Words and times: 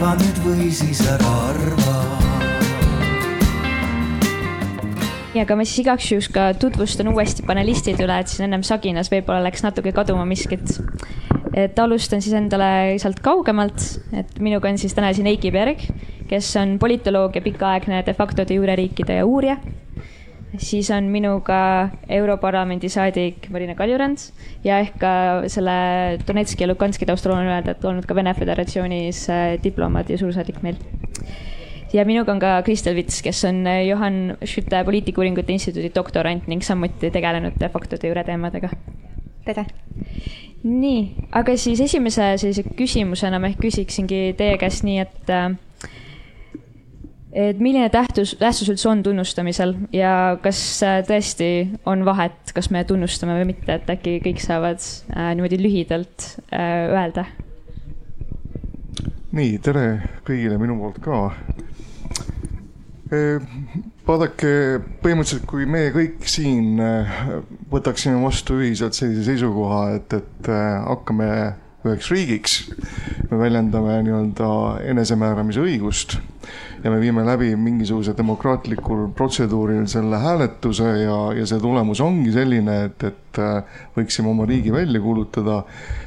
arva 0.00 0.14
nüüd 0.16 0.38
või 0.40 0.66
siis 0.72 1.00
ära 1.12 1.30
arva 1.50 1.96
ja 5.34 5.42
aga 5.44 5.58
ma 5.60 5.66
siis 5.68 5.82
igaks 5.82 6.06
juhuks 6.08 6.28
ka 6.32 6.46
tutvustan 6.56 7.10
uuesti 7.12 7.44
panelistid 7.44 8.00
üle, 8.00 8.16
et 8.16 8.32
siis 8.32 8.40
ennem 8.46 8.64
saginas 8.64 9.12
võib-olla 9.12 9.44
läks 9.44 9.60
natuke 9.66 9.92
kaduma 9.92 10.24
miskit. 10.24 10.72
et 11.52 11.76
alustan 11.84 12.24
siis 12.24 12.32
endale 12.38 12.96
sealt 13.02 13.20
kaugemalt, 13.20 13.84
et 14.16 14.40
minuga 14.40 14.72
on 14.72 14.80
siis 14.80 14.96
täna 14.96 15.12
siin 15.12 15.28
Eiki 15.28 15.52
Berg, 15.52 15.84
kes 16.32 16.48
on 16.56 16.78
politoloog 16.80 17.36
ja 17.36 17.44
pikaaegne 17.44 18.00
de 18.06 18.16
facto 18.16 18.48
de 18.48 18.56
jure 18.56 18.80
riikide 18.80 19.20
uurija. 19.20 19.58
Siis 20.58 20.90
on 20.90 21.04
minuga 21.12 21.90
Europarlamendi 22.08 22.88
saadik 22.90 23.46
Marina 23.50 23.74
Kaljurand 23.78 24.18
ja 24.64 24.80
ehk 24.82 24.98
ka 25.00 25.12
selle 25.52 26.18
Donetski 26.26 26.64
ja 26.64 26.70
Luganski 26.70 27.06
taustal 27.06 27.36
olen 27.36 27.50
öelda, 27.52 27.76
et 27.76 27.84
olnud 27.84 28.06
ka 28.06 28.16
Vene 28.18 28.34
Föderatsioonis 28.34 29.28
äh, 29.30 29.54
diplomaat 29.62 30.10
ja 30.10 30.18
suursaadik 30.18 30.62
meil 30.66 30.80
ja 31.92 32.04
minuga 32.04 32.32
on 32.32 32.42
ka 32.42 32.60
Kristel 32.66 32.96
Vits, 32.98 33.22
kes 33.22 33.44
on 33.44 33.62
äh, 33.66 33.84
Johan 33.86 34.36
Schütte 34.44 34.82
poliitikauuringute 34.84 35.52
instituudi 35.52 35.92
doktorant 35.94 36.48
ning 36.50 36.62
samuti 36.66 37.10
tegelenud 37.10 37.58
de 37.60 37.68
facto 37.68 37.96
de 38.00 38.10
jure 38.10 38.24
teemadega. 38.24 38.70
tere! 39.44 39.66
nii, 40.62 41.14
aga 41.32 41.56
siis 41.56 41.80
esimese 41.80 42.34
sellise 42.42 42.66
küsimusena 42.76 43.38
ma 43.40 43.48
ehk 43.48 43.62
küsiksingi 43.62 44.34
teie 44.36 44.58
käest 44.60 44.84
nii, 44.84 44.98
et 45.06 45.30
äh, 45.32 45.54
et 47.32 47.60
milline 47.62 47.88
tähtsus, 47.92 48.34
tähtsus 48.40 48.70
üldse 48.72 48.88
on 48.90 49.02
tunnustamisel 49.06 49.74
ja 49.94 50.36
kas 50.42 50.60
äh, 50.86 50.98
tõesti 51.06 51.50
on 51.88 52.02
vahet, 52.06 52.52
kas 52.54 52.70
me 52.74 52.82
tunnustame 52.86 53.36
või 53.38 53.52
mitte, 53.52 53.78
et 53.78 53.92
äkki 53.92 54.18
kõik 54.24 54.42
saavad 54.42 54.82
äh, 55.14 55.30
niimoodi 55.36 55.60
lühidalt 55.60 56.26
äh, 56.50 56.90
öelda? 56.90 57.28
nii, 59.30 59.58
tere 59.62 59.86
kõigile 60.26 60.58
minu 60.58 60.78
poolt 60.80 60.98
ka 61.04 61.18
vaadake, 64.06 64.50
põhimõtteliselt, 65.02 65.46
kui 65.50 65.64
me 65.66 65.88
kõik 65.94 66.26
siin 66.30 66.78
võtaksime 67.70 68.20
vastu 68.22 68.60
ühiselt 68.62 68.94
sellise 68.94 69.24
seisukoha, 69.26 69.80
et, 69.96 70.14
et 70.14 70.50
hakkame 70.86 71.30
üheks 71.84 72.10
riigiks, 72.12 72.56
me 73.30 73.38
väljendame 73.40 74.00
nii-öelda 74.04 74.50
enesemääramise 74.92 75.62
õigust 75.64 76.18
ja 76.84 76.90
me 76.90 76.98
viime 77.00 77.22
läbi 77.24 77.50
mingisuguse 77.56 78.14
demokraatlikul 78.16 79.06
protseduuril 79.16 79.86
selle 79.90 80.20
hääletuse 80.20 80.88
ja, 81.02 81.16
ja 81.36 81.46
see 81.48 81.60
tulemus 81.60 82.00
ongi 82.04 82.32
selline, 82.34 82.76
et, 82.88 83.04
et 83.10 83.40
äh, 83.40 83.80
võiksime 83.96 84.32
oma 84.32 84.46
riigi 84.48 84.72
välja 84.72 85.00
kuulutada, 85.04 85.60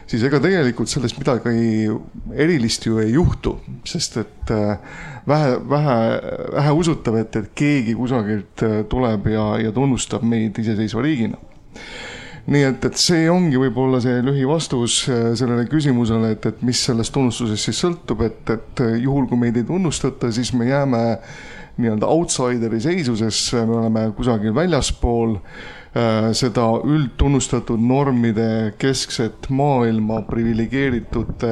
siis 0.10 0.26
ega 0.30 0.42
tegelikult 0.44 0.92
sellest 0.92 1.20
midagi 1.22 1.90
erilist 2.34 2.88
ju 2.90 3.02
ei 3.04 3.14
juhtu, 3.14 3.56
sest 3.90 4.18
et 4.24 4.54
äh, 4.54 4.98
vähe, 5.30 5.56
vähe, 5.70 6.00
väheusutav, 6.58 7.22
et, 7.22 7.38
et 7.42 7.54
keegi 7.58 7.98
kusagilt 7.98 8.66
äh, 8.66 8.82
tuleb 8.90 9.30
ja, 9.34 9.54
ja 9.62 9.74
tunnustab 9.76 10.26
meid 10.26 10.58
iseseisva 10.62 11.06
riigina 11.06 11.42
nii 12.52 12.63
et, 12.67 12.86
et 12.89 12.99
see 12.99 13.27
ongi 13.31 13.59
võib-olla 13.59 14.02
see 14.03 14.19
lühivastus 14.25 15.03
äh, 15.11 15.27
sellele 15.39 15.67
küsimusele, 15.72 16.33
et, 16.36 16.47
et 16.49 16.63
mis 16.66 16.80
sellest 16.89 17.13
tunnustusest 17.16 17.69
siis 17.69 17.83
sõltub, 17.86 18.23
et, 18.27 18.41
et 18.52 18.83
juhul, 18.99 19.30
kui 19.30 19.39
meid 19.39 19.59
ei 19.59 19.67
tunnustata, 19.67 20.31
siis 20.36 20.52
me 20.58 20.67
jääme 20.67 21.03
nii-öelda 21.80 22.09
outsideri 22.11 22.81
seisusesse, 22.83 23.64
me 23.66 23.80
oleme 23.80 24.03
kusagil 24.17 24.53
väljaspool 24.55 25.38
äh, 25.38 26.27
seda 26.36 26.67
üldtunnustatud 26.83 27.81
normide 27.81 28.73
keskset 28.81 29.47
maailma 29.49 30.21
priviligeeritud 30.27 31.47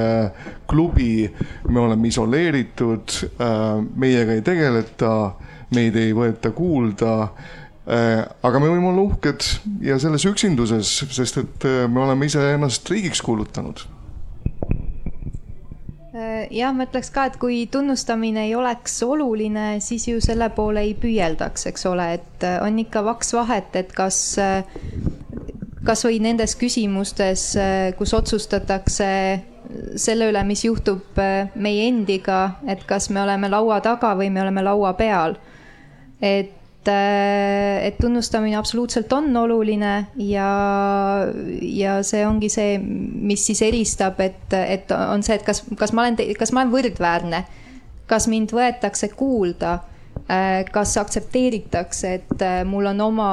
klubi. 0.68 1.32
me 1.70 1.80
oleme 1.80 2.12
isoleeritud, 2.12 3.16
äh, 3.40 3.80
meiega 3.96 4.36
ei 4.36 4.44
tegeleta, 4.44 5.16
meid 5.72 5.96
ei 5.96 6.12
võeta 6.12 6.52
kuulda 6.52 7.16
Äh, 7.32 7.61
aga 7.92 8.60
me 8.62 8.70
võime 8.72 8.92
olla 8.92 9.04
uhked 9.10 9.48
ja 9.84 9.98
selles 10.00 10.24
üksinduses, 10.30 10.92
sest 11.12 11.42
et 11.42 11.66
äh, 11.68 11.88
me 11.92 12.06
oleme 12.06 12.30
iseennast 12.30 12.88
riigiks 12.92 13.20
kuulutanud. 13.26 13.84
Äh, 16.12 16.48
jah, 16.56 16.72
ma 16.76 16.88
ütleks 16.88 17.12
ka, 17.12 17.28
et 17.28 17.36
kui 17.42 17.66
tunnustamine 17.72 18.46
ei 18.48 18.56
oleks 18.56 18.96
oluline, 19.04 19.82
siis 19.84 20.08
ju 20.08 20.22
selle 20.24 20.48
poole 20.56 20.86
ei 20.88 20.94
püüeldaks, 21.00 21.68
eks 21.72 21.88
ole, 21.92 22.08
et 22.20 22.48
on 22.64 22.80
ikka 22.80 23.04
vaks 23.08 23.34
vahet, 23.36 23.76
et 23.80 23.92
kas, 23.96 24.22
kasvõi 25.88 26.22
nendes 26.24 26.56
küsimustes, 26.60 27.46
kus 28.00 28.16
otsustatakse 28.16 29.12
selle 30.00 30.32
üle, 30.32 30.42
mis 30.48 30.64
juhtub 30.64 31.20
meie 31.56 31.86
endiga, 31.88 32.58
et 32.68 32.84
kas 32.88 33.10
me 33.12 33.24
oleme 33.24 33.52
laua 33.52 33.80
taga 33.84 34.16
või 34.20 34.32
me 34.32 34.44
oleme 34.44 34.64
laua 34.64 34.96
peal. 35.00 35.38
et 36.22 36.52
Äh, 36.52 36.61
et 36.90 37.98
tunnustamine 38.02 38.58
absoluutselt 38.58 39.12
on 39.14 39.30
oluline 39.38 39.92
ja, 40.18 40.50
ja 41.62 42.00
see 42.08 42.26
ongi 42.26 42.50
see, 42.50 42.80
mis 42.82 43.46
siis 43.46 43.62
eristab, 43.68 44.20
et, 44.24 44.54
et 44.58 44.92
on 44.96 45.22
see, 45.26 45.38
et 45.38 45.46
kas, 45.46 45.64
kas 45.78 45.94
ma 45.94 46.08
olen, 46.08 46.18
kas 46.40 46.54
ma 46.56 46.64
olen 46.64 46.74
võrdväärne, 46.74 47.44
kas 48.10 48.28
mind 48.32 48.56
võetakse 48.56 49.12
kuulda, 49.14 49.78
äh, 50.26 50.62
kas 50.74 50.96
aktsepteeritakse, 51.02 52.14
et 52.22 52.46
äh, 52.46 52.62
mul 52.66 52.90
on 52.94 53.06
oma 53.12 53.32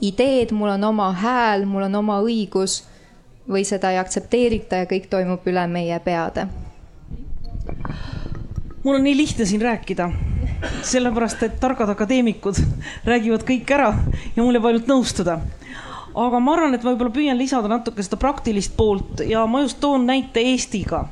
ideed, 0.00 0.54
mul 0.56 0.74
on 0.74 0.84
oma 0.84 1.12
hääl, 1.12 1.66
mul 1.68 1.86
on 1.86 2.00
oma 2.02 2.20
õigus 2.24 2.82
või 3.50 3.64
seda 3.66 3.90
ei 3.92 3.98
aktsepteerita 3.98 4.82
ja 4.82 4.90
kõik 4.90 5.08
toimub 5.10 5.46
üle 5.50 5.66
meie 5.70 5.98
peade. 6.04 6.46
Mul 8.84 8.94
on 8.94 9.04
nii 9.04 9.16
lihtne 9.16 9.44
siin 9.46 9.62
rääkida 9.62 10.10
sellepärast, 10.82 11.42
et 11.42 11.60
targad 11.60 11.88
akadeemikud 11.92 12.60
räägivad 13.04 13.44
kõik 13.48 13.72
ära 13.74 13.90
ja 14.36 14.42
mul 14.42 14.56
jääb 14.56 14.68
ainult 14.70 14.88
nõustuda. 14.88 15.38
aga 16.14 16.40
ma 16.40 16.52
arvan, 16.52 16.74
et 16.74 16.82
ma 16.82 16.92
võib-olla 16.92 17.14
püüan 17.14 17.38
lisada 17.38 17.68
natuke 17.68 18.02
seda 18.02 18.16
praktilist 18.16 18.76
poolt 18.76 19.22
ja 19.26 19.46
ma 19.46 19.62
just 19.62 19.80
toon 19.80 20.06
näite 20.06 20.40
Eestiga. 20.40 21.08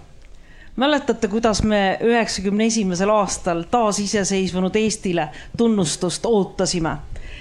mäletate, 0.76 1.28
kuidas 1.28 1.62
me 1.62 1.98
üheksakümne 2.02 2.66
esimesel 2.66 3.10
aastal 3.10 3.62
taasiseseisvunud 3.70 4.76
Eestile 4.76 5.28
tunnustust 5.56 6.26
ootasime? 6.26 6.96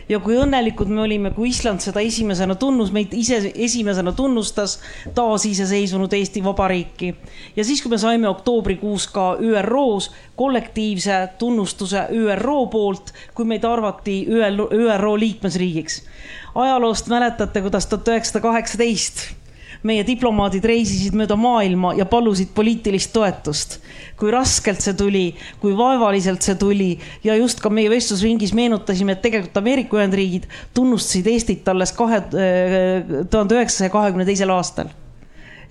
Ja 0.09 0.19
kui 0.23 0.37
õnnelikud 0.39 0.89
me 0.91 1.01
olime, 1.03 1.31
kui 1.35 1.49
Island 1.51 1.83
seda 1.83 2.01
esimesena 2.03 2.55
tunnus, 2.55 2.91
meid 2.95 3.13
ise 3.17 3.39
esimesena 3.55 4.11
tunnustas 4.15 4.77
taasiseseisvunud 5.15 6.13
Eesti 6.13 6.43
Vabariiki. 6.43 7.13
ja 7.55 7.63
siis, 7.63 7.81
kui 7.81 7.91
me 7.91 7.97
saime 7.97 8.29
oktoobrikuus 8.29 9.07
ka 9.07 9.37
ÜRO-s 9.39 10.11
kollektiivse 10.35 11.27
tunnustuse 11.37 12.07
ÜRO 12.11 12.67
poolt, 12.71 13.13
kui 13.33 13.45
meid 13.45 13.63
arvati 13.63 14.25
ÜRO, 14.29 14.69
ÜRO 14.71 15.19
liikmesriigiks. 15.19 16.03
ajaloost 16.55 17.07
mäletate, 17.07 17.61
kuidas 17.61 17.87
tuhat 17.87 18.07
üheksasada 18.07 18.41
kaheksateist 18.41 19.46
meie 19.87 20.03
diplomaadid 20.07 20.65
reisisid 20.67 21.15
mööda 21.17 21.37
maailma 21.39 21.93
ja 21.97 22.05
palusid 22.09 22.53
poliitilist 22.55 23.13
toetust. 23.15 23.79
kui 24.17 24.31
raskelt 24.33 24.81
see 24.81 24.95
tuli, 24.97 25.25
kui 25.61 25.75
vaevaliselt 25.77 26.41
see 26.41 26.55
tuli 26.57 26.91
ja 27.23 27.35
just 27.37 27.61
ka 27.61 27.69
meie 27.69 27.89
vestlusringis 27.91 28.53
meenutasime, 28.57 29.13
et 29.13 29.21
tegelikult 29.21 29.59
Ameerika 29.61 29.99
Ühendriigid 29.99 30.47
tunnustasid 30.73 31.27
Eestit 31.29 31.67
alles 31.69 31.93
kahe, 31.93 32.23
äh, 32.33 33.25
tuhande 33.29 33.59
üheksasaja 33.59 33.93
kahekümne 33.93 34.25
teisel 34.25 34.53
aastal 34.55 34.89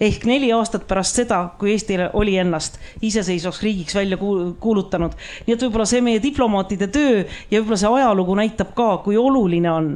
ehk 0.01 0.27
neli 0.29 0.51
aastat 0.53 0.87
pärast 0.89 1.17
seda, 1.21 1.39
kui 1.59 1.73
Eesti 1.73 1.97
oli 2.13 2.37
ennast 2.41 2.79
iseseisvaks 3.03 3.63
riigiks 3.65 3.95
välja 3.97 4.19
kuulutanud. 4.61 5.17
nii 5.47 5.55
et 5.55 5.63
võib-olla 5.63 5.87
see 5.89 6.03
meie 6.05 6.23
diplomaatide 6.23 6.89
töö 6.93 7.25
ja 7.25 7.61
võib-olla 7.61 7.81
see 7.81 7.95
ajalugu 8.01 8.37
näitab 8.37 8.75
ka, 8.77 8.91
kui 9.05 9.17
oluline 9.17 9.73
on 9.73 9.91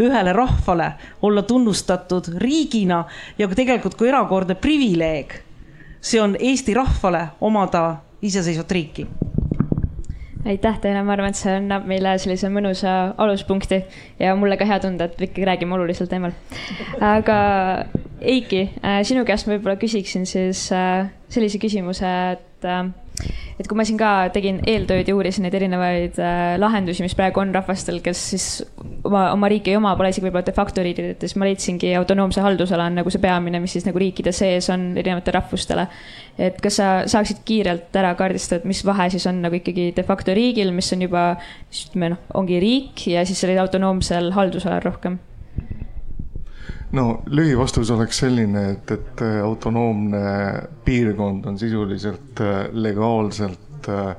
ühele 0.00 0.32
rahvale 0.36 0.92
olla 1.22 1.42
tunnustatud 1.42 2.32
riigina 2.42 3.04
ja 3.38 3.48
tegelikult 3.48 3.94
kui 3.94 4.08
erakordne 4.08 4.54
privileeg. 4.54 5.40
see 6.00 6.20
on 6.20 6.36
Eesti 6.40 6.74
rahvale 6.74 7.26
omada 7.40 7.96
iseseisvat 8.22 8.70
riiki 8.72 9.06
aitäh 10.44 10.78
teile, 10.80 11.02
ma 11.04 11.14
arvan, 11.14 11.34
et 11.34 11.38
see 11.38 11.52
annab 11.58 11.86
meile 11.88 12.14
sellise 12.20 12.48
mõnusa 12.52 12.94
aluspunkti 13.20 13.82
ja 14.20 14.34
mulle 14.38 14.56
ka 14.60 14.68
hea 14.68 14.78
tunda, 14.82 15.08
et 15.08 15.20
ikkagi 15.28 15.46
räägime 15.48 15.76
olulisel 15.76 16.08
teemal. 16.10 16.32
aga 17.00 17.40
Eiki, 18.20 18.66
äh, 18.84 19.00
sinu 19.08 19.24
käest 19.24 19.48
ma 19.48 19.54
võib-olla 19.54 19.78
küsiksin 19.80 20.26
siis 20.28 20.66
äh, 20.76 21.08
sellise 21.32 21.60
küsimuse, 21.60 22.08
et 22.36 22.68
äh, 22.68 22.90
et 23.60 23.68
kui 23.68 23.76
ma 23.76 23.84
siin 23.84 24.00
ka 24.00 24.30
tegin 24.32 24.62
eeltööd 24.68 25.08
ja 25.08 25.14
uurisin 25.16 25.44
neid 25.44 25.54
erinevaid 25.56 26.16
lahendusi, 26.60 27.04
mis 27.04 27.16
praegu 27.16 27.42
on 27.42 27.50
rahvastel, 27.52 27.98
kes 28.00 28.22
siis 28.32 28.46
oma, 29.10 29.26
oma 29.34 29.50
riiki 29.50 29.74
ei 29.74 29.78
oma, 29.78 29.92
pole 29.98 30.12
isegi 30.12 30.26
võib-olla 30.28 30.46
de 30.46 30.54
facto 30.56 30.84
riigid, 30.84 31.12
et 31.14 31.24
siis 31.26 31.36
ma 31.40 31.48
leidsingi 31.48 31.92
autonoomse 31.98 32.42
haldusala 32.44 32.88
on 32.88 33.00
nagu 33.02 33.12
see 33.12 33.22
peamine, 33.22 33.60
mis 33.62 33.76
siis 33.76 33.86
nagu 33.88 34.00
riikide 34.00 34.32
sees 34.36 34.70
on 34.72 34.90
erinevatele 35.00 35.36
rahvustele. 35.40 35.86
et 36.40 36.60
kas 36.62 36.78
sa 36.80 36.90
saaksid 37.10 37.42
kiirelt 37.44 37.96
ära 38.00 38.14
kaardistada, 38.16 38.62
et 38.62 38.70
mis 38.70 38.84
vahe 38.86 39.10
siis 39.12 39.26
on 39.28 39.42
nagu 39.44 39.58
ikkagi 39.58 39.90
de 39.96 40.04
facto 40.06 40.34
riigil, 40.36 40.72
mis 40.72 40.92
on 40.96 41.02
juba, 41.04 41.24
ütleme 41.68 42.14
noh, 42.14 42.22
ongi 42.40 42.62
riik 42.62 43.06
ja 43.12 43.26
siis 43.28 43.42
sellel 43.42 43.60
autonoomsel 43.64 44.32
haldusalal 44.36 44.80
rohkem 44.86 45.18
no 46.96 47.06
lühivastus 47.30 47.90
oleks 47.94 48.22
selline, 48.24 48.64
et, 48.74 48.94
et 48.94 49.24
äh, 49.24 49.40
autonoomne 49.44 50.22
piirkond 50.84 51.46
on 51.46 51.58
sisuliselt 51.58 52.40
äh, 52.42 52.62
legaalselt 52.72 53.88
äh, 53.88 54.16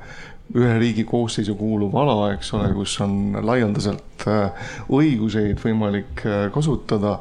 ühe 0.56 0.74
riigi 0.80 1.06
koosseisu 1.08 1.56
kuuluv 1.56 1.96
ala, 1.96 2.34
eks 2.36 2.54
ole, 2.58 2.72
kus 2.76 2.98
on 3.04 3.38
laialdaselt 3.46 4.26
õiguseid 4.92 5.62
võimalik 5.64 6.26
kasutada. 6.54 7.18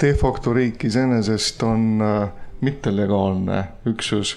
De 0.00 0.12
facto 0.20 0.52
riik 0.56 0.84
iseenesest 0.84 1.62
on 1.64 2.02
mittelegaalne 2.64 3.62
üksus. 3.90 4.36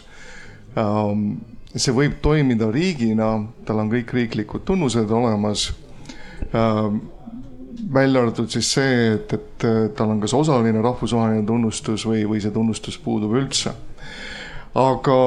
Ähm, 0.77 1.29
see 1.75 1.93
võib 1.95 2.17
toimida 2.23 2.69
riigina, 2.73 3.33
tal 3.65 3.83
on 3.83 3.91
kõik 3.91 4.13
riiklikud 4.15 4.65
tunnused 4.67 5.11
olemas 5.13 5.69
ähm, 6.55 7.01
välja 7.93 8.21
arvatud 8.21 8.49
siis 8.51 8.69
see, 8.77 8.95
et, 9.15 9.33
et 9.33 9.67
tal 9.97 10.13
on 10.13 10.21
kas 10.23 10.33
osaline 10.37 10.81
rahvusvaheline 10.83 11.45
tunnustus 11.47 12.05
või, 12.07 12.23
või 12.29 12.41
see 12.43 12.53
tunnustus 12.55 12.97
puudub 13.01 13.35
üldse. 13.37 13.73
Aga, 14.77 15.17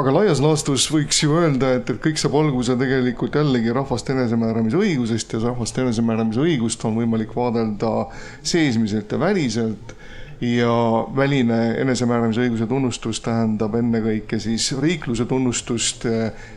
aga 0.00 0.14
laias 0.14 0.40
laastus 0.40 0.86
võiks 0.92 1.18
ju 1.20 1.36
öelda, 1.36 1.74
et, 1.78 1.90
et 1.92 2.00
kõik 2.02 2.20
saab 2.20 2.36
alguse 2.40 2.76
tegelikult 2.80 3.36
jällegi 3.36 3.74
rahvaste 3.76 4.14
enesemääramise 4.16 4.80
õigusest 4.80 5.36
ja 5.36 5.42
rahvaste 5.50 5.84
enesemääramise 5.84 6.40
õigust 6.40 6.84
on 6.88 6.96
võimalik 6.96 7.36
vaadelda 7.36 8.08
seesmiselt 8.46 9.12
ja 9.12 9.20
väliselt. 9.20 9.96
Ja 10.36 10.68
väline 11.16 11.78
enesemääramisõiguse 11.80 12.66
tunnustus 12.68 13.22
tähendab 13.24 13.72
ennekõike 13.78 14.36
siis 14.36 14.66
riikluse 14.82 15.24
tunnustust, 15.24 16.04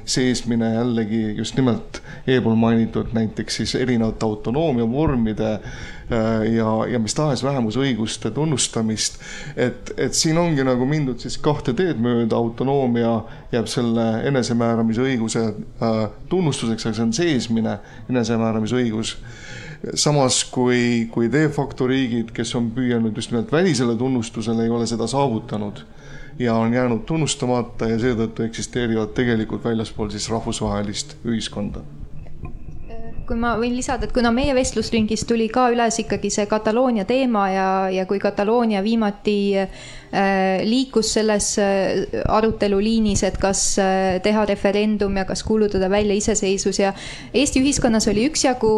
seesmine 0.03 0.73
jällegi 0.73 1.21
just 1.37 1.55
nimelt 1.55 2.01
eelpool 2.27 2.59
mainitud 2.59 3.15
näiteks 3.15 3.61
siis 3.61 3.77
erinevate 3.79 4.27
autonoomia 4.27 4.83
vormide 4.91 5.53
äh, 5.53 5.79
ja, 6.55 6.69
ja 6.89 6.99
mis 6.99 7.13
tahes 7.13 7.43
vähemusõiguste 7.43 8.31
tunnustamist. 8.31 9.19
et, 9.55 9.91
et 9.97 10.13
siin 10.13 10.37
ongi 10.37 10.63
nagu 10.65 10.85
mindud 10.89 11.21
siis 11.21 11.37
kahte 11.37 11.73
teed 11.77 12.01
mööda, 12.01 12.35
autonoomia 12.35 13.13
jääb 13.51 13.69
selle 13.69 14.07
enesemääramisõiguse 14.29 15.45
äh, 15.45 16.01
tunnustuseks, 16.29 16.85
aga 16.85 16.97
see 16.97 17.05
on 17.05 17.13
seesmine 17.13 17.77
enesemääramisõigus. 18.09 19.17
Samas 19.95 20.41
kui, 20.51 21.07
kui 21.11 21.29
de 21.31 21.45
facto 21.55 21.87
riigid, 21.87 22.33
kes 22.35 22.51
on 22.59 22.67
püüelnud 22.75 23.15
just 23.15 23.31
nimelt 23.31 23.51
välisele 23.51 23.95
tunnustusele, 23.95 24.65
ei 24.65 24.73
ole 24.75 24.87
seda 24.89 25.07
saavutanud 25.07 25.85
ja 26.39 26.55
on 26.55 26.73
jäänud 26.73 27.05
tunnustamata 27.07 27.87
ja 27.87 27.99
seetõttu 27.99 28.43
eksisteerivad 28.47 29.15
tegelikult 29.15 29.63
väljaspool 29.63 30.11
siis 30.11 30.29
rahvusvahelist 30.31 31.17
ühiskonda 31.27 31.85
kui 33.29 33.37
ma 33.37 33.53
võin 33.59 33.75
lisada, 33.77 34.07
et 34.07 34.13
kuna 34.13 34.31
meie 34.33 34.55
vestlusringis 34.57 35.23
tuli 35.29 35.45
ka 35.53 35.67
üles 35.73 35.99
ikkagi 36.01 36.31
see 36.33 36.47
Kataloonia 36.49 37.05
teema 37.09 37.45
ja, 37.53 37.67
ja 37.93 38.05
kui 38.09 38.17
Kataloonia 38.21 38.81
viimati 38.85 39.35
äh, 39.59 40.63
liikus 40.65 41.13
selles 41.19 41.51
äh, 41.61 42.07
aruteluliinis, 42.25 43.23
et 43.27 43.37
kas 43.41 43.61
äh, 43.81 44.17
teha 44.25 44.47
referendum 44.49 45.21
ja 45.21 45.27
kas 45.29 45.45
kuulutada 45.45 45.91
välja 45.93 46.17
iseseisvus 46.17 46.81
ja 46.81 46.93
Eesti 47.33 47.61
ühiskonnas 47.61 48.09
oli 48.09 48.25
üksjagu 48.31 48.73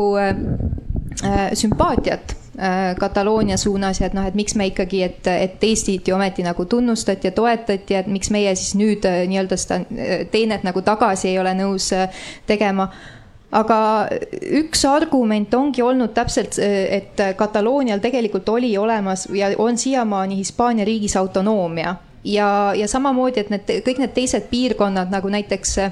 sümpaatiat 1.56 2.36
Kataloonia 3.00 3.56
suunas 3.59 4.00
ja 4.01 4.07
et 4.07 4.13
noh, 4.15 4.25
et 4.27 4.36
miks 4.36 4.56
me 4.59 4.68
ikkagi, 4.69 5.01
et, 5.06 5.27
et 5.27 5.63
Eestit 5.63 6.07
ju 6.07 6.15
ometi 6.15 6.44
nagu 6.44 6.65
tunnustati 6.69 7.30
ja 7.30 7.33
toetati, 7.36 7.95
et 7.98 8.12
miks 8.12 8.31
meie 8.33 8.51
siis 8.59 8.75
nüüd 8.80 9.07
nii-öelda 9.07 9.57
seda 9.59 9.80
teenet 10.31 10.68
nagu 10.68 10.83
tagasi 10.86 11.31
ei 11.31 11.39
ole 11.42 11.56
nõus 11.57 11.89
tegema 12.48 12.89
aga 13.51 14.07
üks 14.62 14.86
argument 14.88 15.53
ongi 15.53 15.83
olnud 15.83 16.13
täpselt, 16.15 16.56
et 16.59 17.19
Kataloonial 17.38 18.00
tegelikult 18.00 18.50
oli 18.50 18.77
olemas 18.77 19.27
ja 19.36 19.51
on 19.57 19.77
siiamaani 19.77 20.38
Hispaania 20.38 20.86
riigis 20.86 21.18
autonoomia. 21.18 21.95
Ja, 22.24 22.74
ja 22.77 22.88
samamoodi, 22.88 23.42
et 23.42 23.50
need 23.50 23.69
kõik 23.86 23.98
need 23.98 24.12
teised 24.13 24.45
piirkonnad 24.51 25.09
nagu 25.09 25.30
näiteks 25.33 25.77
Äh, 25.80 25.92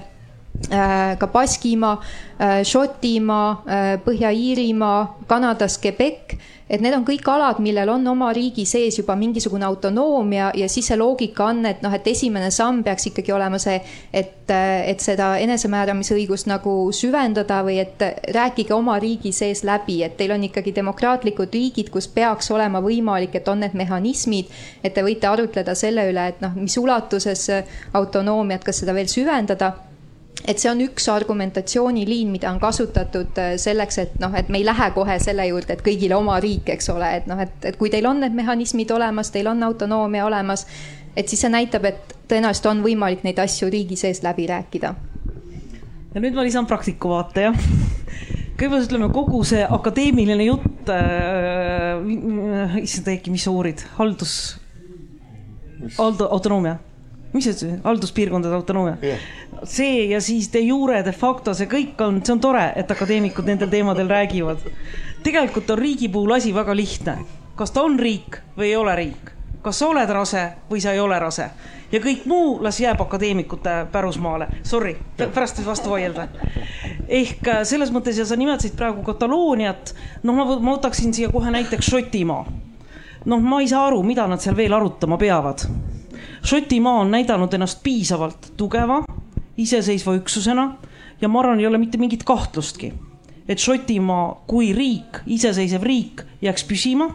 ka 1.19 1.27
Baskimaa, 1.27 2.01
äh, 2.39 2.63
Šotimaa, 2.63 3.63
äh, 3.67 3.99
Põhja-Iirimaa, 4.05 5.17
Kanadas 5.27 5.79
Quebec, 5.79 6.37
et 6.69 6.81
need 6.81 6.93
on 6.93 7.05
kõik 7.07 7.25
alad, 7.31 7.57
millel 7.63 7.89
on 7.89 8.03
oma 8.11 8.27
riigi 8.35 8.65
sees 8.69 8.99
juba 8.99 9.15
mingisugune 9.17 9.65
autonoomia 9.65 10.51
ja 10.55 10.67
siis 10.69 10.91
see 10.91 10.97
loogika 10.99 11.47
on, 11.49 11.63
et 11.65 11.81
noh, 11.81 11.93
et 11.95 12.05
esimene 12.07 12.51
samm 12.53 12.83
peaks 12.85 13.09
ikkagi 13.09 13.33
olema 13.33 13.57
see, 13.57 13.79
et, 14.13 14.51
et 14.51 15.01
seda 15.01 15.31
enesemääramisõigust 15.41 16.51
nagu 16.51 16.75
süvendada 16.93 17.63
või 17.65 17.79
et 17.81 18.05
rääkige 18.35 18.75
oma 18.75 18.99
riigi 19.01 19.33
sees 19.33 19.63
läbi, 19.65 20.03
et 20.05 20.17
teil 20.19 20.35
on 20.35 20.45
ikkagi 20.45 20.75
demokraatlikud 20.75 21.49
riigid, 21.55 21.89
kus 21.89 22.11
peaks 22.13 22.51
olema 22.53 22.83
võimalik, 22.85 23.39
et 23.39 23.49
on 23.49 23.63
need 23.63 23.73
mehhanismid, 23.73 24.53
et 24.83 24.93
te 24.93 25.07
võite 25.07 25.31
arutleda 25.31 25.73
selle 25.73 26.05
üle, 26.11 26.29
et 26.29 26.41
noh, 26.45 26.53
mis 26.53 26.77
ulatuses 26.77 27.47
autonoomiat, 27.97 28.67
kas 28.67 28.83
seda 28.83 28.93
veel 28.93 29.09
süvendada 29.09 29.73
et 30.47 30.59
see 30.59 30.69
on 30.71 30.79
üks 30.83 31.07
argumentatsiooniliin, 31.11 32.29
mida 32.31 32.51
on 32.53 32.59
kasutatud 32.61 33.37
äh, 33.41 33.53
selleks, 33.61 33.99
et 34.03 34.15
noh, 34.21 34.33
et 34.37 34.49
me 34.49 34.61
ei 34.61 34.65
lähe 34.67 34.89
kohe 34.95 35.19
selle 35.21 35.45
juurde, 35.49 35.75
et 35.75 35.83
kõigile 35.85 36.15
oma 36.17 36.39
riik, 36.43 36.69
eks 36.75 36.89
ole, 36.93 37.09
et 37.19 37.27
noh, 37.29 37.39
et, 37.43 37.55
et 37.65 37.77
kui 37.79 37.91
teil 37.91 38.07
on 38.09 38.21
need 38.23 38.35
mehhanismid 38.37 38.91
olemas, 38.95 39.33
teil 39.35 39.51
on 39.51 39.63
autonoomia 39.67 40.25
olemas, 40.27 40.65
et 41.17 41.27
siis 41.27 41.43
see 41.43 41.51
näitab, 41.51 41.85
et 41.89 42.15
tõenäoliselt 42.31 42.71
on 42.71 42.83
võimalik 42.85 43.25
neid 43.27 43.39
asju 43.41 43.69
riigi 43.73 43.99
sees 43.99 44.23
läbi 44.23 44.47
rääkida. 44.49 44.93
ja 46.13 46.21
nüüd 46.23 46.37
ma 46.37 46.45
lisan 46.47 46.67
praktiku 46.69 47.13
vaate, 47.13 47.49
jah. 47.49 47.63
kõigepealt 48.59 48.89
ütleme 48.89 49.11
kogu 49.13 49.43
see 49.47 49.63
akadeemiline 49.63 50.47
jutt 50.47 50.91
äh,, 50.93 52.79
issand 52.81 53.11
äkki, 53.11 53.31
mis 53.33 53.43
sa 53.47 53.55
uurid, 53.55 53.83
haldus, 53.99 54.35
autonoomia 55.99 56.79
mis 57.33 57.45
sa 57.45 57.53
ütlesid, 57.53 57.81
halduspiirkondade 57.83 58.55
autonoomia 58.55 58.97
yeah.? 59.03 59.19
see 59.63 60.05
ja 60.09 60.21
siis 60.21 60.49
de 60.53 60.61
jure, 60.65 61.01
de 61.05 61.11
facto, 61.11 61.53
see 61.53 61.69
kõik 61.69 61.99
on, 62.05 62.21
see 62.25 62.33
on 62.33 62.41
tore, 62.43 62.63
et 62.79 62.91
akadeemikud 62.91 63.49
nendel 63.49 63.69
teemadel 63.69 64.09
räägivad. 64.09 64.63
tegelikult 65.23 65.69
on 65.69 65.79
riigi 65.79 66.09
puhul 66.09 66.37
asi 66.37 66.53
väga 66.55 66.75
lihtne. 66.75 67.17
kas 67.55 67.71
ta 67.71 67.83
on 67.83 67.99
riik 67.99 68.39
või 68.57 68.71
ei 68.71 68.75
ole 68.75 68.95
riik? 68.95 69.33
kas 69.61 69.79
sa 69.79 69.89
oled 69.91 70.09
rase 70.09 70.45
või 70.71 70.81
sa 70.81 70.93
ei 70.95 70.99
ole 70.99 71.19
rase? 71.19 71.49
ja 71.91 71.99
kõik 71.99 72.25
muu 72.29 72.57
las 72.63 72.79
jääb 72.79 73.01
akadeemikute 73.01 73.87
pärusmaale. 73.91 74.47
Sorry, 74.63 74.95
pärast 75.17 75.57
võib 75.59 75.69
vastu 75.69 75.93
vaielda. 75.93 76.27
ehk 77.07 77.47
äh, 77.47 77.61
selles 77.63 77.91
mõttes 77.91 78.17
ja 78.17 78.25
sa 78.25 78.35
nimetasid 78.39 78.77
praegu 78.77 79.03
Katalooniat. 79.03 79.93
noh, 80.23 80.33
ma, 80.33 80.45
ma 80.59 80.75
võtaksin 80.77 81.13
siia 81.13 81.29
kohe 81.29 81.51
näiteks 81.51 81.91
Šotimaa. 81.91 82.45
noh, 83.25 83.41
ma 83.41 83.61
ei 83.61 83.67
saa 83.67 83.87
aru, 83.87 84.03
mida 84.03 84.27
nad 84.27 84.41
seal 84.41 84.57
veel 84.57 84.73
arutama 84.73 85.17
peavad 85.17 85.67
Šotimaa 86.43 86.99
on 87.01 87.11
näidanud 87.11 87.53
ennast 87.53 87.83
piisavalt 87.83 88.53
tugeva 88.57 89.03
iseseisva 89.57 90.15
üksusena 90.15 90.73
ja 91.21 91.27
ma 91.27 91.39
arvan, 91.39 91.59
ei 91.59 91.67
ole 91.67 91.77
mitte 91.77 91.97
mingit 91.97 92.23
kahtlustki, 92.23 92.93
et 93.47 93.59
Šotimaa 93.59 94.43
kui 94.47 94.73
riik, 94.73 95.23
iseseisev 95.27 95.83
riik 95.83 96.23
jääks 96.41 96.63
püsima 96.63 97.09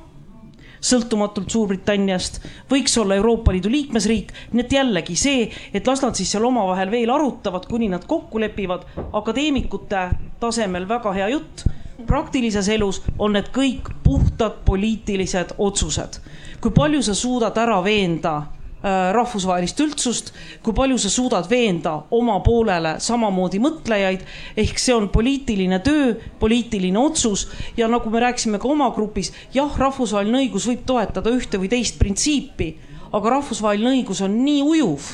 sõltumatult 0.84 1.48
Suurbritanniast, 1.48 2.40
võiks 2.70 2.98
olla 3.00 3.16
Euroopa 3.16 3.54
Liidu 3.54 3.70
liikmesriik, 3.72 4.32
nii 4.52 4.64
et 4.64 4.74
jällegi 4.76 5.16
see, 5.16 5.46
et 5.72 5.86
las 5.88 6.02
nad 6.04 6.16
siis 6.18 6.34
seal 6.34 6.44
omavahel 6.44 6.92
veel 6.92 7.12
arutavad, 7.14 7.64
kuni 7.70 7.88
nad 7.88 8.04
kokku 8.08 8.42
lepivad, 8.42 8.84
akadeemikute 9.12 10.04
tasemel 10.40 10.88
väga 10.88 11.14
hea 11.16 11.30
jutt. 11.32 11.64
praktilises 12.06 12.68
elus 12.68 13.00
on 13.18 13.32
need 13.32 13.48
kõik 13.54 13.88
puhtad 14.04 14.60
poliitilised 14.64 15.54
otsused. 15.58 16.20
kui 16.60 16.70
palju 16.70 17.02
sa 17.02 17.14
suudad 17.14 17.56
ära 17.58 17.80
veenda 17.84 18.42
rahvusvahelist 18.84 19.80
üldsust, 19.80 20.32
kui 20.62 20.74
palju 20.76 20.98
sa 21.00 21.10
suudad 21.12 21.48
veenda 21.48 21.94
oma 22.12 22.36
poolele 22.44 22.96
samamoodi 23.00 23.60
mõtlejaid. 23.62 24.24
ehk 24.56 24.78
see 24.78 24.94
on 24.94 25.08
poliitiline 25.08 25.78
töö, 25.80 26.14
poliitiline 26.40 26.98
otsus 26.98 27.48
ja 27.76 27.88
nagu 27.88 28.10
me 28.10 28.20
rääkisime 28.20 28.58
ka 28.58 28.68
oma 28.68 28.90
grupis, 28.90 29.32
jah, 29.54 29.72
rahvusvaheline 29.78 30.44
õigus 30.44 30.68
võib 30.68 30.84
toetada 30.86 31.30
ühte 31.30 31.58
või 31.58 31.68
teist 31.68 31.98
printsiipi, 31.98 32.74
aga 33.12 33.30
rahvusvaheline 33.38 33.96
õigus 33.96 34.20
on 34.24 34.44
nii 34.44 34.62
ujuv 34.62 35.12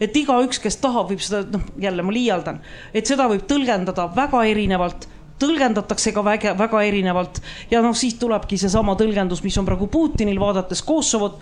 et 0.00 0.16
igaüks, 0.16 0.58
kes 0.60 0.76
tahab, 0.76 1.10
võib 1.10 1.20
seda, 1.24 1.44
noh, 1.52 1.62
jälle 1.80 2.02
ma 2.04 2.12
liialdan, 2.12 2.60
et 2.92 3.06
seda 3.08 3.28
võib 3.28 3.46
tõlgendada 3.48 4.10
väga 4.16 4.44
erinevalt 4.44 5.08
tõlgendatakse 5.40 6.12
ka 6.16 6.24
väga, 6.24 6.54
väga 6.56 6.82
erinevalt 6.88 7.42
ja 7.70 7.82
noh, 7.84 7.92
siis 7.96 8.16
tulebki 8.20 8.56
seesama 8.60 8.96
tõlgendus, 8.96 9.42
mis 9.44 9.56
on 9.60 9.66
praegu 9.68 9.88
Putinil, 9.92 10.40
vaadates 10.40 10.80
Kosovot 10.82 11.36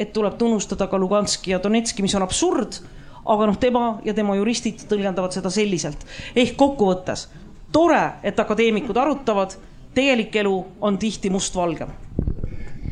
et 0.00 0.12
tuleb 0.16 0.38
tunnustada 0.40 0.88
ka 0.88 0.98
Luganski 0.98 1.52
ja 1.52 1.60
Donetski, 1.62 2.02
mis 2.02 2.14
on 2.16 2.24
absurd. 2.24 2.80
aga 3.30 3.46
noh, 3.46 3.56
tema 3.60 4.00
ja 4.04 4.14
tema 4.16 4.34
juristid 4.34 4.86
tõlgendavad 4.88 5.34
seda 5.36 5.50
selliselt. 5.52 6.06
ehk 6.34 6.56
kokkuvõttes 6.56 7.28
tore, 7.72 8.02
et 8.22 8.40
akadeemikud 8.40 8.96
arutavad, 8.96 9.54
tegelik 9.94 10.36
elu 10.36 10.56
on 10.80 10.98
tihti 10.98 11.30
mustvalge 11.30 11.86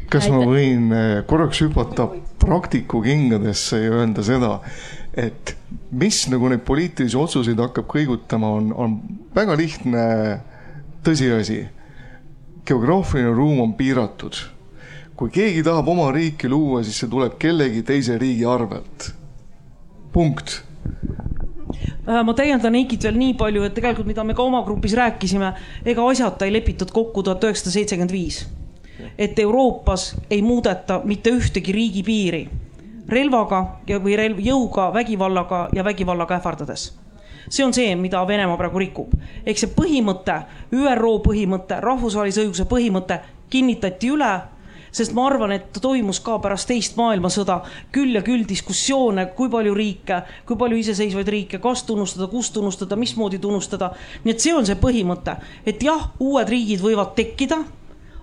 kas 0.08 0.28
ma 0.32 0.40
võin 0.46 0.92
eh, 0.92 1.22
korraks 1.28 1.60
hüpata 1.64 2.08
praktiku 2.40 3.02
kingadesse 3.04 3.82
ja 3.82 3.96
öelda 4.00 4.24
seda, 4.24 4.52
et 5.12 5.54
mis 5.90 6.22
nagu 6.32 6.48
neid 6.48 6.62
poliitilisi 6.66 7.18
otsuseid 7.18 7.60
hakkab 7.60 7.88
kõigutama, 7.90 8.52
on, 8.60 8.70
on 8.72 8.94
väga 9.36 9.56
lihtne 9.58 10.04
tõsiasi. 11.04 11.66
geograafiline 12.68 13.32
ruum 13.32 13.60
on 13.64 13.74
piiratud 13.74 14.36
kui 15.18 15.30
keegi 15.34 15.64
tahab 15.66 15.88
oma 15.90 16.12
riiki 16.14 16.48
luua, 16.48 16.84
siis 16.87 17.00
see 17.02 17.10
tuleb 17.10 17.34
kellegi 17.42 17.82
teise 17.82 18.18
riigi 18.18 18.46
arvelt. 18.46 19.12
punkt 20.12 20.62
Äh, 22.08 22.25
ma 22.25 22.32
täiendan 22.34 22.75
Heikit 22.75 23.04
veel 23.04 23.18
nii 23.20 23.34
palju, 23.37 23.62
et 23.66 23.75
tegelikult, 23.76 24.08
mida 24.08 24.25
me 24.25 24.34
ka 24.37 24.42
oma 24.42 24.62
grupis 24.64 24.94
rääkisime, 24.96 25.50
ega 25.84 26.06
asjata 26.08 26.46
ei 26.46 26.54
lepitud 26.54 26.88
kokku 26.94 27.22
tuhat 27.22 27.44
üheksasada 27.44 27.75
seitsekümmend 27.75 28.14
viis. 28.14 28.46
et 29.18 29.38
Euroopas 29.38 30.16
ei 30.30 30.42
muudeta 30.42 31.00
mitte 31.04 31.30
ühtegi 31.30 31.72
riigipiiri 31.72 32.40
relvaga 33.08 33.60
ja, 33.87 34.00
või 34.02 34.16
relv, 34.18 34.40
jõuga, 34.42 34.88
vägivallaga 34.94 35.68
ja 35.75 35.84
vägivallaga 35.84 36.34
ähvardades 36.34 36.88
see 37.48 37.64
on 37.64 37.72
see, 37.75 37.94
mida 37.96 38.25
Venemaa 38.26 38.56
praegu 38.56 38.78
rikub. 38.78 39.12
ehk 39.46 39.58
see 39.58 39.70
põhimõte, 39.76 40.40
ÜRO 40.72 41.12
põhimõte, 41.25 41.80
rahvusvahelise 41.80 42.46
õiguse 42.46 42.66
põhimõte 42.70 43.20
kinnitati 43.50 44.10
üle 44.16 44.32
sest 44.99 45.14
ma 45.17 45.26
arvan, 45.28 45.55
et 45.55 45.81
toimus 45.83 46.21
ka 46.25 46.38
pärast 46.43 46.69
teist 46.71 46.99
maailmasõda 46.99 47.61
küll 47.95 48.19
ja 48.19 48.23
küll 48.26 48.47
diskussioone, 48.49 49.28
kui 49.38 49.50
palju 49.52 49.75
riike, 49.76 50.23
kui 50.49 50.59
palju 50.61 50.83
iseseisvaid 50.83 51.33
riike, 51.35 51.62
kas 51.62 51.85
tunnustada, 51.88 52.28
kus 52.33 52.52
tunnustada, 52.55 52.99
mismoodi 52.99 53.38
tunnustada. 53.43 53.93
nii 54.25 54.35
et 54.35 54.45
see 54.45 54.55
on 54.55 54.67
see 54.67 54.78
põhimõte, 54.78 55.38
et 55.67 55.83
jah, 55.83 56.11
uued 56.21 56.49
riigid 56.49 56.83
võivad 56.85 57.14
tekkida 57.19 57.62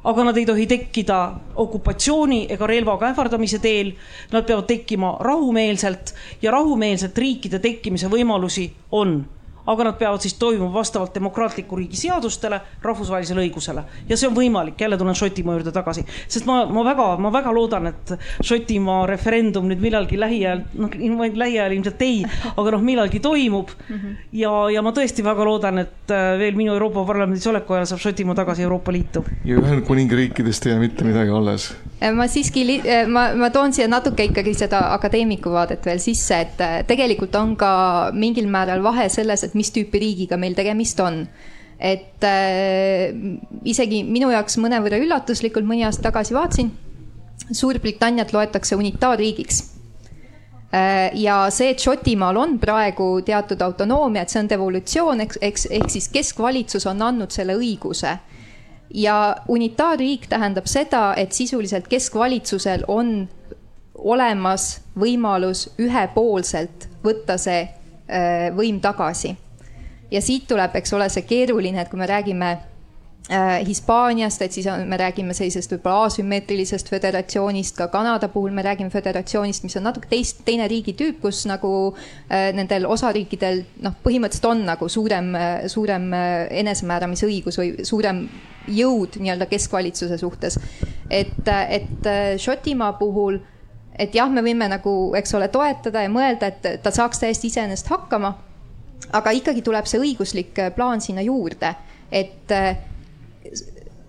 aga 0.06 0.24
nad 0.28 0.38
ei 0.38 0.46
tohi 0.46 0.68
tekkida 0.70 1.20
okupatsiooni 1.56 2.46
ega 2.54 2.68
relvaga 2.70 3.10
ähvardamise 3.10 3.60
teel. 3.60 3.96
Nad 4.32 4.46
peavad 4.46 4.68
tekkima 4.70 5.16
rahumeelselt 5.26 6.14
ja 6.42 6.54
rahumeelselt 6.54 7.18
riikide 7.18 7.60
tekkimise 7.60 8.10
võimalusi 8.12 8.68
on 8.92 9.18
aga 9.66 9.88
nad 9.90 9.98
peavad 10.00 10.22
siis 10.22 10.34
toimuma 10.40 10.74
vastavalt 10.74 11.16
demokraatliku 11.16 11.80
riigi 11.80 11.98
seadustele, 11.98 12.60
rahvusvahelisele 12.82 13.46
õigusele. 13.46 13.84
ja 14.10 14.18
see 14.18 14.30
on 14.30 14.36
võimalik, 14.36 14.80
jälle 14.82 14.98
tulen 14.98 15.16
Šotimaa 15.16 15.56
juurde 15.56 15.72
tagasi, 15.76 16.06
sest 16.28 16.46
ma, 16.46 16.66
ma 16.66 16.84
väga, 16.86 17.08
ma 17.22 17.32
väga 17.34 17.54
loodan, 17.54 17.88
et 17.88 18.16
Šotimaa 18.46 19.06
referendum 19.10 19.70
nüüd 19.70 19.82
millalgi 19.82 20.20
lähiajal, 20.20 20.66
noh 20.80 20.98
lähiajal 21.36 21.78
ilmselt 21.78 22.06
ei, 22.06 22.22
aga 22.56 22.76
noh, 22.76 22.86
millalgi 22.86 23.20
toimub 23.20 23.74
mm. 23.90 23.96
-hmm. 23.96 24.16
ja, 24.42 24.54
ja 24.74 24.86
ma 24.86 24.94
tõesti 24.96 25.26
väga 25.26 25.46
loodan, 25.46 25.84
et 25.86 26.12
äh, 26.14 26.38
veel 26.40 26.56
minu 26.56 26.74
Euroopa 26.74 27.06
Parlamendis 27.06 27.48
oleku 27.48 27.74
ajal 27.74 27.92
saab 27.94 28.06
Šotimaa 28.08 28.36
tagasi 28.36 28.64
Euroopa 28.64 28.92
Liitu. 28.92 29.26
ja 29.46 29.60
Ühendkuningriikidest 29.60 30.66
ei 30.66 30.72
jää 30.72 30.80
mitte 30.80 31.04
midagi 31.04 31.32
alles 31.32 31.74
Äh, 32.02 32.12
ma 32.14 32.28
siiski, 32.28 32.82
äh, 32.84 33.08
ma, 33.08 33.30
ma 33.40 33.50
toon 33.50 33.72
siia 33.74 33.88
natuke 33.88 34.26
ikkagi 34.28 34.52
seda 34.58 34.82
akadeemiku 34.98 35.54
vaadet 35.54 35.86
veel 35.88 36.02
sisse, 36.04 36.42
et 36.44 36.88
tegelikult 36.90 37.36
on 37.40 37.54
ka 37.60 37.70
mingil 38.14 38.50
määral 38.52 38.84
vahe 38.84 39.08
selles, 39.10 39.46
et 39.48 39.55
mis 39.56 39.72
tüüpi 39.76 40.02
riigiga 40.02 40.38
meil 40.38 40.56
tegemist 40.58 41.00
on 41.04 41.24
et 41.80 42.24
äh, 42.24 43.12
isegi 43.68 44.04
minu 44.08 44.32
jaoks 44.32 44.58
mõnevõrra 44.64 45.00
üllatuslikult 45.02 45.68
mõni 45.68 45.86
aasta 45.86 46.10
tagasi 46.10 46.36
vaatasin, 46.36 46.74
Suurbritanniat 47.52 48.32
loetakse 48.34 48.78
unitaarriigiks 48.80 49.58
äh,. 50.74 51.12
ja 51.20 51.44
see, 51.54 51.74
et 51.74 51.84
Šotimaal 51.84 52.40
on 52.40 52.56
praegu 52.60 53.20
teatud 53.26 53.62
autonoomia, 53.62 54.24
et 54.24 54.32
see 54.32 54.40
on 54.40 54.50
devolutsioon, 54.50 55.22
eks, 55.28 55.42
eks, 55.44 55.68
ehk 55.78 55.92
siis 55.92 56.08
keskvalitsus 56.14 56.88
on 56.90 57.04
andnud 57.06 57.36
selle 57.36 57.58
õiguse 57.60 58.16
ja 58.96 59.36
unitaarriik 59.52 60.30
tähendab 60.32 60.72
seda, 60.72 61.14
et 61.20 61.36
sisuliselt 61.36 61.90
keskvalitsusel 61.92 62.88
on 62.88 63.28
olemas 63.96 64.80
võimalus 64.98 65.68
ühepoolselt 65.82 66.88
võtta 67.04 67.38
see 67.42 67.66
äh, 67.66 68.50
võim 68.56 68.80
tagasi. 68.82 69.36
Ja 70.12 70.22
siit 70.22 70.48
tuleb, 70.48 70.76
eks 70.76 70.94
ole, 70.94 71.10
see 71.10 71.26
keeruline, 71.28 71.82
et 71.82 71.92
kui 71.92 72.00
me 72.00 72.08
räägime 72.10 72.50
äh, 72.56 73.62
Hispaaniast, 73.68 74.42
et 74.46 74.56
siis 74.56 74.68
on, 74.72 74.86
me 74.90 74.98
räägime 75.00 75.34
sellisest 75.34 75.74
võib-olla 75.76 76.10
asümmeetrilisest 76.10 76.90
föderatsioonist, 76.94 77.78
ka 77.78 77.88
Kanada 77.94 78.30
puhul 78.34 78.54
me 78.56 78.66
räägime 78.66 78.94
föderatsioonist, 78.94 79.66
mis 79.66 79.78
on 79.80 79.88
natuke 79.90 80.10
teist, 80.12 80.44
teine 80.46 80.68
riigitüüp, 80.72 81.22
kus 81.24 81.46
nagu 81.50 81.72
äh, 81.94 82.52
nendel 82.58 82.88
osariikidel 82.90 83.64
noh, 83.86 83.98
põhimõtteliselt 84.06 84.52
on 84.52 84.66
nagu 84.70 84.90
suurem, 84.90 85.34
suurem 85.72 86.12
enesemääramisõigus 86.64 87.60
või 87.62 87.74
suurem 87.88 88.28
jõud 88.66 89.20
nii-öelda 89.22 89.46
keskvalitsuse 89.50 90.18
suhtes. 90.18 90.60
et, 91.10 91.50
et 91.70 92.08
Šotimaa 92.42 92.94
puhul, 92.98 93.38
et 94.00 94.16
jah, 94.16 94.30
me 94.32 94.44
võime 94.46 94.68
nagu, 94.72 94.96
eks 95.18 95.36
ole, 95.38 95.48
toetada 95.54 96.04
ja 96.04 96.12
mõelda, 96.12 96.52
et 96.52 96.84
ta 96.84 96.92
saaks 96.94 97.22
täiesti 97.22 97.52
iseenesest 97.52 97.92
hakkama. 97.94 98.36
Aga 99.14 99.32
ikkagi 99.38 99.64
tuleb 99.66 99.88
see 99.90 100.02
õiguslik 100.02 100.60
plaan 100.76 101.02
sinna 101.02 101.24
juurde, 101.26 101.76
et 102.12 102.52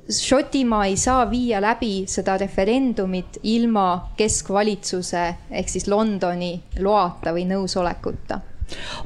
Šotimaa 0.06 0.84
ei 0.86 0.94
saa 0.96 1.24
viia 1.26 1.58
läbi 1.58 2.04
seda 2.06 2.36
referendumit 2.38 3.40
ilma 3.50 4.12
keskvalitsuse 4.16 5.22
ehk 5.50 5.72
siis 5.72 5.88
Londoni 5.90 6.52
loata 6.78 7.32
või 7.34 7.42
nõusolekuta. 7.50 8.38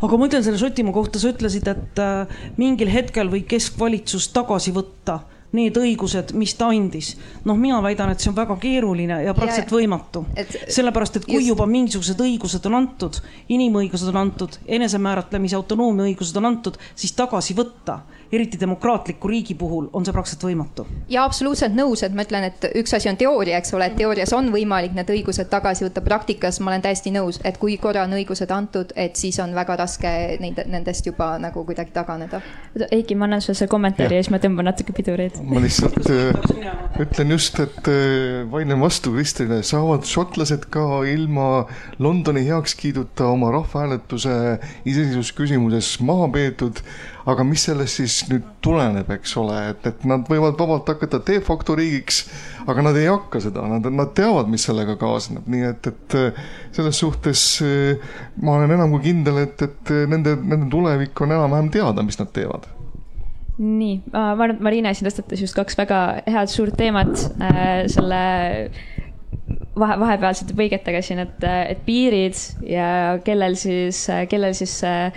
Aga 0.04 0.18
ma 0.20 0.28
ütlen 0.28 0.44
selle 0.44 0.60
Šotimaa 0.60 0.92
kohta, 0.92 1.20
sa 1.20 1.32
ütlesid, 1.32 1.68
et 1.72 2.00
äh, 2.04 2.36
mingil 2.60 2.92
hetkel 2.92 3.32
võib 3.32 3.48
keskvalitsus 3.48 4.28
tagasi 4.36 4.74
võtta 4.76 5.22
need 5.56 5.76
õigused, 5.76 6.34
mis 6.38 6.54
ta 6.58 6.70
andis. 6.70 7.14
noh, 7.44 7.58
mina 7.58 7.80
väidan, 7.82 8.12
et 8.12 8.22
see 8.22 8.30
on 8.30 8.36
väga 8.36 8.56
keeruline 8.60 9.22
ja 9.24 9.34
praktiliselt 9.34 9.74
võimatu. 9.74 10.24
sellepärast, 10.68 11.20
et 11.20 11.26
kui 11.26 11.40
just... 11.40 11.50
juba 11.52 11.66
mingisugused 11.66 12.20
õigused 12.20 12.66
on 12.70 12.78
antud, 12.78 13.20
inimõigused 13.48 14.12
on 14.12 14.20
antud, 14.22 14.60
enesemääratlemise 14.66 15.58
autonoomia 15.58 16.10
õigused 16.10 16.38
on 16.38 16.50
antud, 16.52 16.78
siis 16.94 17.16
tagasi 17.18 17.56
võtta 17.58 18.00
eriti 18.32 18.60
demokraatliku 18.60 19.28
riigi 19.28 19.54
puhul 19.54 19.88
on 19.92 20.04
see 20.06 20.14
praktiliselt 20.14 20.44
võimatu. 20.46 20.86
ja 21.10 21.24
absoluutselt 21.24 21.74
nõus, 21.74 22.04
et 22.06 22.14
ma 22.14 22.22
ütlen, 22.26 22.46
et 22.50 22.66
üks 22.78 22.94
asi 22.94 23.10
on 23.10 23.18
teooria, 23.18 23.58
eks 23.58 23.74
ole, 23.74 23.90
et 23.90 23.96
teoorias 23.98 24.32
on 24.36 24.52
võimalik 24.54 24.94
need 24.94 25.10
õigused 25.10 25.50
tagasi 25.50 25.86
võtta, 25.86 26.02
praktikas 26.06 26.60
ma 26.60 26.70
olen 26.72 26.84
täiesti 26.84 27.10
nõus, 27.14 27.40
et 27.44 27.58
kui 27.58 27.76
korra 27.82 28.04
on 28.06 28.14
õigused 28.18 28.50
antud, 28.54 28.94
et 28.94 29.18
siis 29.18 29.38
on 29.42 29.54
väga 29.56 29.76
raske 29.82 30.14
neid, 30.42 30.62
nendest 30.70 31.06
juba 31.10 31.32
nagu 31.42 31.64
kuidagi 31.66 31.94
taganeda. 31.94 32.42
Eiki, 32.90 33.18
ma 33.18 33.26
annan 33.26 33.42
sulle 33.42 33.58
selle 33.58 33.72
kommentaari 33.72 34.20
ja 34.20 34.22
siis 34.22 34.32
ma 34.34 34.42
tõmban 34.42 34.70
natuke 34.70 34.94
pidureid. 34.94 35.40
ma 35.42 35.62
lihtsalt 35.62 36.10
äh, 36.10 37.00
ütlen 37.02 37.34
just, 37.34 37.58
et 37.62 37.90
äh, 37.90 38.46
vaidlen 38.50 38.80
vastu 38.80 39.14
Kristile, 39.14 39.62
saavad 39.66 40.06
šotlased 40.06 40.68
ka 40.70 41.02
ilma 41.10 41.66
Londoni 41.98 42.46
heakskiiduta 42.46 43.26
oma 43.34 43.50
rahvahääletuse 43.58 44.36
iseseisvusküsimuses 44.84 45.96
maha 46.06 46.30
peetud 46.32 46.84
aga 47.30 47.44
mis 47.46 47.64
sellest 47.68 48.00
siis 48.00 48.16
nüüd 48.30 48.46
tuleneb, 48.64 49.08
eks 49.16 49.36
ole, 49.40 49.56
et, 49.72 49.86
et 49.88 50.02
nad 50.08 50.26
võivad 50.28 50.58
vabalt 50.58 50.88
hakata 50.90 51.20
de 51.26 51.38
facto 51.44 51.76
riigiks, 51.78 52.22
aga 52.70 52.84
nad 52.86 52.98
ei 52.98 53.08
hakka 53.10 53.42
seda, 53.44 53.64
nad, 53.70 53.86
nad 53.94 54.12
teavad, 54.16 54.50
mis 54.52 54.66
sellega 54.68 54.96
kaasneb, 55.00 55.46
nii 55.50 55.68
et, 55.70 55.90
et 55.90 56.18
selles 56.76 57.00
suhtes 57.02 57.44
eh, 57.66 58.12
ma 58.42 58.58
olen 58.58 58.76
enam 58.76 58.94
kui 58.96 59.10
kindel, 59.10 59.42
et, 59.46 59.66
et 59.66 59.94
nende, 60.10 60.36
nende 60.40 60.70
tulevik 60.72 61.24
on 61.24 61.34
enam-vähem 61.36 61.72
teada, 61.74 62.04
mis 62.06 62.20
nad 62.20 62.30
teevad. 62.36 62.68
Nii, 63.60 63.98
ma 64.14 64.30
arvan, 64.32 64.54
et 64.54 64.62
Marina 64.64 64.94
siin 64.96 65.10
tõstatas 65.10 65.42
just 65.44 65.56
kaks 65.56 65.76
väga 65.76 66.00
head 66.24 66.48
suurt 66.48 66.78
teemat 66.80 67.12
selle 67.92 68.20
vahe, 69.76 69.98
vahepealsete 70.00 70.56
põigetega 70.56 71.02
siin, 71.04 71.20
et, 71.26 71.44
et 71.44 71.82
piirid 71.84 72.40
ja 72.64 73.18
kellel 73.26 73.58
siis, 73.60 74.06
kellel 74.32 74.56
siis 74.56 74.78
Äh, 74.86 75.12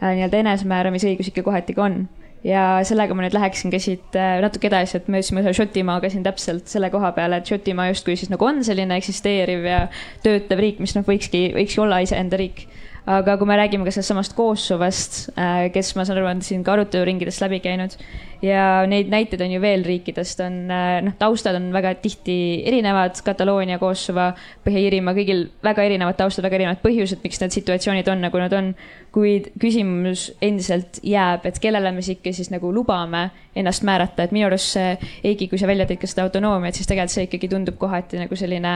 nii-öelda 0.00 0.42
enesemääramisõigus 0.44 1.32
ikka 1.32 1.44
kohati 1.46 1.76
ka 1.76 1.86
on. 1.86 2.06
ja 2.46 2.78
sellega 2.86 3.14
ma 3.16 3.24
nüüd 3.24 3.34
läheksin 3.34 3.72
ka 3.72 3.80
siit 3.82 4.16
äh, 4.16 4.36
natuke 4.44 4.68
edasi, 4.68 5.00
et 5.00 5.08
me 5.10 5.18
jõudsime 5.18 5.42
ühe 5.42 5.54
Šotimaaga 5.56 6.10
siin 6.12 6.22
täpselt 6.26 6.68
selle 6.70 6.92
koha 6.92 7.10
peale, 7.16 7.40
et 7.40 7.48
Šotimaa 7.50 7.88
justkui 7.90 8.14
siis 8.16 8.30
nagu 8.30 8.46
on 8.46 8.62
selline 8.64 8.98
eksisteeriv 9.00 9.66
ja 9.66 9.80
töötav 10.22 10.62
riik, 10.62 10.82
mis 10.84 10.94
noh, 10.94 11.06
võikski, 11.06 11.48
võikski 11.56 11.82
olla 11.82 12.02
iseenda 12.04 12.38
riik 12.38 12.66
aga 13.06 13.36
kui 13.38 13.46
me 13.46 13.56
räägime 13.58 13.86
ka 13.86 13.92
sellest 13.94 14.10
samast 14.10 14.34
Kosovast, 14.34 15.18
äh, 15.38 15.68
kes 15.74 15.92
ma 15.94 16.04
saan 16.04 16.18
aru, 16.18 16.26
on 16.26 16.40
siin 16.42 16.64
ka 16.66 16.74
aruteluringidest 16.74 17.42
läbi 17.44 17.60
käinud 17.62 17.94
ja 18.42 18.82
neid 18.90 19.08
näiteid 19.12 19.40
on 19.46 19.52
ju 19.54 19.60
veel 19.62 19.84
riikidest, 19.86 20.42
on 20.42 20.56
äh, 20.74 20.98
noh, 21.06 21.14
taustad 21.18 21.54
on 21.56 21.68
väga 21.74 21.94
tihti 22.02 22.64
erinevad, 22.66 23.14
Kataloonia, 23.24 23.78
Kosovo, 23.78 24.32
Põhja-Iirimaa, 24.66 25.14
kõigil 25.16 25.46
väga 25.64 25.86
erinevad 25.86 26.18
taustad, 26.18 26.44
väga 26.48 26.58
erinevad 26.58 26.82
põhjused, 26.82 27.22
miks 27.22 27.40
need 27.42 27.54
situatsioonid 27.54 28.10
on, 28.10 28.26
nagu 28.26 28.42
nad 28.42 28.58
on. 28.58 28.74
kuid 29.16 29.46
küsimus 29.56 30.26
endiselt 30.44 30.98
jääb, 31.00 31.46
et 31.48 31.56
kellele 31.62 31.88
me 31.94 32.02
siis 32.04 32.18
ikka 32.18 32.34
siis 32.36 32.50
nagu 32.52 32.68
lubame 32.74 33.30
ennast 33.56 33.86
määrata, 33.86 34.26
et 34.26 34.34
minu 34.34 34.50
arust 34.50 34.74
see, 34.74 34.90
Eiki, 35.24 35.48
kui 35.48 35.56
sa 35.56 35.70
välja 35.70 35.86
tõid 35.88 36.02
ka 36.02 36.10
seda 36.10 36.26
autonoomiat, 36.26 36.76
siis 36.76 36.90
tegelikult 36.90 37.14
see 37.14 37.24
ikkagi 37.24 37.48
tundub 37.48 37.78
kohati 37.80 38.20
nagu 38.20 38.36
selline 38.36 38.74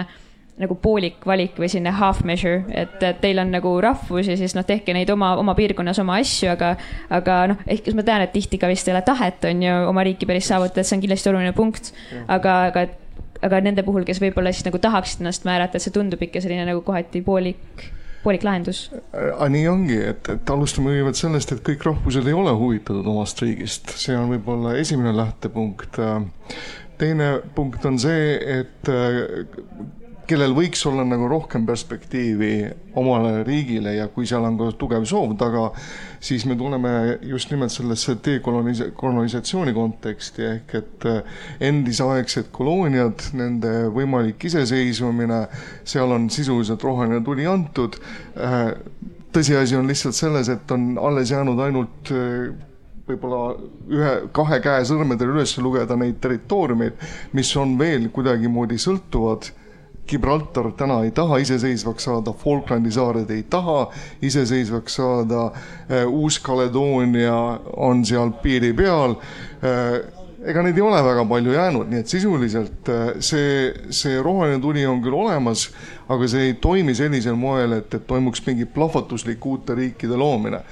nagu 0.61 0.77
poolik 0.81 1.25
valik 1.27 1.59
või 1.61 1.71
selline 1.73 1.93
half 1.97 2.23
measure, 2.27 2.63
et, 2.77 3.03
teil 3.23 3.41
on 3.43 3.53
nagu 3.55 3.73
rahvus 3.83 4.31
ja 4.31 4.37
siis 4.39 4.55
noh, 4.57 4.67
tehke 4.67 4.95
neid 4.97 5.11
oma, 5.13 5.33
oma 5.41 5.55
piirkonnas 5.59 6.01
oma 6.03 6.19
asju, 6.21 6.51
aga, 6.53 6.75
aga 7.17 7.39
noh, 7.53 7.63
ehk 7.71 7.93
ma 7.97 8.07
tean, 8.07 8.25
et 8.27 8.35
tihti 8.35 8.61
ka 8.61 8.71
vist 8.71 8.89
ei 8.89 8.95
ole 8.95 9.05
tahet, 9.07 9.45
on 9.49 9.63
ju, 9.65 9.77
oma 9.91 10.05
riiki 10.07 10.29
päris 10.29 10.51
saavutada, 10.51 10.85
see 10.87 10.99
on 10.99 11.05
kindlasti 11.05 11.33
oluline 11.33 11.55
punkt. 11.57 11.95
aga, 12.29 12.57
aga, 12.71 12.85
aga 13.47 13.63
nende 13.65 13.85
puhul, 13.87 14.05
kes 14.09 14.21
võib-olla 14.23 14.53
siis 14.53 14.69
nagu 14.69 14.81
tahaksid 14.83 15.25
ennast 15.25 15.49
määrata, 15.49 15.79
et 15.81 15.87
see 15.87 15.95
tundub 15.95 16.21
ikka 16.23 16.43
selline 16.45 16.69
nagu 16.69 16.85
kohati 16.87 17.25
poolik 17.25 17.89
poolik 18.21 18.43
lahendus. 18.45 18.83
aga 19.17 19.49
nii 19.49 19.65
ongi, 19.71 19.97
et, 20.11 20.29
et 20.29 20.51
alustame 20.53 20.93
kõigepealt 20.93 21.17
sellest, 21.23 21.55
et 21.57 21.63
kõik 21.65 21.87
rahvused 21.89 22.27
ei 22.29 22.37
ole 22.37 22.53
huvitatud 22.53 23.07
omast 23.09 23.41
riigist, 23.41 23.95
see 23.97 24.13
on 24.19 24.29
võib-olla 24.35 24.75
esimene 24.77 25.15
lähtepunkt 25.17 25.97
teine 27.01 27.31
punkt 27.55 27.85
on 27.89 27.97
see, 28.01 28.37
et 28.61 28.91
kellel 30.31 30.55
võiks 30.55 30.83
olla 30.87 31.03
nagu 31.07 31.27
rohkem 31.31 31.65
perspektiivi 31.67 32.53
omale 33.01 33.43
riigile 33.47 33.97
ja 33.97 34.07
kui 34.13 34.29
seal 34.29 34.47
on 34.47 34.59
ka 34.61 34.71
tugev 34.79 35.05
soov 35.09 35.35
taga, 35.41 35.67
siis 36.23 36.47
me 36.47 36.57
tuleme 36.59 36.93
just 37.27 37.51
nimelt 37.51 37.75
sellesse 37.75 38.17
dekolonisa-, 38.25 38.91
kolonisatsiooni 38.99 39.75
konteksti 39.77 40.47
ehk 40.53 40.75
et 40.81 41.09
eh, 41.11 41.37
endisaegsed 41.71 42.51
kolooniad, 42.55 43.31
nende 43.39 43.75
võimalik 43.95 44.49
iseseisvumine, 44.51 45.45
seal 45.85 46.15
on 46.15 46.31
sisuliselt 46.31 46.83
roheline 46.87 47.23
tuli 47.27 47.49
antud. 47.51 47.99
Eh, 48.37 48.73
tõsiasi 49.35 49.79
on 49.79 49.91
lihtsalt 49.91 50.19
selles, 50.19 50.51
et 50.51 50.75
on 50.75 50.93
alles 51.03 51.31
jäänud 51.35 51.61
ainult 51.67 52.15
eh, 52.15 52.51
võib-olla 53.11 53.55
ühe, 53.91 54.13
kahe 54.37 54.61
käe 54.63 54.85
sõrmedel 54.87 55.35
üles 55.35 55.57
lugeda 55.59 55.97
neid 55.99 56.21
territooriumeid, 56.23 57.09
mis 57.35 57.51
on 57.59 57.75
veel 57.81 58.07
kuidagimoodi 58.15 58.79
sõltuvad 58.79 59.51
Gibraltar 60.11 60.73
täna 60.77 61.01
ei 61.07 61.11
taha 61.15 61.39
iseseisvaks 61.43 62.09
saada, 62.09 62.35
Falklandi 62.37 62.93
saared 62.95 63.31
ei 63.31 63.45
taha 63.51 63.85
iseseisvaks 64.23 64.99
saada, 65.01 65.51
äh, 65.91 66.07
Uus-Kaledoonia 66.07 67.37
on 67.77 68.05
seal 68.05 68.33
piiri 68.43 68.73
peal. 68.77 69.17
Äh, 69.63 70.01
ega 70.51 70.63
neid 70.65 70.79
ei 70.79 70.85
ole 70.85 71.03
väga 71.05 71.25
palju 71.29 71.53
jäänud, 71.53 71.91
nii 71.91 72.01
et 72.01 72.13
sisuliselt 72.13 72.89
äh, 72.89 73.13
see, 73.21 73.71
see 73.95 74.17
roheline 74.23 74.61
tuli 74.63 74.87
on 74.89 75.03
küll 75.05 75.19
olemas, 75.21 75.69
aga 76.09 76.29
see 76.31 76.51
ei 76.51 76.57
toimi 76.63 76.97
sellisel 76.97 77.37
moel, 77.39 77.79
et, 77.79 77.95
et 77.95 78.07
toimuks 78.09 78.43
mingi 78.47 78.67
plahvatuslik 78.67 79.47
uute 79.47 79.77
riikide 79.79 80.19
loomine 80.19 80.65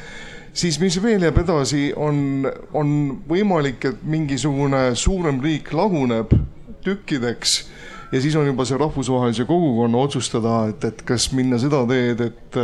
siis 0.58 0.80
mis 0.80 0.96
veel 1.02 1.22
jääb 1.22 1.38
edasi, 1.44 1.88
on, 1.96 2.48
on 2.74 2.88
võimalik, 3.28 3.84
et 3.92 4.00
mingisugune 4.02 4.88
suurem 4.98 5.38
riik 5.44 5.70
laguneb 5.76 6.32
tükkideks 6.84 7.60
ja 8.12 8.20
siis 8.20 8.36
on 8.36 8.46
juba 8.46 8.64
see 8.68 8.78
rahvusvahelise 8.80 9.44
kogukonna 9.48 9.98
otsustada, 9.98 10.62
et, 10.72 10.84
et 10.84 11.02
kas 11.06 11.30
minna 11.36 11.60
seda 11.60 11.84
teed, 11.88 12.26
et 12.30 12.60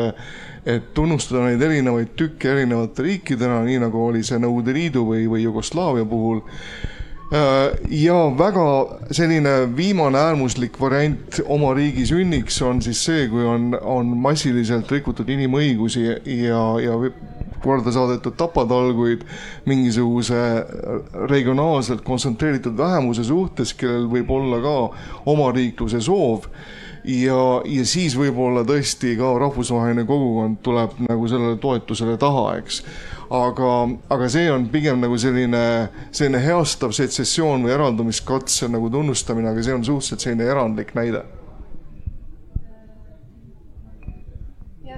et 0.65 0.95
tunnustada 0.97 1.45
neid 1.45 1.63
erinevaid 1.63 2.15
tükke 2.17 2.49
erinevate 2.55 3.05
riikidena, 3.05 3.61
nii 3.67 3.83
nagu 3.83 4.07
oli 4.07 4.23
see 4.25 4.39
Nõukogude 4.41 4.73
Liidu 4.73 5.05
või, 5.11 5.27
või 5.29 5.43
Jugoslaavia 5.45 6.07
puhul. 6.09 6.41
Ja 7.93 8.17
väga 8.39 8.65
selline 9.17 9.53
viimane 9.77 10.21
äärmuslik 10.21 10.77
variant 10.81 11.41
oma 11.51 11.73
riigi 11.75 12.05
sünniks 12.07 12.61
on 12.63 12.83
siis 12.85 13.01
see, 13.05 13.27
kui 13.29 13.45
on, 13.49 13.73
on 13.81 14.13
massiliselt 14.25 14.93
rikutud 14.93 15.29
inimõigusi 15.35 16.05
ja, 16.07 16.61
ja 16.85 16.97
korda 17.65 17.93
saadetud 17.95 18.37
tapatalguid 18.39 19.25
mingisuguse 19.69 20.41
regionaalselt 21.31 22.05
kontsentreeritud 22.07 22.77
vähemuse 22.79 23.25
suhtes, 23.25 23.75
kellel 23.79 24.09
võib 24.13 24.31
olla 24.37 24.61
ka 24.65 24.79
omariikluse 25.33 26.01
soov 26.05 26.49
ja, 27.05 27.41
ja 27.65 27.85
siis 27.89 28.17
võib-olla 28.19 28.65
tõesti 28.67 29.15
ka 29.19 29.35
rahvusvaheline 29.41 30.07
kogukond 30.09 30.61
tuleb 30.65 30.97
nagu 31.05 31.29
sellele 31.31 31.59
toetusele 31.63 32.17
taha, 32.21 32.47
eks. 32.63 32.83
aga, 33.35 33.71
aga 34.17 34.33
see 34.33 34.51
on 34.53 34.69
pigem 34.73 35.03
nagu 35.05 35.19
selline, 35.21 35.65
selline 36.11 36.43
heastav 36.45 36.95
setsessioon 36.97 37.67
või 37.67 37.77
eraldumiskatse 37.77 38.71
nagu 38.73 38.91
tunnustamine, 38.93 39.53
aga 39.53 39.65
see 39.65 39.77
on 39.77 39.87
suhteliselt 39.87 40.29
selline 40.29 40.53
erandlik 40.53 40.95
näide 40.97 41.25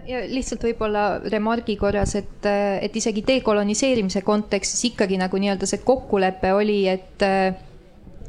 ja 0.06 0.22
lihtsalt 0.30 0.64
võib-olla 0.66 1.06
remargi 1.32 1.76
korras, 1.80 2.14
et, 2.18 2.46
et 2.46 2.96
isegi 2.96 3.24
dekoloniseerimise 3.26 4.22
kontekstis 4.26 4.84
ikkagi 4.90 5.18
nagu 5.20 5.38
nii-öelda 5.40 5.68
see 5.68 5.82
kokkulepe 5.86 6.52
oli, 6.56 6.82
et 6.90 7.24
äh, 7.26 7.56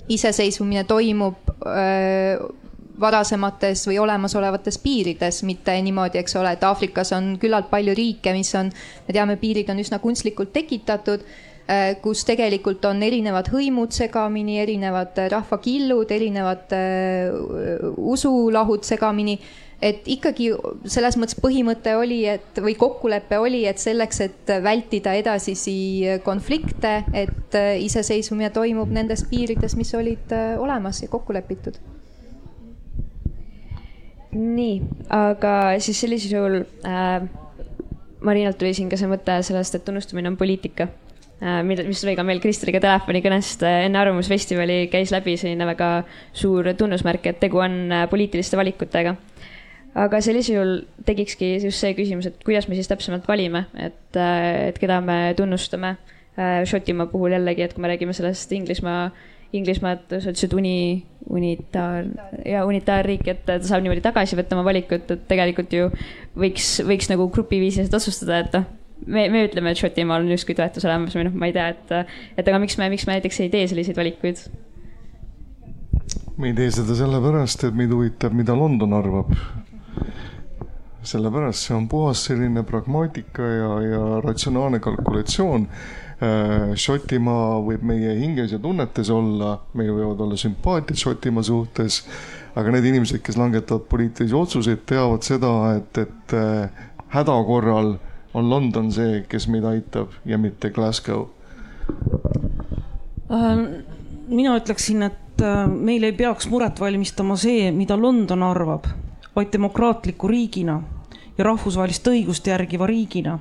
iseseisvumine 0.09 0.85
toimub 0.87 1.51
äh, 1.67 2.39
varasemates 2.99 3.85
või 3.87 3.99
olemasolevates 4.01 4.79
piirides, 4.81 5.43
mitte 5.45 5.75
niimoodi, 5.85 6.17
eks 6.21 6.37
ole, 6.39 6.55
et 6.57 6.63
Aafrikas 6.65 7.13
on 7.13 7.35
küllalt 7.41 7.69
palju 7.69 7.93
riike, 7.97 8.33
mis 8.33 8.49
on, 8.57 8.71
me 9.07 9.13
teame, 9.13 9.37
piirid 9.41 9.69
on 9.69 9.83
üsna 9.83 9.99
kunstlikult 10.01 10.53
tekitatud 10.55 11.21
äh, 11.21 11.93
kus 12.01 12.25
tegelikult 12.27 12.85
on 12.89 13.03
erinevad 13.05 13.51
hõimud 13.53 13.93
segamini, 13.95 14.57
erinevad 14.63 15.19
rahvakillud, 15.35 16.11
erinevad 16.17 16.73
äh, 16.73 17.87
usulahud 18.15 18.87
segamini 18.87 19.37
et 19.81 20.07
ikkagi 20.09 20.49
selles 20.89 21.17
mõttes 21.21 21.37
põhimõte 21.41 21.93
oli, 21.97 22.23
et 22.29 22.61
või 22.63 22.73
kokkulepe 22.79 23.37
oli, 23.41 23.63
et 23.69 23.81
selleks, 23.81 24.21
et 24.25 24.53
vältida 24.63 25.13
edasisi 25.17 26.17
konflikte, 26.25 27.03
et 27.13 27.57
iseseisvumine 27.83 28.49
toimub 28.55 28.91
nendes 28.93 29.25
piirides, 29.29 29.77
mis 29.77 29.93
olid 29.97 30.33
äh, 30.33 30.55
olemas 30.61 31.03
ja 31.03 31.11
kokku 31.11 31.35
lepitud. 31.37 31.77
nii, 34.37 34.81
aga 35.13 35.51
siis 35.81 36.01
sellisel 36.03 36.33
juhul 36.35 36.57
äh, 36.85 37.23
Marinalt 38.21 38.57
tuli 38.57 38.73
siin 38.73 38.89
ka 38.89 38.97
see 38.99 39.09
mõte 39.09 39.37
sellest, 39.45 39.77
et 39.77 39.85
tunnustamine 39.85 40.29
on 40.29 40.35
poliitika 40.37 40.87
äh,. 41.39 41.61
mida, 41.65 41.85
mis 41.87 42.01
tuli 42.01 42.15
ka 42.17 42.25
meil 42.27 42.41
Kristeliga 42.43 42.81
telefonikõnest 42.83 43.63
äh, 43.65 43.85
enne 43.85 44.01
Arvamusfestivali 44.01 44.87
käis 44.93 45.13
läbi 45.13 45.37
selline 45.37 45.65
väga 45.69 45.91
suur 46.33 46.73
tunnusmärk, 46.77 47.29
et 47.29 47.39
tegu 47.41 47.61
on 47.63 47.79
äh, 47.93 48.05
poliitiliste 48.09 48.59
valikutega 48.59 49.15
aga 49.97 50.19
sellisel 50.23 50.57
juhul 50.57 50.75
tekikski 51.07 51.55
just 51.63 51.81
see 51.81 51.95
küsimus, 51.97 52.29
et 52.29 52.37
kuidas 52.45 52.67
me 52.69 52.77
siis 52.77 52.89
täpsemalt 52.91 53.27
valime, 53.29 53.65
et, 53.81 54.19
et 54.19 54.77
keda 54.81 54.99
me 55.03 55.17
tunnustame. 55.37 55.95
Äh, 56.37 56.61
Šotimaa 56.69 57.09
puhul 57.09 57.33
jällegi, 57.33 57.65
et 57.65 57.73
kui 57.73 57.81
me 57.81 57.89
räägime 57.89 58.13
sellest 58.13 58.51
Inglismaa, 58.53 59.09
Inglismaad, 59.57 60.05
sa 60.11 60.29
ütlesid 60.29 60.53
uni, 60.53 61.03
unitaar 61.33 62.05
ja 62.45 62.65
unitaarriik, 62.67 63.25
et 63.31 63.45
ta 63.47 63.57
saab 63.63 63.85
niimoodi 63.85 64.03
tagasi 64.05 64.37
võtta 64.37 64.57
oma 64.57 64.67
valikut, 64.67 65.09
et 65.15 65.23
tegelikult 65.29 65.73
ju 65.73 65.87
võiks, 66.37 66.75
võiks 66.85 67.09
nagu 67.09 67.29
grupiviisiliselt 67.33 67.97
otsustada, 67.97 68.43
et 68.43 68.59
noh 68.59 68.67
me, 69.05 69.27
me 69.33 69.43
ütleme, 69.47 69.71
et 69.71 69.81
Šotimaal 69.81 70.25
on 70.25 70.31
justkui 70.33 70.55
toetus 70.57 70.85
olemas 70.85 71.15
või 71.17 71.27
noh, 71.27 71.35
ma 71.37 71.49
ei 71.49 71.55
tea, 71.55 71.67
et, 71.73 72.15
et 72.37 72.47
aga 72.47 72.61
miks 72.61 72.77
me, 72.79 72.89
miks 72.93 73.05
me 73.07 73.17
näiteks 73.17 73.43
ei 73.45 73.53
tee 73.53 73.67
selliseid 73.71 73.97
valikuid? 73.97 74.45
me 76.37 76.51
ei 76.51 76.57
tee 76.57 76.69
seda 76.73 76.93
sellepärast, 76.97 77.65
et 77.65 77.77
meid 77.77 77.93
huvitab, 77.93 78.35
mida 78.37 78.53
London 78.57 78.93
arvab 78.93 79.33
sellepärast 81.07 81.67
see 81.67 81.75
on 81.75 81.87
puhas 81.87 82.25
selline 82.27 82.63
pragmaatika 82.67 83.43
ja, 83.43 83.69
ja 83.81 84.01
ratsionaalne 84.23 84.79
kalkulatsioon. 84.83 85.67
Äh, 86.17 86.73
Šotimaa 86.75 87.59
võib 87.65 87.85
meie 87.85 88.15
hinges 88.17 88.55
ja 88.55 88.59
tunnetes 88.59 89.11
olla, 89.13 89.53
meil 89.77 89.93
võivad 89.93 90.23
olla 90.25 90.39
sümpaatiad 90.39 90.99
Šotimaa 90.99 91.45
suhtes, 91.45 92.01
aga 92.57 92.73
need 92.73 92.89
inimesed, 92.89 93.21
kes 93.23 93.37
langetavad 93.37 93.85
poliitilisi 93.91 94.35
otsuseid, 94.35 94.83
teavad 94.89 95.27
seda, 95.27 95.53
et, 95.77 96.01
et 96.03 96.35
äh, 96.35 96.85
häda 97.13 97.37
korral 97.47 97.95
on 98.37 98.49
London 98.49 98.91
see, 98.93 99.23
kes 99.29 99.47
meid 99.53 99.65
aitab 99.69 100.13
ja 100.25 100.41
mitte 100.41 100.73
Glasgow. 100.73 101.27
Ähm, 103.31 103.63
mina 104.27 104.57
ütleksin, 104.57 105.05
et 105.07 105.45
äh, 105.45 105.65
meil 105.69 106.03
ei 106.09 106.17
peaks 106.17 106.49
muret 106.51 106.81
valmistama 106.81 107.37
see, 107.39 107.69
mida 107.71 107.95
London 107.99 108.43
arvab 108.43 108.89
vaid 109.37 109.53
demokraatliku 109.53 110.27
riigina 110.27 110.81
ja 111.37 111.45
rahvusvahelist 111.45 112.07
õigust 112.07 112.47
järgiva 112.47 112.87
riigina 112.89 113.37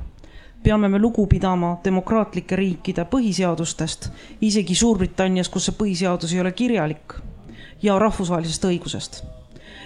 peame 0.67 0.89
me 0.89 0.99
lugu 0.99 1.27
pidama 1.31 1.77
demokraatlike 1.85 2.57
riikide 2.59 3.05
põhiseadustest, 3.07 4.09
isegi 4.43 4.75
Suurbritannias, 4.75 5.51
kus 5.53 5.69
see 5.69 5.77
põhiseadus 5.79 6.33
ei 6.35 6.41
ole 6.43 6.51
kirjalik, 6.57 7.15
ja 7.83 7.99
rahvusvahelisest 8.03 8.65
õigusest. 8.65 9.21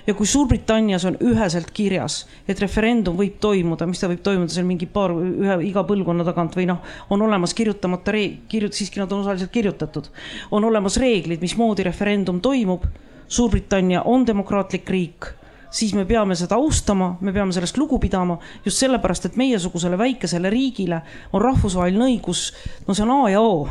ja 0.06 0.14
kui 0.16 0.26
Suurbritannias 0.26 1.04
on 1.04 1.18
üheselt 1.20 1.68
kirjas, 1.76 2.22
et 2.48 2.60
referendum 2.60 3.18
võib 3.18 3.36
toimuda, 3.40 3.86
mis 3.86 4.00
ta 4.00 4.08
võib 4.08 4.22
toimuda 4.24 4.54
seal 4.54 4.64
mingi 4.64 4.86
paar, 4.88 5.12
ühe, 5.12 5.58
iga 5.68 5.84
põlvkonna 5.84 6.24
tagant 6.24 6.56
või 6.56 6.64
noh, 6.70 6.80
on 7.10 7.22
olemas 7.22 7.52
kirjutamata 7.54 8.14
reeg-, 8.16 8.38
kirjut-, 8.48 8.78
siiski 8.78 9.02
nad 9.02 9.12
on 9.12 9.20
osaliselt 9.20 9.52
kirjutatud, 9.52 10.08
on 10.50 10.64
olemas 10.64 10.96
reeglid, 11.02 11.44
mismoodi 11.44 11.84
referendum 11.84 12.40
toimub. 12.40 12.88
Suurbritannia 13.30 14.00
on 14.08 14.24
demokraatlik 14.26 14.88
riik 14.90 15.28
siis 15.70 15.94
me 15.94 16.04
peame 16.04 16.35
seda 16.38 16.59
austama, 16.59 17.16
me 17.20 17.33
peame 17.33 17.52
sellest 17.52 17.78
lugu 17.78 17.98
pidama 17.98 18.38
just 18.64 18.83
sellepärast, 18.83 19.30
et 19.30 19.38
meiesugusele 19.40 19.98
väikesele 19.98 20.50
riigile 20.50 21.02
on 21.33 21.42
rahvusvaheline 21.42 22.11
õigus, 22.11 22.50
no 22.87 22.94
see 22.94 23.06
on 23.06 23.14
A 23.14 23.30
ja 23.30 23.40
O 23.40 23.68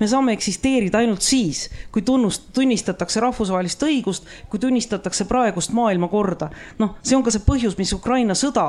me 0.00 0.06
saame 0.06 0.32
eksisteerida 0.36 1.00
ainult 1.02 1.24
siis, 1.26 1.64
kui 1.92 2.02
tunnust, 2.06 2.52
tunnistatakse 2.54 3.20
rahvusvahelist 3.20 3.82
õigust, 3.82 4.28
kui 4.48 4.60
tunnistatakse 4.62 5.26
praegust 5.26 5.74
maailmakorda. 5.74 6.50
noh, 6.78 6.94
see 7.02 7.16
on 7.16 7.24
ka 7.26 7.34
see 7.34 7.42
põhjus, 7.46 7.78
mis 7.78 7.92
Ukraina 7.92 8.36
sõda 8.38 8.68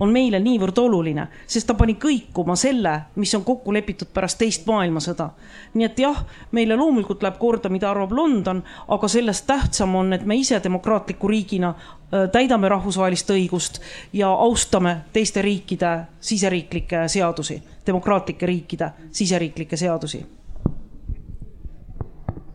on 0.00 0.12
meile 0.12 0.40
niivõrd 0.42 0.78
oluline, 0.78 1.26
sest 1.46 1.66
ta 1.68 1.74
pani 1.74 1.96
kõikuma 2.00 2.56
selle, 2.58 2.92
mis 3.16 3.34
on 3.34 3.44
kokku 3.44 3.72
lepitud 3.74 4.10
pärast 4.14 4.38
teist 4.38 4.66
maailmasõda. 4.68 5.30
nii 5.74 5.86
et 5.86 5.98
jah, 5.98 6.22
meile 6.52 6.76
loomulikult 6.76 7.22
läheb 7.22 7.38
korda, 7.38 7.68
mida 7.68 7.90
arvab 7.90 8.12
London, 8.12 8.62
aga 8.88 9.08
sellest 9.08 9.46
tähtsam 9.46 9.94
on, 9.94 10.12
et 10.12 10.24
me 10.24 10.36
ise 10.36 10.60
demokraatliku 10.62 11.28
riigina 11.28 11.74
äh, 11.74 12.30
täidame 12.32 12.68
rahvusvahelist 12.68 13.30
õigust 13.30 13.80
ja 14.12 14.30
austame 14.30 14.96
teiste 15.12 15.42
riikide 15.42 15.98
siseriiklikke 16.20 17.08
seadusi, 17.08 17.62
demokraatlike 17.86 18.46
riikide 18.46 18.90
siseriiklikke 19.10 19.76
seadusi 19.76 20.24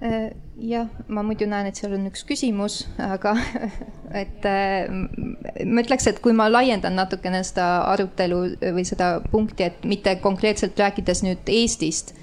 jah, 0.01 0.87
ma 1.13 1.21
muidu 1.25 1.45
näen, 1.49 1.67
et 1.69 1.77
seal 1.77 1.93
on 1.93 2.07
üks 2.09 2.23
küsimus, 2.25 2.81
aga 3.01 3.35
et 4.23 4.45
äh, 4.49 4.89
ma 4.89 5.83
ütleks, 5.83 6.07
et 6.09 6.21
kui 6.23 6.33
ma 6.37 6.49
laiendan 6.49 6.97
natukene 6.97 7.43
seda 7.45 7.67
arutelu 7.91 8.39
või 8.73 8.85
seda 8.87 9.19
punkti, 9.31 9.69
et 9.69 9.85
mitte 9.85 10.15
konkreetselt 10.23 10.79
rääkides 10.81 11.21
nüüd 11.27 11.53
Eestist, 11.53 12.15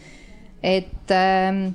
et 0.62 1.14
äh, 1.14 1.68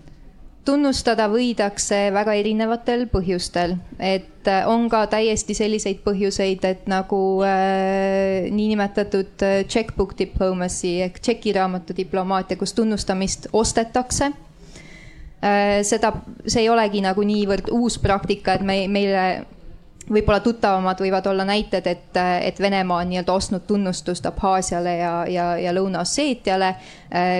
tunnustada 0.66 1.28
võidakse 1.32 2.08
väga 2.16 2.36
erinevatel 2.40 3.06
põhjustel, 3.12 3.76
et 4.00 4.48
äh, 4.48 4.64
on 4.70 4.88
ka 4.92 5.06
täiesti 5.12 5.56
selliseid 5.58 6.02
põhjuseid, 6.06 6.64
et 6.68 6.88
nagu 6.92 7.20
äh, 7.48 8.48
niinimetatud 8.54 9.44
äh, 9.44 9.60
checkbook 9.68 10.16
diplomacy 10.20 10.98
ehk 11.06 11.20
tšekiraamatu 11.20 11.96
diplomaatia, 11.98 12.60
kus 12.60 12.76
tunnustamist 12.78 13.50
ostetakse 13.54 14.32
äh,. 14.32 14.53
Seda, 15.84 16.14
see 16.48 16.62
ei 16.62 16.70
olegi 16.72 17.02
nagu 17.04 17.24
niivõrd 17.28 17.68
uus 17.76 17.98
praktika, 18.00 18.54
et 18.56 18.62
me, 18.64 18.78
meile 18.88 19.24
võib-olla 20.12 20.40
tuttavamad 20.40 21.00
võivad 21.00 21.28
olla 21.28 21.46
näited, 21.48 21.88
et, 21.88 22.18
et 22.42 22.60
Venemaa 22.60 23.02
on 23.04 23.10
nii-öelda 23.10 23.34
ostnud 23.34 23.66
tunnustust 23.68 24.26
Abhaasiale 24.26 24.98
ja, 24.98 25.14
ja, 25.30 25.46
ja 25.58 25.74
Lõuna-Osseetiale. 25.74 26.74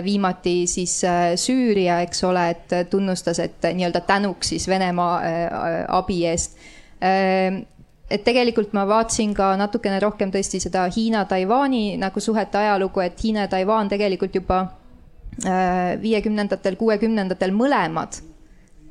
viimati 0.04 0.68
siis 0.68 1.04
äh, 1.04 1.34
Süüria, 1.36 2.02
eks 2.02 2.24
ole, 2.24 2.50
et 2.50 2.90
tunnustas, 2.90 3.40
et 3.40 3.68
nii-öelda 3.74 4.02
tänuks 4.02 4.54
siis 4.54 4.68
Venemaa 4.68 5.18
äh, 5.18 5.86
abi 5.88 6.26
eest 6.26 6.58
äh, 7.04 7.64
et 8.12 8.24
tegelikult 8.24 8.74
ma 8.74 8.86
vaatasin 8.88 9.34
ka 9.34 9.56
natukene 9.58 10.00
rohkem 10.00 10.32
tõesti 10.32 10.60
seda 10.62 10.86
Hiina-Taiwan'i 10.96 11.98
nagu 11.98 12.20
suhete 12.20 12.58
ajalugu, 12.58 13.02
et 13.02 13.24
Hiina 13.24 13.48
ja 13.48 13.48
Taiwan 13.48 13.90
tegelikult 13.90 14.36
juba 14.36 14.66
viiekümnendatel, 16.04 16.76
kuuekümnendatel 16.78 17.52
mõlemad 17.56 18.20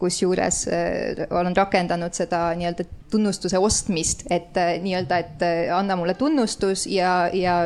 kusjuures 0.02 0.64
äh, 0.68 1.26
olen 1.30 1.56
rakendanud 1.56 2.14
seda 2.16 2.48
nii-öelda 2.58 2.86
tunnustuse 3.12 3.60
ostmist, 3.62 4.24
et 4.34 4.56
äh, 4.58 4.74
nii-öelda, 4.82 5.18
et 5.22 5.44
äh, 5.46 5.60
anna 5.76 5.96
mulle 5.98 6.16
tunnustus 6.18 6.86
ja, 6.90 7.28
ja 7.32 7.56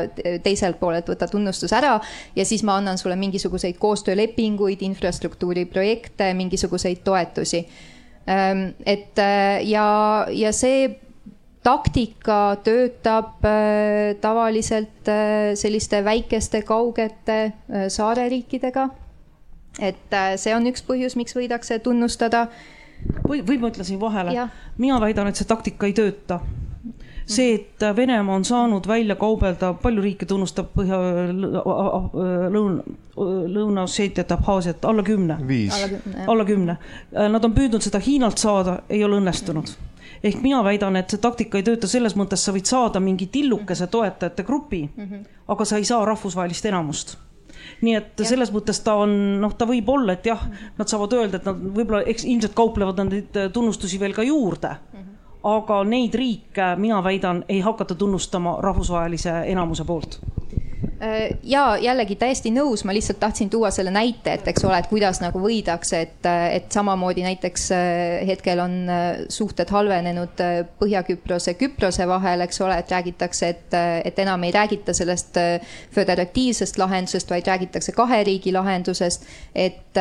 teiselt 0.45 0.79
poolelt 0.81 1.09
võta 1.09 1.29
tunnustus 1.31 1.73
ära 1.77 1.95
ja 2.37 2.45
siis 2.45 2.65
ma 2.67 2.77
annan 2.81 3.01
sulle 3.01 3.17
mingisuguseid 3.19 3.79
koostöölepinguid, 3.81 4.85
infrastruktuuriprojekte, 4.91 6.29
mingisuguseid 6.37 7.01
toetusi. 7.07 7.63
Ähm, 8.29 8.67
et 8.85 9.17
ja, 9.65 9.87
ja 10.29 10.53
see 10.53 10.89
taktika 11.67 12.39
töötab 12.63 13.43
tavaliselt 14.23 15.11
selliste 15.59 15.99
väikeste 16.05 16.61
kaugete 16.63 17.41
saareriikidega 17.91 18.87
et 19.79 20.13
äh, 20.13 20.35
see 20.39 20.53
on 20.55 20.67
üks 20.69 20.83
põhjus, 20.85 21.17
miks 21.19 21.35
võidakse 21.37 21.79
tunnustada. 21.83 22.47
või, 23.27 23.43
või 23.45 23.59
ma 23.61 23.71
ütlen 23.71 23.85
siin 23.85 23.99
vahele, 24.01 24.47
mina 24.77 25.01
väidan, 25.01 25.29
et 25.29 25.37
see 25.37 25.47
taktika 25.47 25.89
ei 25.89 25.93
tööta 25.97 26.39
see, 27.27 27.57
et 27.57 27.83
Venemaa 27.95 28.37
on 28.39 28.45
saanud 28.47 28.87
välja 28.87 29.17
kaubelda, 29.19 29.73
palju 29.81 30.01
riike 30.01 30.25
tunnustab 30.25 30.69
Põhja, 30.71 30.97
Lõuna, 31.35 32.85
Lõuna-Osseetiat, 33.17 34.31
Abhaasiat, 34.31 34.85
alla 34.87 35.03
kümne. 35.03 35.35
alla 36.27 36.45
kümne. 36.47 36.77
Nad 37.11 37.43
on 37.43 37.53
püüdnud 37.57 37.83
seda 37.83 37.99
Hiinalt 37.99 38.39
saada, 38.39 38.79
ei 38.89 39.03
ole 39.03 39.19
õnnestunud. 39.19 39.75
Ehk 40.23 40.41
mina 40.41 40.63
väidan, 40.63 40.95
et 40.95 41.09
see 41.09 41.21
taktika 41.21 41.59
ei 41.59 41.65
tööta 41.67 41.87
selles 41.87 42.15
mõttes, 42.15 42.43
sa 42.43 42.53
võid 42.55 42.69
saada 42.69 42.99
mingi 43.03 43.27
tillukese 43.31 43.87
toetajate 43.87 44.43
grupi 44.43 44.83
mm, 44.95 45.03
-hmm. 45.03 45.25
aga 45.47 45.65
sa 45.65 45.77
ei 45.77 45.85
saa 45.85 46.05
rahvusvahelist 46.05 46.65
enamust 46.65 47.17
nii 47.81 47.95
et 47.95 48.19
ja. 48.19 48.25
selles 48.25 48.51
mõttes 48.53 48.79
ta 48.83 48.95
on, 48.95 49.11
noh, 49.41 49.53
ta 49.57 49.65
võib 49.65 49.89
olla, 49.89 50.13
et 50.13 50.25
jah, 50.25 50.41
nad 50.77 50.87
saavad 50.87 51.13
öelda, 51.13 51.37
et 51.37 51.45
nad 51.45 51.57
võib-olla, 51.57 52.03
eks 52.05 52.25
ilmselt 52.25 52.53
kauplevad 52.55 52.97
nad 52.97 53.11
neid 53.11 53.37
tunnustusi 53.53 53.99
veel 53.99 54.13
ka 54.13 54.23
juurde 54.23 54.69
mm. 54.69 54.99
-hmm. 54.99 55.15
aga 55.43 55.83
neid 55.83 56.15
riike, 56.15 56.75
mina 56.75 57.03
väidan, 57.03 57.43
ei 57.49 57.59
hakata 57.59 57.95
tunnustama 57.95 58.57
rahvusvahelise 58.61 59.43
enamuse 59.45 59.83
poolt 59.83 60.19
Äh, 60.46 60.46
ja 61.43 61.63
jällegi 61.81 62.15
täiesti 62.17 62.49
nõus, 62.53 62.81
ma 62.85 62.93
lihtsalt 62.95 63.19
tahtsin 63.21 63.49
tuua 63.53 63.69
selle 63.73 63.91
näite, 63.93 64.33
et 64.33 64.47
eks 64.49 64.63
ole, 64.65 64.79
et 64.81 64.87
kuidas 64.89 65.19
nagu 65.21 65.39
võidakse, 65.41 65.99
et, 66.07 66.29
et 66.51 66.71
samamoodi 66.73 67.21
näiteks 67.25 67.65
äh, 67.75 68.27
hetkel 68.27 68.61
on 68.63 68.77
äh, 68.89 69.19
suhted 69.29 69.69
halvenenud 69.73 70.41
Põhja-Küprose, 70.79 71.53
Küprose 71.59 72.07
vahel, 72.09 72.41
eks 72.47 72.61
ole, 72.65 72.79
et 72.81 72.91
räägitakse, 72.91 73.49
et, 73.53 73.77
et 74.09 74.21
enam 74.23 74.43
ei 74.47 74.53
räägita 74.55 74.95
sellest 74.97 75.37
föderatiivsest 75.93 76.79
lahendusest, 76.81 77.29
vaid 77.29 77.47
räägitakse 77.47 77.93
kahe 77.97 78.23
riigi 78.25 78.53
lahendusest. 78.55 79.27
et 79.55 79.97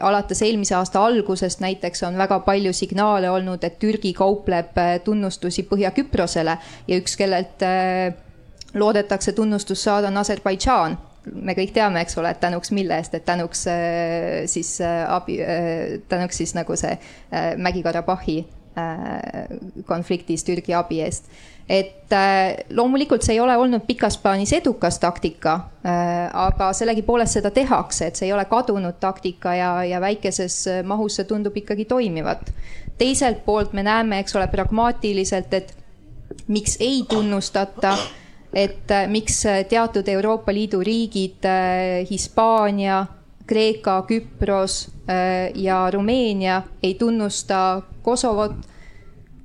alates 0.00 0.42
eelmise 0.42 0.74
aasta 0.74 1.02
algusest 1.04 1.60
näiteks 1.62 2.02
on 2.06 2.18
väga 2.18 2.40
palju 2.46 2.72
signaale 2.72 3.30
olnud, 3.30 3.64
et 3.64 3.78
Türgi 3.78 4.12
kaupleb 4.14 4.78
tunnustusi 5.04 5.66
Põhja-Küprosele 5.70 6.56
ja 6.88 7.00
üks, 7.00 7.16
kellelt 7.18 7.62
loodetakse 8.74 9.32
tunnustust 9.32 9.82
saada, 9.82 10.08
on 10.08 10.16
Aserbaidžaan 10.16 10.98
me 11.34 11.56
kõik 11.56 11.72
teame, 11.74 12.02
eks 12.02 12.18
ole, 12.20 12.30
et 12.32 12.40
tänuks 12.42 12.72
mille 12.74 12.96
eest, 13.00 13.16
et 13.16 13.24
tänuks 13.26 13.66
äh, 13.70 14.44
siis 14.50 14.76
äh, 14.84 15.02
abi, 15.10 15.40
äh, 15.42 15.98
tänuks 16.08 16.42
siis 16.42 16.54
nagu 16.58 16.76
see 16.78 16.96
Mägi-Karabahhi 17.56 18.44
konfliktis 19.88 20.42
Türgi 20.44 20.74
abi 20.76 20.98
eest. 21.00 21.30
et 21.68 22.12
loomulikult 22.76 23.24
see 23.24 23.32
ei 23.34 23.40
ole 23.40 23.54
olnud 23.56 23.86
pikas 23.88 24.18
plaanis 24.20 24.52
edukas 24.52 24.98
taktika, 25.00 25.54
aga 25.82 26.68
sellegipoolest 26.76 27.38
seda 27.38 27.50
tehakse, 27.50 28.10
et 28.10 28.20
see 28.20 28.28
ei 28.28 28.34
ole 28.36 28.44
kadunud 28.44 29.00
taktika 29.00 29.54
ja, 29.56 29.70
ja 29.84 30.00
väikeses 30.00 30.58
mahus 30.84 31.16
see 31.16 31.24
tundub 31.24 31.56
ikkagi 31.56 31.88
toimivat. 31.88 32.52
teiselt 32.98 33.40
poolt 33.48 33.72
me 33.72 33.82
näeme, 33.82 34.20
eks 34.20 34.36
ole, 34.36 34.46
pragmaatiliselt, 34.52 35.54
et 35.54 35.72
miks 36.46 36.76
ei 36.80 37.00
tunnustata 37.08 37.96
et 38.54 38.90
äh, 38.90 39.06
miks 39.08 39.44
äh, 39.46 39.64
teatud 39.68 40.08
Euroopa 40.08 40.54
Liidu 40.54 40.80
riigid, 40.84 41.44
äh, 41.44 42.06
Hispaania, 42.10 43.06
Kreeka, 43.46 44.02
Küpros 44.08 44.88
ja 45.54 45.90
Rumeenia 45.90 46.62
ei 46.82 46.94
tunnusta 46.98 47.82
Kosovot 48.02 48.56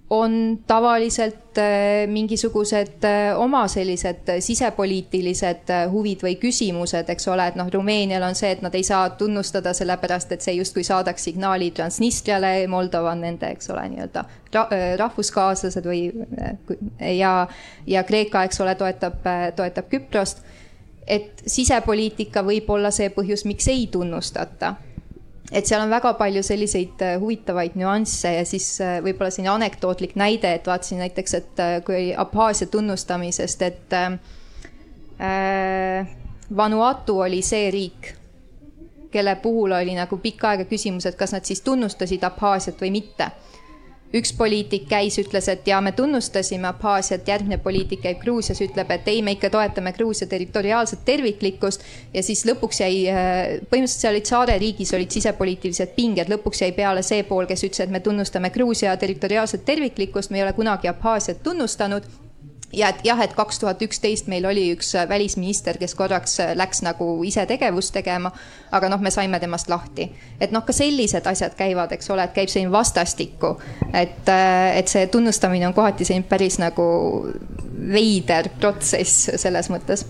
on 0.10 0.60
tavaliselt 0.68 1.60
mingisugused 2.08 3.06
oma 3.38 3.68
sellised 3.70 4.32
sisepoliitilised 4.42 5.70
huvid 5.94 6.26
või 6.26 6.34
küsimused, 6.42 7.14
eks 7.14 7.30
ole, 7.30 7.46
et 7.52 7.60
noh, 7.62 7.70
Rumeenial 7.70 8.26
on 8.26 8.34
see, 8.36 8.56
et 8.56 8.66
nad 8.66 8.74
ei 8.74 8.84
saa 8.84 9.12
tunnustada 9.22 9.76
sellepärast, 9.78 10.34
et 10.34 10.42
see 10.42 10.58
justkui 10.58 10.84
saadaks 10.84 11.30
signaali 11.30 11.70
Transnistriale, 11.78 12.66
Moldova 12.68 13.14
on 13.14 13.22
nende, 13.22 13.54
eks 13.54 13.70
ole, 13.70 13.86
nii-öelda 13.94 14.26
rahvuskaaslased 14.98 15.86
või 15.88 16.06
ja, 17.18 17.48
ja 17.88 18.04
Kreeka, 18.04 18.44
eks 18.44 18.62
ole, 18.62 18.76
toetab, 18.76 19.22
toetab 19.56 19.90
Küprost. 19.92 20.44
et 21.08 21.44
sisepoliitika 21.46 22.44
võib 22.44 22.70
olla 22.70 22.92
see 22.92 23.10
põhjus, 23.10 23.46
miks 23.46 23.68
ei 23.68 23.88
tunnustata 23.92 24.76
et 25.52 25.68
seal 25.68 25.84
on 25.84 25.92
väga 25.92 26.14
palju 26.20 26.44
selliseid 26.46 27.02
äh, 27.04 27.18
huvitavaid 27.20 27.76
nüansse 27.80 28.32
ja 28.38 28.46
siis 28.48 28.68
äh, 28.82 29.00
võib-olla 29.04 29.32
selline 29.34 29.52
anekdootlik 29.54 30.16
näide, 30.20 30.54
et 30.56 30.68
vaatasin 30.68 31.04
näiteks, 31.04 31.34
et 31.38 31.60
äh, 31.60 31.76
kui 31.86 32.16
Abhaasia 32.18 32.68
tunnustamisest, 32.72 33.62
et 33.68 33.94
äh, 33.98 34.18
Vanuatu 36.58 37.20
oli 37.24 37.42
see 37.46 37.70
riik, 37.72 38.14
kelle 39.12 39.36
puhul 39.44 39.76
oli 39.76 39.96
nagu 39.96 40.18
pikka 40.24 40.50
aega 40.54 40.66
küsimus, 40.68 41.06
et 41.06 41.20
kas 41.20 41.36
nad 41.36 41.48
siis 41.48 41.62
tunnustasid 41.68 42.24
Abhaasiat 42.24 42.80
või 42.82 42.92
mitte 42.96 43.32
üks 44.14 44.34
poliitik 44.38 44.88
käis, 44.92 45.18
ütles, 45.22 45.48
et 45.52 45.68
ja 45.68 45.80
me 45.82 45.94
tunnustasime 45.96 46.68
Abhaasiat, 46.68 47.28
järgmine 47.28 47.58
poliitik 47.64 48.04
käib 48.04 48.20
Gruusias, 48.24 48.62
ütleb, 48.64 48.92
et 48.92 49.08
ei, 49.12 49.22
me 49.24 49.36
ikka 49.38 49.50
toetame 49.54 49.94
Gruusia 49.96 50.28
territoriaalset 50.28 51.06
terviklikkust. 51.06 51.86
ja 52.14 52.24
siis 52.24 52.46
lõpuks 52.46 52.82
jäi, 52.84 53.06
äh, 53.10 53.60
põhimõtteliselt 53.70 54.02
seal 54.06 54.16
olid 54.16 54.32
saareriigis 54.34 54.94
olid 54.98 55.12
sisepoliitilised 55.12 55.96
pinged, 55.96 56.32
lõpuks 56.32 56.66
jäi 56.66 56.72
peale 56.76 57.04
see 57.04 57.24
pool, 57.24 57.46
kes 57.46 57.64
ütles, 57.64 57.86
et 57.86 57.94
me 57.94 58.00
tunnustame 58.00 58.50
Gruusia 58.50 58.98
territoriaalset 58.98 59.66
terviklikkust, 59.66 60.32
me 60.32 60.42
ei 60.42 60.44
ole 60.44 60.54
kunagi 60.54 60.92
Abhaasiat 60.92 61.44
tunnustanud 61.44 62.08
ja 62.74 62.90
et 62.92 63.02
jah, 63.06 63.20
et 63.24 63.34
kaks 63.36 63.60
tuhat 63.62 63.82
üksteist 63.84 64.30
meil 64.32 64.46
oli 64.48 64.68
üks 64.76 64.94
äh, 64.96 65.08
välisminister, 65.10 65.78
kes 65.82 65.96
korraks 65.96 66.40
äh, 66.44 66.54
läks 66.58 66.82
nagu 66.86 67.08
ise 67.28 67.46
tegevust 67.50 67.94
tegema, 67.96 68.32
aga 68.72 68.90
noh, 68.92 69.02
me 69.02 69.12
saime 69.12 69.40
temast 69.40 69.70
lahti. 69.72 70.10
et 70.40 70.54
noh, 70.56 70.64
ka 70.66 70.76
sellised 70.76 71.28
asjad 71.28 71.56
käivad, 71.60 71.92
eks 71.96 72.10
ole, 72.14 72.26
et 72.26 72.36
käib 72.36 72.52
selline 72.52 72.72
vastastikku, 72.72 73.56
et, 73.94 74.24
äh, 74.30 74.78
et 74.80 74.92
see 74.92 75.08
tunnustamine 75.12 75.68
on 75.68 75.76
kohati 75.78 76.08
selline 76.08 76.28
päris 76.30 76.60
nagu 76.62 76.86
veider 77.92 78.52
protsess 78.60 79.30
selles 79.42 79.72
mõttes. 79.74 80.06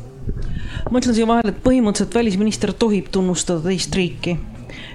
ma 0.90 1.00
ütlen 1.00 1.18
siia 1.18 1.28
vahele, 1.28 1.56
et 1.56 1.64
põhimõtteliselt 1.66 2.16
välisminister 2.16 2.74
tohib 2.74 3.10
tunnustada 3.12 3.64
teist 3.66 3.96
riiki 3.96 4.38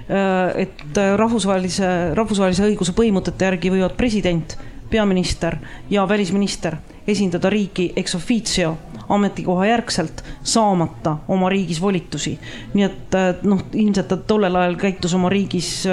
et 0.07 0.97
rahvusvahelise, 1.19 1.87
rahvusvahelise 2.15 2.63
õiguse 2.63 2.93
põhimõtete 2.95 3.43
järgi 3.43 3.71
võivad 3.73 3.97
president, 3.99 4.55
peaminister 4.89 5.57
ja 5.89 6.05
välisminister 6.09 6.77
esindada 7.07 7.49
riiki 7.49 7.91
ex 7.95 8.15
officio 8.15 8.77
ametikoha 9.09 9.65
järgselt, 9.65 10.23
saamata 10.43 11.17
oma 11.27 11.49
riigis 11.49 11.81
volitusi. 11.81 12.39
nii 12.73 12.83
et 12.83 13.17
noh, 13.47 13.61
ilmselt 13.73 14.07
ta 14.07 14.17
tollel 14.17 14.55
ajal 14.55 14.75
käitus 14.75 15.13
oma 15.15 15.29
riigis 15.31 15.87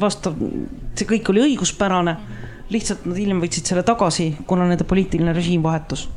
vastav, 0.00 0.38
see 0.96 1.08
kõik 1.08 1.28
oli 1.30 1.44
õiguspärane. 1.50 2.16
lihtsalt 2.72 3.04
nad 3.04 3.16
hiljem 3.20 3.42
võtsid 3.44 3.68
selle 3.68 3.82
tagasi, 3.82 4.36
kuna 4.46 4.64
nende 4.68 4.84
poliitiline 4.88 5.32
režiim 5.36 5.62
vahetus 5.62 6.08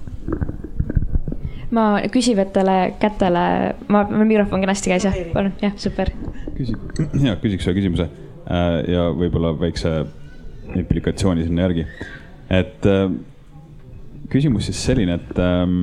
ma 1.72 1.88
küsivatele 2.12 2.78
kätele, 3.02 3.44
ma, 3.92 4.04
mul 4.08 4.28
mikrofon 4.30 4.64
kenasti 4.64 4.94
käis 4.94 5.08
jah, 5.08 5.18
palun, 5.34 5.52
jah, 5.62 5.74
super. 5.80 6.12
küsi-, 6.56 6.78
ja 7.28 7.36
küsiks 7.42 7.68
ühe 7.68 7.76
küsimuse 7.82 8.08
äh, 8.08 8.78
ja 8.94 9.10
võib-olla 9.16 9.52
väikse 9.60 9.98
implikatsiooni 10.76 11.48
sinna 11.48 11.68
järgi. 11.68 11.88
et 12.50 12.86
äh, 12.86 13.10
küsimus 14.32 14.68
siis 14.70 14.84
selline, 14.90 15.18
et 15.22 15.40
ähm, 15.40 15.80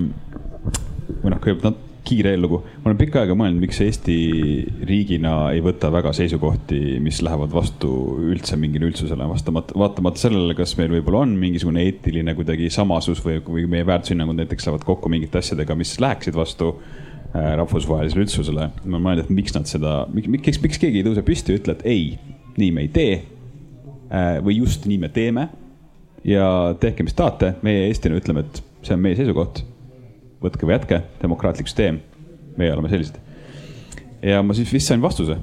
või 1.22 1.32
noh, 1.32 1.40
kõigepealt 1.40 1.82
kiire 2.04 2.34
eellugu. 2.34 2.60
ma 2.82 2.90
olen 2.90 2.98
pikka 3.00 3.22
aega 3.22 3.36
mõelnud, 3.38 3.62
miks 3.64 3.80
Eesti 3.84 4.16
riigina 4.88 5.34
ei 5.54 5.62
võta 5.64 5.90
väga 5.92 6.12
seisukohti, 6.16 6.98
mis 7.04 7.22
lähevad 7.24 7.52
vastu 7.54 7.90
üldse 8.28 8.58
mingile 8.60 8.90
üldsusele, 8.90 9.26
vastamata, 9.28 9.76
vaatamata 9.78 10.26
sellele, 10.26 10.56
kas 10.58 10.76
meil 10.80 10.92
võib-olla 10.98 11.24
on 11.24 11.34
mingisugune 11.40 11.84
eetiline 11.86 12.36
kuidagi 12.36 12.68
samasus 12.72 13.24
või, 13.24 13.40
või 13.46 13.66
meie 13.70 13.88
väärtushinnangud 13.88 14.42
näiteks 14.42 14.68
lähevad 14.68 14.86
kokku 14.86 15.12
mingite 15.12 15.40
asjadega, 15.40 15.76
mis 15.80 15.96
läheksid 16.04 16.36
vastu 16.36 16.74
äh, 16.74 17.54
rahvusvahelisele 17.62 18.26
üldsusele. 18.26 18.70
ma 18.84 19.00
mõtlen, 19.00 19.24
et 19.24 19.32
miks 19.32 19.56
nad 19.56 19.68
seda, 19.70 20.02
miks, 20.12 20.60
miks 20.60 20.80
keegi 20.82 21.00
ei 21.00 21.08
tõuse 21.08 21.24
püsti 21.24 21.54
ja 21.54 21.62
ütle, 21.62 21.78
et 21.78 21.88
ei, 21.88 22.10
nii 22.60 22.72
me 22.74 22.84
ei 22.84 22.92
tee. 22.92 23.22
Või 24.44 24.58
just 24.60 24.84
nii 24.86 24.98
me 25.02 25.08
teeme. 25.10 25.48
ja 26.24 26.46
tehke, 26.80 27.02
mis 27.02 27.16
tahate, 27.16 27.54
meie 27.62 27.88
Eestina 27.88 28.16
ütleme, 28.16 28.44
et 28.44 28.60
see 28.86 28.94
on 28.94 29.02
meie 29.02 29.16
seisukoht 29.18 29.64
võtke 30.44 30.68
või 30.68 30.76
jätke, 30.76 31.00
demokraatlik 31.22 31.70
süsteem. 31.70 32.00
meie 32.56 32.72
oleme 32.72 32.88
sellised. 32.92 33.18
ja 34.22 34.42
ma 34.42 34.54
siis 34.54 34.72
vist 34.72 34.90
sain 34.90 35.02
vastuse. 35.02 35.36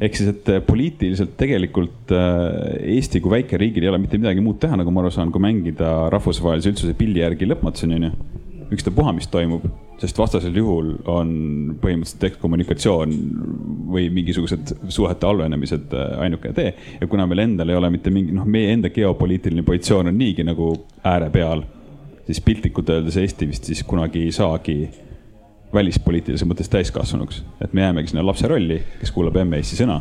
ehk 0.00 0.16
siis, 0.16 0.28
et 0.28 0.48
äh, 0.52 0.62
poliitiliselt 0.62 1.36
tegelikult 1.40 2.12
äh, 2.12 2.96
Eesti 2.96 3.20
kui 3.20 3.32
väikeriigil 3.32 3.82
ei 3.82 3.88
ole 3.88 3.98
mitte 4.02 4.18
midagi 4.18 4.44
muud 4.44 4.60
teha, 4.60 4.76
nagu 4.76 4.92
ma 4.92 5.04
aru 5.04 5.10
saan, 5.10 5.32
kui 5.32 5.40
mängida 5.40 6.10
rahvusvahelise 6.12 6.74
üldsuse 6.74 6.94
pildi 6.94 7.24
järgi 7.24 7.48
lõpmatuseni, 7.48 8.00
onju. 8.00 8.42
Ükstapuha, 8.72 9.12
mis 9.14 9.28
toimub, 9.30 9.64
sest 10.00 10.18
vastasel 10.18 10.56
juhul 10.56 10.94
on 11.08 11.30
põhimõtteliselt 11.82 12.26
ekskommunikatsioon 12.30 13.14
või 13.92 14.08
mingisugused 14.12 14.74
suhete 14.92 15.28
halvenemised 15.28 15.94
äh, 15.94 16.18
ainukene 16.26 16.56
tee. 16.56 16.74
ja 17.00 17.06
kuna 17.06 17.28
meil 17.30 17.44
endal 17.46 17.70
ei 17.72 17.78
ole 17.78 17.90
mitte 17.94 18.10
mingi, 18.10 18.34
noh, 18.36 18.44
meie 18.44 18.74
enda 18.74 18.90
geopoliitiline 18.90 19.64
positsioon 19.66 20.12
on 20.12 20.18
niigi 20.18 20.44
nagu 20.44 20.72
ääre 21.04 21.30
peal 21.30 21.64
siis 22.26 22.40
piltlikult 22.40 22.90
öeldes 22.90 23.16
Eesti 23.16 23.48
vist 23.48 23.64
siis 23.64 23.82
kunagi 23.86 24.26
ei 24.26 24.32
saagi 24.32 24.76
välispoliitilises 25.74 26.46
mõttes 26.48 26.70
täiskasvanuks, 26.72 27.42
et 27.64 27.72
me 27.72 27.82
jäämegi 27.82 28.12
sinna 28.12 28.24
lapse 28.26 28.48
rolli, 28.48 28.80
kes 29.00 29.12
kuulab 29.14 29.36
emme-eesti 29.42 29.78
sõna 29.78 30.00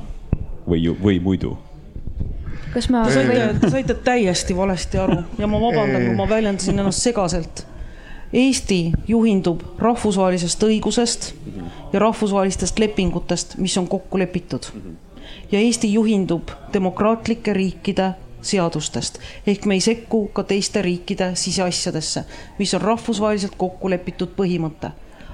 või, 0.67 0.87
või 1.01 1.19
muidu. 1.23 1.55
kas 2.73 2.89
ma 2.93 3.05
te 3.09 3.69
saite 3.69 3.97
täiesti 4.05 4.57
valesti 4.57 5.01
aru 5.01 5.21
ja 5.39 5.47
ma 5.47 5.61
vabandan, 5.61 6.05
kui 6.07 6.17
ma 6.17 6.29
väljendasin 6.29 6.79
ennast 6.79 7.05
segaselt. 7.05 7.65
Eesti 8.33 8.91
juhindub 9.07 9.61
rahvusvahelisest 9.79 10.63
õigusest 10.63 11.33
ja 11.93 11.99
rahvusvahelistest 11.99 12.79
lepingutest, 12.79 13.57
mis 13.57 13.77
on 13.77 13.87
kokku 13.87 14.19
lepitud. 14.19 14.65
ja 15.51 15.59
Eesti 15.59 15.93
juhindub 15.93 16.49
demokraatlike 16.73 17.53
riikide 17.53 18.13
seadustest 18.41 19.19
ehk 19.47 19.65
me 19.65 19.73
ei 19.73 19.81
sekku 19.81 20.27
ka 20.33 20.43
teiste 20.43 20.81
riikide 20.81 21.31
siseasjadesse, 21.35 22.23
mis 22.59 22.73
on 22.73 22.81
rahvusvaheliselt 22.81 23.55
kokku 23.57 23.89
lepitud 23.89 24.29
põhimõte. 24.37 24.91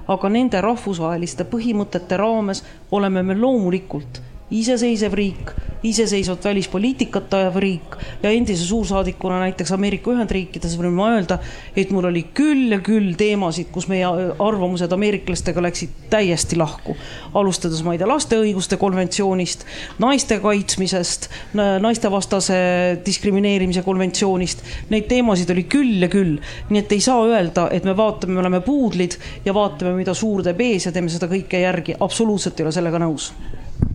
aga 0.07 0.29
nende 0.29 0.61
rahvusvaheliste 0.61 1.43
põhimõtete 1.43 2.17
raames 2.17 2.63
oleme 2.91 3.23
me 3.23 3.35
loomulikult 3.35 4.21
iseseisev 4.51 5.13
riik, 5.15 5.51
iseseisvat 5.87 6.43
välispoliitikat 6.45 7.33
ajav 7.33 7.55
riik 7.63 7.95
ja 8.23 8.29
endise 8.29 8.65
suursaadikuna 8.67 9.39
näiteks 9.45 9.71
Ameerika 9.71 10.11
Ühendriikides 10.11 10.75
võin 10.77 10.91
ma 10.93 11.07
öelda, 11.15 11.39
et 11.75 11.89
mul 11.95 12.05
oli 12.09 12.25
küll 12.37 12.73
ja 12.75 12.81
küll 12.83 13.15
teemasid, 13.17 13.71
kus 13.73 13.87
meie 13.89 14.05
arvamused 14.05 14.91
ameeriklastega 14.91 15.63
läksid 15.63 15.95
täiesti 16.11 16.59
lahku. 16.59 16.97
alustades, 17.33 17.79
ma 17.83 17.95
ei 17.95 18.01
tea, 18.01 18.09
laste 18.09 18.37
õiguste 18.37 18.77
konventsioonist, 18.77 19.63
naiste 20.03 20.37
kaitsmisest, 20.43 21.29
naistevastase 21.55 22.59
diskrimineerimise 23.05 23.85
konventsioonist. 23.87 24.65
Neid 24.91 25.07
teemasid 25.07 25.49
oli 25.55 25.63
küll 25.63 26.03
ja 26.03 26.11
küll, 26.11 26.35
nii 26.69 26.83
et 26.83 26.91
ei 26.91 27.01
saa 27.01 27.23
öelda, 27.25 27.69
et 27.71 27.87
me 27.87 27.95
vaatame, 27.97 28.35
me 28.35 28.43
oleme 28.43 28.61
puudlid 28.65 29.17
ja 29.45 29.55
vaatame, 29.55 29.95
mida 29.95 30.13
suur 30.13 30.43
teeb 30.43 30.61
ees 30.67 30.85
ja 30.89 30.91
teeme 30.91 31.09
seda 31.09 31.31
kõike 31.31 31.63
järgi, 31.63 31.95
absoluutselt 31.99 32.59
ei 32.59 32.67
ole 32.67 32.75
sellega 32.75 33.01
nõus 33.01 33.31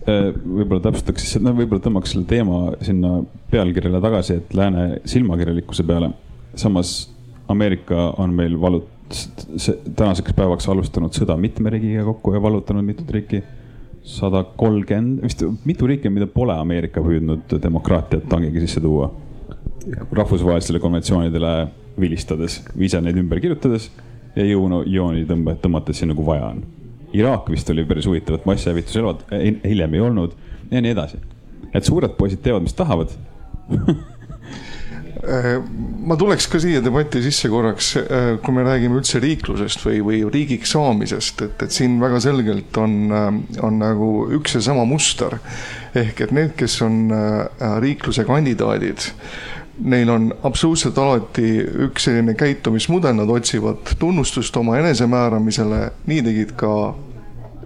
võib-olla 0.07 0.79
täpsustaks 0.85 1.25
siis, 1.25 1.41
no 1.43 1.51
võib-olla 1.55 1.83
tõmbaks 1.83 2.13
selle 2.13 2.27
teema 2.29 2.61
sinna 2.85 3.19
pealkirjale 3.51 3.99
tagasi, 4.03 4.39
et 4.39 4.53
lääne 4.55 5.01
silmakirjalikkuse 5.05 5.83
peale. 5.87 6.11
samas 6.55 7.13
Ameerika 7.47 8.13
on 8.17 8.33
meil 8.35 8.55
valut-, 8.59 8.87
tänaseks 9.95 10.35
päevaks 10.35 10.67
alustanud 10.69 11.15
sõda 11.15 11.37
mitme 11.39 11.71
riigiga 11.71 12.05
kokku 12.07 12.33
ja 12.33 12.41
vallutanud 12.41 12.85
mitut 12.85 13.11
riiki. 13.11 13.43
sada 14.07 14.43
kolmkümmend, 14.55 15.19
vist 15.23 15.43
mitu 15.65 15.87
riiki, 15.87 16.09
mida 16.09 16.27
pole 16.31 16.53
Ameerika 16.55 17.01
püüdnud 17.03 17.57
demokraatiat 17.63 18.29
tangigi 18.29 18.63
sisse 18.63 18.81
tuua. 18.81 19.11
rahvusvahelistele 20.11 20.79
konventsioonidele 20.79 21.67
vilistades, 21.99 22.61
ise 22.77 23.01
neid 23.01 23.17
ümber 23.17 23.39
kirjutades 23.39 23.91
ja 24.35 24.43
jõujooni 24.43 25.27
tõmba-, 25.27 25.59
tõmmates 25.59 25.99
siin 25.99 26.11
nagu 26.13 26.25
vaja 26.25 26.47
on 26.47 26.76
Iraak 27.17 27.49
vist 27.51 27.69
oli 27.73 27.85
päris 27.87 28.07
huvitav, 28.09 28.37
et 28.37 28.45
masshävitusrelvad 28.49 29.25
hiljem 29.63 29.97
ei 29.97 30.03
olnud 30.09 30.35
ja 30.71 30.83
nii 30.83 30.93
edasi. 30.95 31.17
et 31.73 31.85
suured 31.85 32.15
poisid 32.17 32.41
teevad, 32.43 32.63
mis 32.63 32.77
tahavad 32.77 33.11
ma 36.07 36.15
tuleks 36.19 36.47
ka 36.51 36.59
siia 36.61 36.81
debatti 36.83 37.21
sisse 37.25 37.49
korraks, 37.51 37.93
kui 38.43 38.55
me 38.55 38.63
räägime 38.65 38.99
üldse 38.99 39.19
riiklusest 39.23 39.83
või, 39.85 39.99
või 40.05 40.21
riigiks 40.31 40.73
saamisest, 40.75 41.43
et, 41.47 41.65
et 41.65 41.73
siin 41.73 41.97
väga 42.01 42.21
selgelt 42.23 42.77
on, 42.81 43.11
on 43.63 43.79
nagu 43.81 44.11
üks 44.37 44.57
ja 44.57 44.63
sama 44.69 44.85
muster. 44.87 45.39
ehk 45.97 46.21
et 46.21 46.33
need, 46.35 46.53
kes 46.59 46.79
on 46.85 47.07
riikluse 47.81 48.27
kandidaadid, 48.27 49.09
neil 49.89 50.09
on 50.09 50.29
absoluutselt 50.45 50.97
alati 51.01 51.57
üks 51.87 52.07
selline 52.07 52.37
käitumismudel, 52.37 53.17
nad 53.17 53.29
otsivad 53.29 53.95
tunnustust 53.99 54.57
oma 54.57 54.77
enesemääramisele, 54.81 55.81
nii 56.09 56.23
tegid 56.29 56.55
ka 56.59 56.71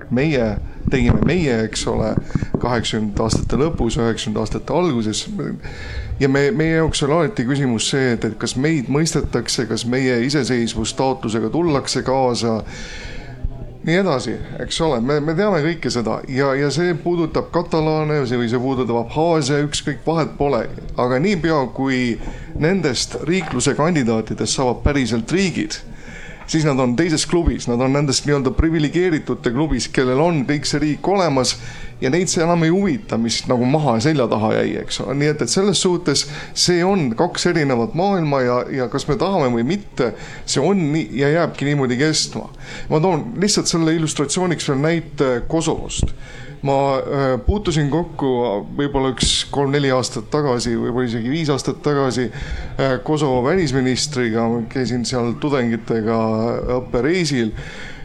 meie, 0.09 0.55
tegime 0.89 1.21
meie, 1.25 1.61
eks 1.67 1.85
ole, 1.87 2.15
kaheksakümnendate 2.61 3.23
aastate 3.23 3.61
lõpus, 3.61 3.99
üheksakümnendate 3.99 4.41
aastate 4.41 4.73
alguses. 4.73 5.27
ja 6.19 6.29
me, 6.29 6.49
meie 6.51 6.75
jaoks 6.81 7.03
oli 7.03 7.17
alati 7.19 7.45
küsimus 7.45 7.89
see, 7.93 8.11
et, 8.15 8.25
et 8.25 8.37
kas 8.41 8.55
meid 8.55 8.89
mõistetakse, 8.89 9.67
kas 9.69 9.85
meie 9.85 10.19
iseseisvustaotlusega 10.25 11.49
tullakse 11.49 12.03
kaasa 12.03 12.61
nii 13.83 13.95
edasi, 13.97 14.35
eks 14.61 14.77
ole, 14.85 14.99
me, 15.01 15.17
me 15.25 15.33
teame 15.37 15.61
kõike 15.65 15.89
seda 15.93 16.19
ja, 16.29 16.51
ja 16.57 16.69
see 16.73 16.93
puudutab 17.01 17.49
katalaane 17.53 18.19
või 18.21 18.49
see 18.49 18.61
puudutab 18.61 18.99
Abhaasia, 19.01 19.63
ükskõik, 19.65 20.03
vahet 20.05 20.35
pole. 20.37 20.67
aga 21.01 21.17
niipea, 21.19 21.63
kui 21.73 22.19
nendest 22.61 23.17
riikluse 23.25 23.73
kandidaatidest 23.77 24.59
saavad 24.59 24.83
päriselt 24.85 25.33
riigid, 25.33 25.79
siis 26.47 26.65
nad 26.67 26.79
on 26.79 26.95
teises 26.99 27.25
klubis, 27.29 27.67
nad 27.69 27.81
on 27.81 27.93
nendest 27.93 28.25
nii-öelda 28.27 28.53
priviligeeritute 28.57 29.53
klubis, 29.53 29.87
kellel 29.93 30.19
on 30.21 30.43
kõik 30.47 30.67
see 30.67 30.81
riik 30.83 31.07
olemas 31.07 31.55
ja 32.01 32.09
neid 32.13 32.31
see 32.31 32.43
enam 32.43 32.63
ei 32.65 32.73
huvita, 32.73 33.17
mis 33.21 33.41
nagu 33.49 33.65
maha 33.69 33.97
selja 34.03 34.27
taha 34.31 34.53
jäi, 34.57 34.75
eks 34.81 35.01
ole, 35.03 35.15
nii 35.21 35.31
et, 35.33 35.45
et 35.45 35.53
selles 35.53 35.81
suhtes 35.81 36.25
see 36.57 36.81
on 36.85 37.11
kaks 37.17 37.47
erinevat 37.51 37.95
maailma 37.97 38.41
ja, 38.45 38.59
ja 38.81 38.89
kas 38.91 39.07
me 39.09 39.17
tahame 39.21 39.51
või 39.55 39.67
mitte, 39.75 40.11
see 40.49 40.63
on 40.65 40.81
nii 40.93 41.09
ja 41.21 41.31
jääbki 41.37 41.69
niimoodi 41.69 41.99
kestma. 42.01 42.49
ma 42.89 43.01
toon 43.03 43.31
lihtsalt 43.41 43.69
selle 43.69 43.95
illustratsiooniks 43.99 44.71
veel 44.71 44.81
näite 44.81 45.33
Kosovost 45.47 46.15
ma 46.61 46.77
äh, 46.97 47.35
puutusin 47.45 47.89
kokku 47.89 48.31
võib-olla 48.77 49.11
üks 49.15 49.45
kolm-neli 49.53 49.91
aastat 49.93 50.29
tagasi, 50.33 50.75
võib-olla 50.77 51.09
isegi 51.09 51.31
viis 51.31 51.49
aastat 51.49 51.81
tagasi 51.85 52.27
äh, 52.29 52.99
Kosovo 53.03 53.41
välisministriga, 53.47 54.45
käisin 54.69 55.05
seal 55.09 55.33
tudengitega 55.41 56.19
õppereisil 56.77 57.53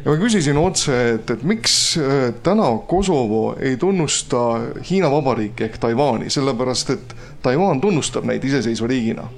ja 0.07 0.13
ma 0.13 0.17
küsisin 0.21 0.61
otse, 0.61 0.97
et, 1.17 1.33
et 1.37 1.43
miks 1.45 1.97
äh, 2.01 2.31
täna 2.47 2.71
Kosovo 2.89 3.51
ei 3.61 3.77
tunnusta 3.77 4.47
Hiina 4.89 5.11
Vabariiki 5.13 5.69
ehk 5.69 5.81
Taiwan'i, 5.83 6.33
sellepärast 6.33 6.95
et 6.97 7.19
Taiwan 7.45 7.83
tunnustab 7.85 8.25
neid 8.29 8.45
iseseisva 8.45 8.89
riigina 8.89 9.29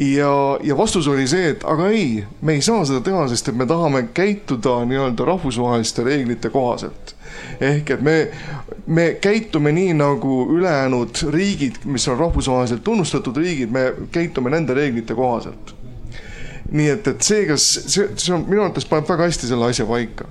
ja, 0.00 0.58
ja 0.62 0.76
vastus 0.76 1.08
oli 1.08 1.26
see, 1.28 1.50
et 1.54 1.64
aga 1.68 1.90
ei, 1.92 2.24
me 2.40 2.56
ei 2.56 2.62
saa 2.64 2.84
seda 2.88 3.02
teha, 3.04 3.26
sest 3.28 3.50
et 3.52 3.56
me 3.56 3.66
tahame 3.68 4.06
käituda 4.16 4.80
nii-öelda 4.88 5.26
rahvusvaheliste 5.28 6.04
reeglite 6.06 6.50
kohaselt. 6.50 7.14
ehk 7.60 7.90
et 7.90 8.00
me, 8.02 8.14
me 8.86 9.04
käitume 9.20 9.72
nii 9.72 9.92
nagu 9.98 10.46
ülejäänud 10.56 11.20
riigid, 11.30 11.82
mis 11.84 12.08
on 12.08 12.18
rahvusvaheliselt 12.18 12.84
tunnustatud 12.84 13.36
riigid, 13.36 13.70
me 13.70 13.92
käitume 14.12 14.50
nende 14.50 14.74
reeglite 14.74 15.14
kohaselt 15.14 15.76
nii 16.70 16.88
et, 16.88 17.06
et 17.06 17.22
see, 17.22 17.44
kas 17.48 17.66
see, 17.86 18.08
see 18.16 18.34
on 18.34 18.44
minu 18.48 18.62
arvates 18.64 18.86
paneb 18.88 19.08
väga 19.10 19.26
hästi 19.28 19.50
selle 19.50 19.68
asja 19.68 19.86
paika 19.88 20.28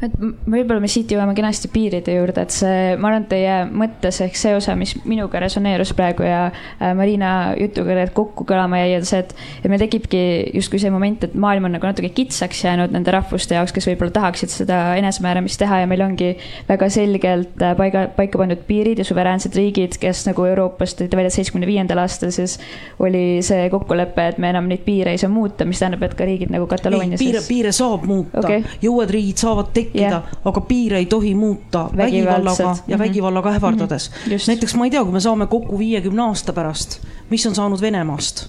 et 0.00 0.14
võib-olla 0.16 0.80
me 0.80 0.88
siit 0.88 1.10
jõuame 1.12 1.34
kenasti 1.36 1.68
piiride 1.72 2.14
juurde, 2.16 2.44
et 2.46 2.54
see, 2.54 2.94
ma 3.00 3.10
arvan, 3.10 3.26
teie 3.28 3.56
mõttes 3.68 4.20
ehk 4.24 4.38
see 4.38 4.54
osa, 4.56 4.74
mis 4.78 4.94
minuga 5.04 5.42
resoneerus 5.42 5.92
praegu 5.96 6.24
ja 6.24 6.46
äh, 6.48 6.94
Marina 6.96 7.52
jutuga 7.60 8.06
kokku 8.16 8.46
kõlama 8.48 8.80
jäi, 8.80 8.94
on 8.96 9.06
see, 9.08 9.20
et, 9.24 9.34
et 9.60 9.68
meil 9.68 9.82
tekibki 9.82 10.22
justkui 10.56 10.80
see 10.80 10.92
moment, 10.92 11.26
et 11.28 11.36
maailm 11.36 11.68
on 11.68 11.76
nagu 11.76 11.88
natuke 11.88 12.12
kitsaks 12.16 12.62
jäänud 12.64 12.94
nende 12.96 13.12
rahvuste 13.12 13.58
jaoks, 13.58 13.74
kes 13.76 13.90
võib-olla 13.90 14.14
tahaksid 14.16 14.54
seda 14.54 14.80
enesemääramist 15.00 15.60
teha 15.60 15.82
ja 15.82 15.90
meil 15.90 16.04
ongi 16.06 16.32
väga 16.68 16.88
selgelt 16.92 17.60
äh, 17.60 17.76
paiga, 17.76 18.06
paika 18.16 18.40
pandud 18.40 18.64
piirid 18.68 19.02
ja 19.02 19.08
suveräänsed 19.08 19.56
riigid, 19.58 20.00
kes 20.00 20.24
nagu 20.30 20.48
Euroopast 20.48 21.02
tõite 21.02 21.20
välja 21.20 21.34
seitsmekümne 21.36 21.68
viiendal 21.68 22.00
aastal, 22.06 22.32
siis 22.32 22.56
oli 23.04 23.42
see 23.44 23.68
kokkulepe, 23.72 24.30
et 24.32 24.40
me 24.40 24.48
enam 24.54 24.70
neid 24.70 24.86
piire 24.86 25.12
ei 25.12 25.20
saa 25.20 25.28
muuta, 25.32 25.68
mis 25.68 25.82
tähendab, 25.82 26.08
et 26.08 26.16
ka 26.16 26.24
riigid 26.24 26.52
nagu 26.52 26.64
Kataloonia. 26.70 27.20
piire, 27.20 27.44
piire 27.44 27.76
saab 27.76 28.08
muuta 28.08 28.40
okay., 28.40 28.64
jõuad 28.80 29.12
riigid 29.12 29.44
saavad 29.44 29.74
tekkida 29.76 29.89
tekkida 29.90 30.20
yeah., 30.22 30.38
aga 30.44 30.60
piire 30.60 30.98
ei 30.98 31.06
tohi 31.06 31.34
muuta 31.34 31.88
vägivallaga 31.96 32.62
ja 32.62 32.96
-hmm. 32.96 32.98
vägivallaga 32.98 33.50
ähvardades 33.50 34.10
mm. 34.10 34.32
-hmm. 34.32 34.46
näiteks 34.46 34.74
ma 34.74 34.84
ei 34.84 34.90
tea, 34.90 35.04
kui 35.04 35.12
me 35.12 35.20
saame 35.20 35.46
kokku 35.46 35.78
viiekümne 35.78 36.22
aasta 36.22 36.52
pärast, 36.52 37.00
mis 37.30 37.46
on 37.46 37.54
saanud 37.54 37.80
Venemaast 37.80 38.48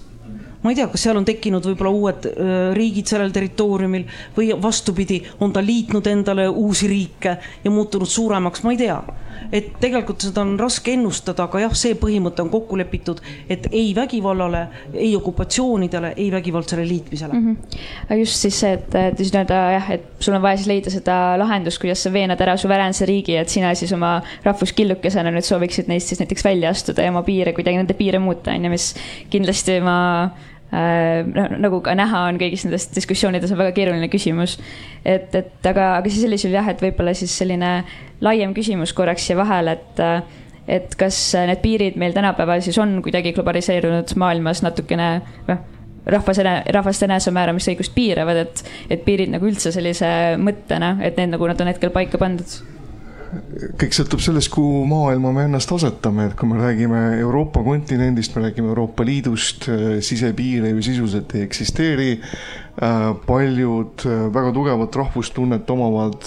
ma 0.62 0.70
ei 0.70 0.76
tea, 0.76 0.86
kas 0.86 1.02
seal 1.02 1.16
on 1.16 1.24
tekkinud 1.24 1.64
võib-olla 1.66 1.90
uued 1.90 2.28
riigid 2.74 3.06
sellel 3.06 3.30
territooriumil 3.30 4.04
või 4.36 4.52
vastupidi, 4.62 5.22
on 5.40 5.52
ta 5.52 5.62
liitnud 5.64 6.06
endale 6.06 6.48
uusi 6.48 6.86
riike 6.86 7.36
ja 7.64 7.70
muutunud 7.70 8.08
suuremaks, 8.08 8.62
ma 8.62 8.70
ei 8.70 8.76
tea 8.76 9.02
et 9.52 9.72
tegelikult 9.80 10.24
seda 10.24 10.42
on 10.44 10.54
raske 10.60 10.94
ennustada, 10.96 11.46
aga 11.48 11.64
jah, 11.64 11.74
see 11.76 11.96
põhimõte 11.98 12.44
on 12.44 12.50
kokku 12.52 12.78
lepitud, 12.80 13.22
et 13.50 13.68
ei 13.72 13.92
vägivallale, 13.96 14.66
ei 14.94 15.14
okupatsioonidele, 15.16 16.14
ei 16.16 16.30
vägivaldsele 16.32 16.86
liitmisele 16.88 17.32
mm. 17.32 17.56
-hmm. 17.56 18.16
just 18.20 18.46
siis 18.46 18.60
see, 18.60 18.72
et, 18.78 18.94
et 18.94 19.18
siis 19.18 19.32
nii-öelda 19.34 19.60
jah, 19.76 19.90
et 19.98 20.06
sul 20.20 20.36
on 20.36 20.42
vaja 20.42 20.60
siis 20.60 20.70
leida 20.70 20.90
seda 20.90 21.18
lahendust, 21.38 21.80
kuidas 21.82 22.02
sa 22.02 22.12
veenad 22.12 22.40
ära 22.40 22.56
suveräänse 22.56 23.06
riigi, 23.06 23.36
et 23.36 23.48
sina 23.48 23.74
siis 23.74 23.92
oma 23.92 24.20
rahvuskillukesena 24.44 25.30
nüüd 25.30 25.46
sooviksid 25.46 25.88
neist 25.88 26.12
siis 26.12 26.20
näiteks 26.22 26.44
välja 26.44 26.70
astuda 26.70 27.02
ja 27.02 27.10
oma 27.10 27.22
piire 27.26 27.52
kuidagi, 27.52 27.76
nende 27.76 27.94
piire 27.98 28.18
muuta, 28.18 28.54
on 28.54 28.64
ju, 28.64 28.70
mis 28.70 28.94
kindlasti 29.30 29.80
ma 29.80 29.98
nagu 30.72 31.82
ka 31.84 31.92
näha 31.98 32.22
on 32.30 32.38
kõigis 32.40 32.64
nendes 32.64 32.86
diskussioonides 32.94 33.50
on 33.52 33.60
väga 33.60 33.74
keeruline 33.76 34.08
küsimus. 34.08 34.58
et, 35.04 35.34
et 35.34 35.68
aga, 35.68 35.98
aga 35.98 36.12
sellisel 36.12 36.54
jah, 36.56 36.70
et 36.72 36.80
võib-olla 36.80 37.12
siis 37.16 37.34
selline 37.36 37.82
laiem 38.24 38.54
küsimus 38.56 38.94
korraks 38.96 39.26
siia 39.28 39.36
vahele, 39.36 39.76
et 39.76 40.02
et 40.72 40.94
kas 40.94 41.16
need 41.34 41.60
piirid 41.60 41.96
meil 41.98 42.14
tänapäeval 42.14 42.62
siis 42.62 42.78
on 42.78 43.00
kuidagi 43.02 43.34
globaliseerunud 43.34 44.14
maailmas 44.16 44.62
natukene 44.62 45.08
noh, 45.48 45.64
rahvas, 46.06 46.38
rahvaste 46.74 47.08
enesemääramisõigust 47.08 47.94
piiravad, 47.94 48.44
et, 48.46 48.62
et 48.90 49.02
piirid 49.04 49.32
nagu 49.34 49.46
üldse 49.50 49.74
sellise 49.74 50.08
mõttena, 50.38 50.96
et 51.02 51.18
need 51.18 51.34
nagu 51.34 51.50
nad 51.50 51.60
on 51.60 51.70
hetkel 51.70 51.92
paika 51.94 52.20
pandud 52.22 52.71
kõik 53.80 53.94
sõltub 53.96 54.20
sellest, 54.20 54.50
kuhu 54.52 54.82
maailma 54.88 55.32
me 55.32 55.46
ennast 55.46 55.70
asetame, 55.72 56.28
et 56.28 56.34
kui 56.36 56.48
me 56.50 56.58
räägime 56.60 57.00
Euroopa 57.22 57.62
kontinendist, 57.64 58.34
me 58.36 58.46
räägime 58.46 58.68
Euroopa 58.72 59.06
Liidust, 59.08 59.68
sisepiire 60.04 60.72
ju 60.72 60.82
sisuliselt 60.84 61.34
ei 61.36 61.46
eksisteeri. 61.46 62.10
paljud 63.26 64.04
väga 64.32 64.52
tugevat 64.52 64.96
rahvustunnet 64.96 65.70
omavad 65.70 66.24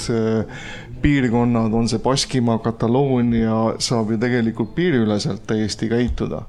piirkonnad, 1.01 1.73
on 1.73 1.87
see 1.89 1.99
Baskimaa, 1.99 2.59
Kataloonia, 2.59 3.75
saab 3.79 4.11
ju 4.11 4.17
tegelikult 4.17 4.75
piiriüleselt 4.75 5.45
täiesti 5.47 5.89
käituda. 5.89 6.41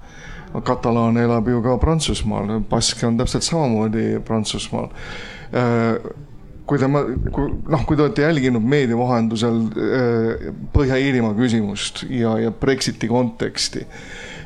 katalaan 0.64 1.16
elab 1.16 1.48
ju 1.48 1.62
ka 1.62 1.78
Prantsusmaal, 1.78 2.60
baske 2.70 3.06
on 3.06 3.16
täpselt 3.16 3.42
samamoodi 3.42 4.20
Prantsusmaal 4.24 4.88
kui 6.66 6.80
te, 6.82 6.88
noh, 6.90 7.82
kui 7.86 7.96
te 7.96 8.04
olete 8.04 8.24
jälginud 8.24 8.64
meedia 8.66 8.98
vahendusel 8.98 9.58
äh, 9.70 10.46
Põhja-Iirimaa 10.74 11.36
küsimust 11.38 12.04
ja, 12.10 12.36
ja 12.42 12.50
Brexiti 12.50 13.08
konteksti, 13.10 13.84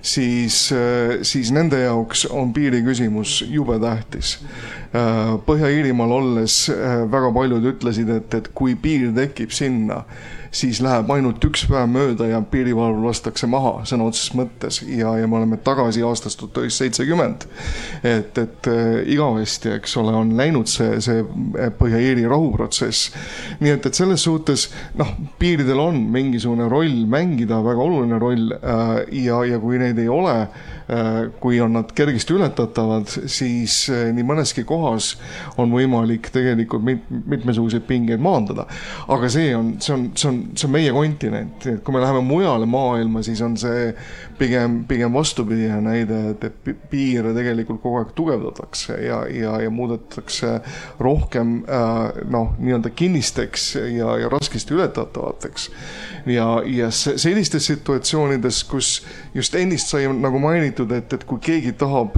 siis, 0.02 0.66
äh, 0.76 1.20
siis 1.26 1.52
nende 1.56 1.80
jaoks 1.80 2.26
on 2.28 2.52
piiriküsimus 2.56 3.40
jube 3.48 3.78
tähtis. 3.82 4.36
Äh, 4.92 5.32
Põhja-Iirimaal 5.46 6.12
olles 6.20 6.60
väga 7.12 7.32
paljud 7.36 7.70
ütlesid, 7.72 8.12
et, 8.20 8.36
et 8.36 8.52
kui 8.54 8.76
piir 8.76 9.08
tekib 9.16 9.56
sinna, 9.56 10.04
siis 10.50 10.80
läheb 10.82 11.10
ainult 11.14 11.44
üks 11.46 11.62
päev 11.70 11.86
mööda 11.90 12.26
ja 12.26 12.40
piirivalvur 12.42 13.06
lastakse 13.06 13.46
maha 13.50 13.84
sõna 13.88 14.08
otseses 14.10 14.34
mõttes 14.38 14.80
ja, 14.82 15.12
ja 15.20 15.28
me 15.30 15.38
oleme 15.38 15.60
tagasi 15.62 16.02
aastast 16.06 16.40
tuhat 16.40 16.58
üheksasada 16.64 16.78
seitsekümmend. 16.80 17.46
et, 18.02 18.38
et 18.38 18.70
äh, 18.70 19.02
igavesti, 19.14 19.74
eks 19.76 19.96
ole, 20.00 20.14
on 20.16 20.34
läinud 20.38 20.70
see, 20.70 20.98
see 21.04 21.22
Põhja-Iiri 21.78 22.26
rahuprotsess. 22.30 23.12
nii 23.60 23.76
et, 23.76 23.86
et 23.86 24.00
selles 24.00 24.24
suhtes 24.26 24.68
noh, 24.98 25.14
piiridel 25.38 25.78
on 25.80 26.02
mingisugune 26.12 26.68
roll 26.70 27.06
mängida, 27.10 27.60
väga 27.64 27.86
oluline 27.86 28.18
roll 28.22 28.54
äh, 28.58 28.94
ja, 29.22 29.44
ja 29.46 29.62
kui 29.62 29.78
neid 29.82 29.98
ei 30.02 30.10
ole 30.10 30.36
äh,, 30.42 30.79
kui 31.40 31.60
on 31.62 31.74
nad 31.76 31.92
kergesti 31.94 32.34
ületatavad, 32.34 33.10
siis 33.30 33.84
äh, 33.92 34.08
nii 34.14 34.24
mõneski 34.26 34.64
kohas 34.66 35.12
on 35.60 35.70
võimalik 35.74 36.30
tegelikult 36.34 36.84
mit, 36.86 37.04
mitmesuguseid 37.10 37.84
pingeid 37.86 38.22
maandada. 38.22 38.66
aga 39.08 39.30
see 39.30 39.54
on, 39.56 39.74
see 39.80 39.94
on, 39.94 40.08
see 40.14 40.30
on 40.30 40.40
see 40.56 40.66
on 40.66 40.74
meie 40.74 40.92
kontinent, 40.94 41.66
et 41.66 41.82
kui 41.84 41.94
me 41.94 42.02
läheme 42.02 42.22
mujale 42.26 42.66
maailma, 42.70 43.22
siis 43.26 43.40
on 43.44 43.56
see 43.60 43.92
pigem, 44.40 44.80
pigem 44.88 45.12
vastupidine 45.12 45.78
näide, 45.84 46.20
et, 46.32 46.70
piire 46.90 47.34
tegelikult 47.36 47.82
kogu 47.82 48.00
aeg 48.00 48.12
tugevdatakse 48.16 48.96
ja, 49.04 49.20
ja, 49.28 49.56
ja 49.64 49.70
muudetakse 49.72 50.56
rohkem 51.00 51.60
äh, 51.68 52.22
noh, 52.32 52.54
nii-öelda 52.58 52.92
kinnisteks 52.96 53.74
ja, 53.94 54.16
ja 54.22 54.30
raskesti 54.32 54.76
ületatavateks. 54.76 55.70
ja, 56.26 56.48
ja 56.66 56.90
sellistes 56.90 57.68
situatsioonides, 57.70 58.62
kus 58.70 58.94
just 59.34 59.54
ennist 59.54 59.92
sai 59.92 60.06
nagu 60.12 60.40
mainitud, 60.42 60.92
et, 60.96 61.12
et 61.12 61.26
kui 61.28 61.42
keegi 61.44 61.76
tahab 61.80 62.16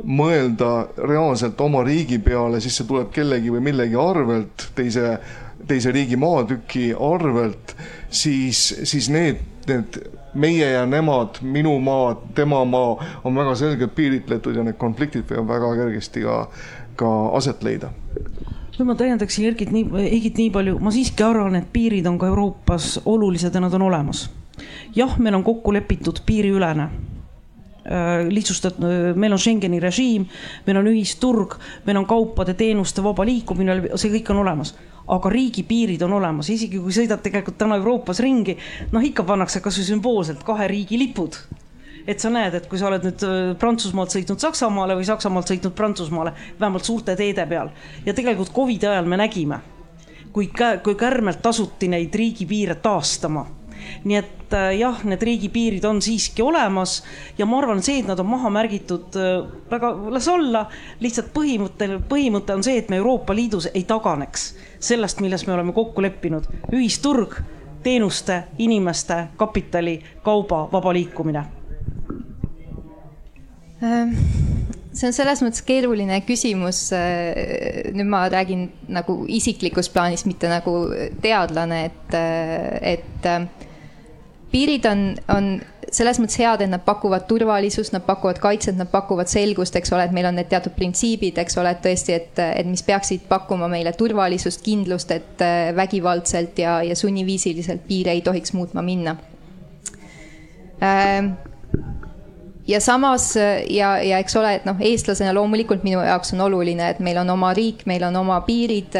mõelda 0.00 0.88
reaalselt 0.96 1.60
oma 1.60 1.84
riigi 1.84 2.18
peale, 2.24 2.60
siis 2.60 2.80
see 2.80 2.88
tuleb 2.88 3.12
kellegi 3.14 3.52
või 3.52 3.62
millegi 3.70 3.98
arvelt, 4.00 4.70
teise 4.74 5.18
teise 5.68 5.92
riigi 5.92 6.16
maatüki 6.16 6.90
arvelt, 6.96 7.74
siis, 8.10 8.62
siis 8.88 9.10
need, 9.12 9.42
need 9.68 10.00
meie 10.34 10.70
ja 10.70 10.86
nemad, 10.86 11.40
minu 11.42 11.78
maa, 11.82 12.14
tema 12.34 12.64
maa 12.64 12.96
on 13.24 13.36
väga 13.36 13.54
selgelt 13.58 13.94
piiritletud 13.94 14.56
ja 14.56 14.64
need 14.66 14.78
konfliktid 14.80 15.26
võivad 15.30 15.48
väga 15.54 15.74
kergesti 15.82 16.24
ka, 16.24 16.40
ka 17.00 17.12
aset 17.38 17.62
leida. 17.66 17.92
No 18.78 18.86
ma 18.88 18.96
täiendaksin 18.96 19.44
Ergit 19.50 19.72
nii, 19.74 19.88
Egit 20.08 20.38
nii 20.40 20.50
palju, 20.54 20.78
ma 20.80 20.92
siiski 20.94 21.24
arvan, 21.26 21.58
et 21.58 21.68
piirid 21.72 22.06
on 22.08 22.16
ka 22.20 22.30
Euroopas 22.30 22.94
olulised 23.04 23.54
ja 23.54 23.60
nad 23.60 23.74
on 23.76 23.88
olemas. 23.90 24.30
jah, 24.96 25.18
meil 25.18 25.34
on 25.34 25.44
kokku 25.44 25.72
lepitud 25.72 26.22
piiriülene 26.26 26.84
äh, 26.84 28.28
lihtsustat-, 28.28 28.80
meil 29.14 29.32
on 29.32 29.38
Schengeni 29.38 29.80
režiim, 29.80 30.26
meil 30.66 30.80
on 30.80 30.88
ühisturg, 30.92 31.58
meil 31.86 31.96
on 31.96 32.06
kaupade-teenuste 32.06 33.04
vaba 33.04 33.24
liikumine, 33.24 33.76
see 33.96 34.12
kõik 34.16 34.32
on 34.32 34.42
olemas 34.44 34.74
aga 35.10 35.32
riigipiirid 35.32 36.02
on 36.06 36.14
olemas, 36.20 36.50
isegi 36.52 36.78
kui 36.78 36.94
sõidad 36.94 37.22
tegelikult 37.24 37.58
täna 37.60 37.78
Euroopas 37.80 38.22
ringi, 38.22 38.56
noh 38.92 39.04
ikka 39.04 39.24
pannakse 39.26 39.62
kasvõi 39.64 39.88
sümboolselt 39.88 40.44
kahe 40.46 40.68
riigi 40.70 40.98
lipud. 41.00 41.38
Et 42.08 42.18
sa 42.22 42.30
näed, 42.32 42.54
et 42.56 42.66
kui 42.66 42.78
sa 42.80 42.88
oled 42.88 43.04
nüüd 43.04 43.22
äh, 43.26 43.36
Prantsusmaalt 43.60 44.14
sõitnud 44.14 44.40
Saksamaale 44.40 44.96
või 44.98 45.06
Saksamaalt 45.06 45.52
sõitnud 45.52 45.76
Prantsusmaale, 45.76 46.32
vähemalt 46.60 46.88
suurte 46.88 47.14
teede 47.18 47.44
peal. 47.46 47.70
Ja 48.06 48.16
tegelikult 48.16 48.54
Covidi 48.56 48.88
ajal 48.88 49.08
me 49.10 49.20
nägime, 49.20 49.60
kui, 50.32 50.48
kui 50.84 50.96
kärmelt 50.98 51.42
tasuti 51.44 51.90
neid 51.92 52.14
riigipiire 52.16 52.78
taastama 52.80 53.44
nii 54.04 54.16
et 54.18 54.56
äh, 54.56 54.72
jah, 54.80 55.04
need 55.08 55.22
riigipiirid 55.26 55.84
on 55.88 56.00
siiski 56.02 56.42
olemas 56.42 57.00
ja 57.38 57.46
ma 57.46 57.60
arvan, 57.60 57.82
see, 57.84 58.00
et 58.02 58.08
nad 58.10 58.20
on 58.20 58.28
maha 58.30 58.50
märgitud, 58.54 59.14
äh, 59.16 59.44
väga, 59.70 59.92
las 60.14 60.28
olla. 60.28 60.66
lihtsalt 61.00 61.32
põhimõte, 61.36 61.88
põhimõte 62.10 62.56
on 62.56 62.64
see, 62.66 62.78
et 62.80 62.90
me 62.90 63.00
Euroopa 63.00 63.36
Liidus 63.36 63.70
ei 63.74 63.84
taganeks 63.88 64.50
sellest, 64.80 65.20
milles 65.20 65.46
me 65.46 65.54
oleme 65.54 65.72
kokku 65.76 66.02
leppinud, 66.02 66.48
ühisturg, 66.72 67.40
teenuste, 67.84 68.42
inimeste, 68.58 69.26
kapitali, 69.40 69.98
kauba 70.24 70.66
vaba 70.72 70.92
liikumine 70.92 71.44
ähm, 73.82 74.16
see 74.92 75.08
on 75.08 75.14
selles 75.16 75.42
mõttes 75.44 75.62
keeruline 75.66 76.20
küsimus. 76.26 76.88
Äh, 76.96 77.90
nüüd 77.94 78.10
ma 78.10 78.24
räägin 78.32 78.68
nagu 78.92 79.22
isiklikus 79.30 79.90
plaanis, 79.92 80.26
mitte 80.28 80.50
nagu 80.50 80.74
teadlane, 81.22 81.84
et, 81.90 82.18
et 82.94 83.30
piirid 84.50 84.86
on, 84.90 85.04
on 85.32 85.50
selles 85.90 86.20
mõttes 86.22 86.38
head, 86.38 86.62
et 86.62 86.70
nad 86.70 86.82
pakuvad 86.86 87.26
turvalisust, 87.30 87.94
nad 87.94 88.04
pakuvad 88.06 88.38
kaitset, 88.42 88.76
nad 88.78 88.90
pakuvad 88.90 89.30
selgust, 89.30 89.76
eks 89.78 89.92
ole, 89.94 90.06
et 90.06 90.14
meil 90.14 90.28
on 90.30 90.38
need 90.38 90.50
teatud 90.50 90.74
printsiibid, 90.76 91.38
eks 91.42 91.58
ole, 91.60 91.74
et 91.74 91.82
tõesti, 91.84 92.14
et, 92.14 92.42
et 92.44 92.68
mis 92.68 92.82
peaksid 92.86 93.26
pakkuma 93.30 93.68
meile 93.70 93.92
turvalisust, 93.98 94.62
kindlust, 94.66 95.10
et 95.14 95.44
äh, 95.44 95.70
vägivaldselt 95.76 96.58
ja, 96.62 96.80
ja 96.86 96.98
sunniviisiliselt 96.98 97.86
piire 97.88 98.14
ei 98.14 98.22
tohiks 98.26 98.54
muutma 98.54 98.84
minna. 98.86 99.16
Ähm, 100.80 101.34
ja 102.70 102.78
samas 102.80 103.34
ja, 103.36 103.96
ja 103.98 104.20
eks 104.22 104.36
ole, 104.38 104.54
et 104.60 104.68
noh, 104.68 104.78
eestlasena 104.78 105.34
loomulikult 105.34 105.82
minu 105.84 106.00
jaoks 106.06 106.34
on 106.36 106.46
oluline, 106.46 106.92
et 106.94 107.02
meil 107.02 107.18
on 107.20 107.34
oma 107.34 107.50
riik, 107.56 107.82
meil 107.90 108.06
on 108.06 108.16
oma 108.22 108.40
piirid. 108.46 108.94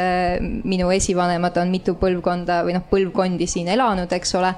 minu 0.64 0.90
esivanemad 0.90 1.56
on 1.62 1.70
mitu 1.70 1.94
põlvkonda 2.00 2.64
või 2.66 2.74
noh, 2.76 2.84
põlvkondi 2.90 3.46
siin 3.46 3.70
elanud, 3.70 4.12
eks 4.12 4.34
ole 4.40 4.52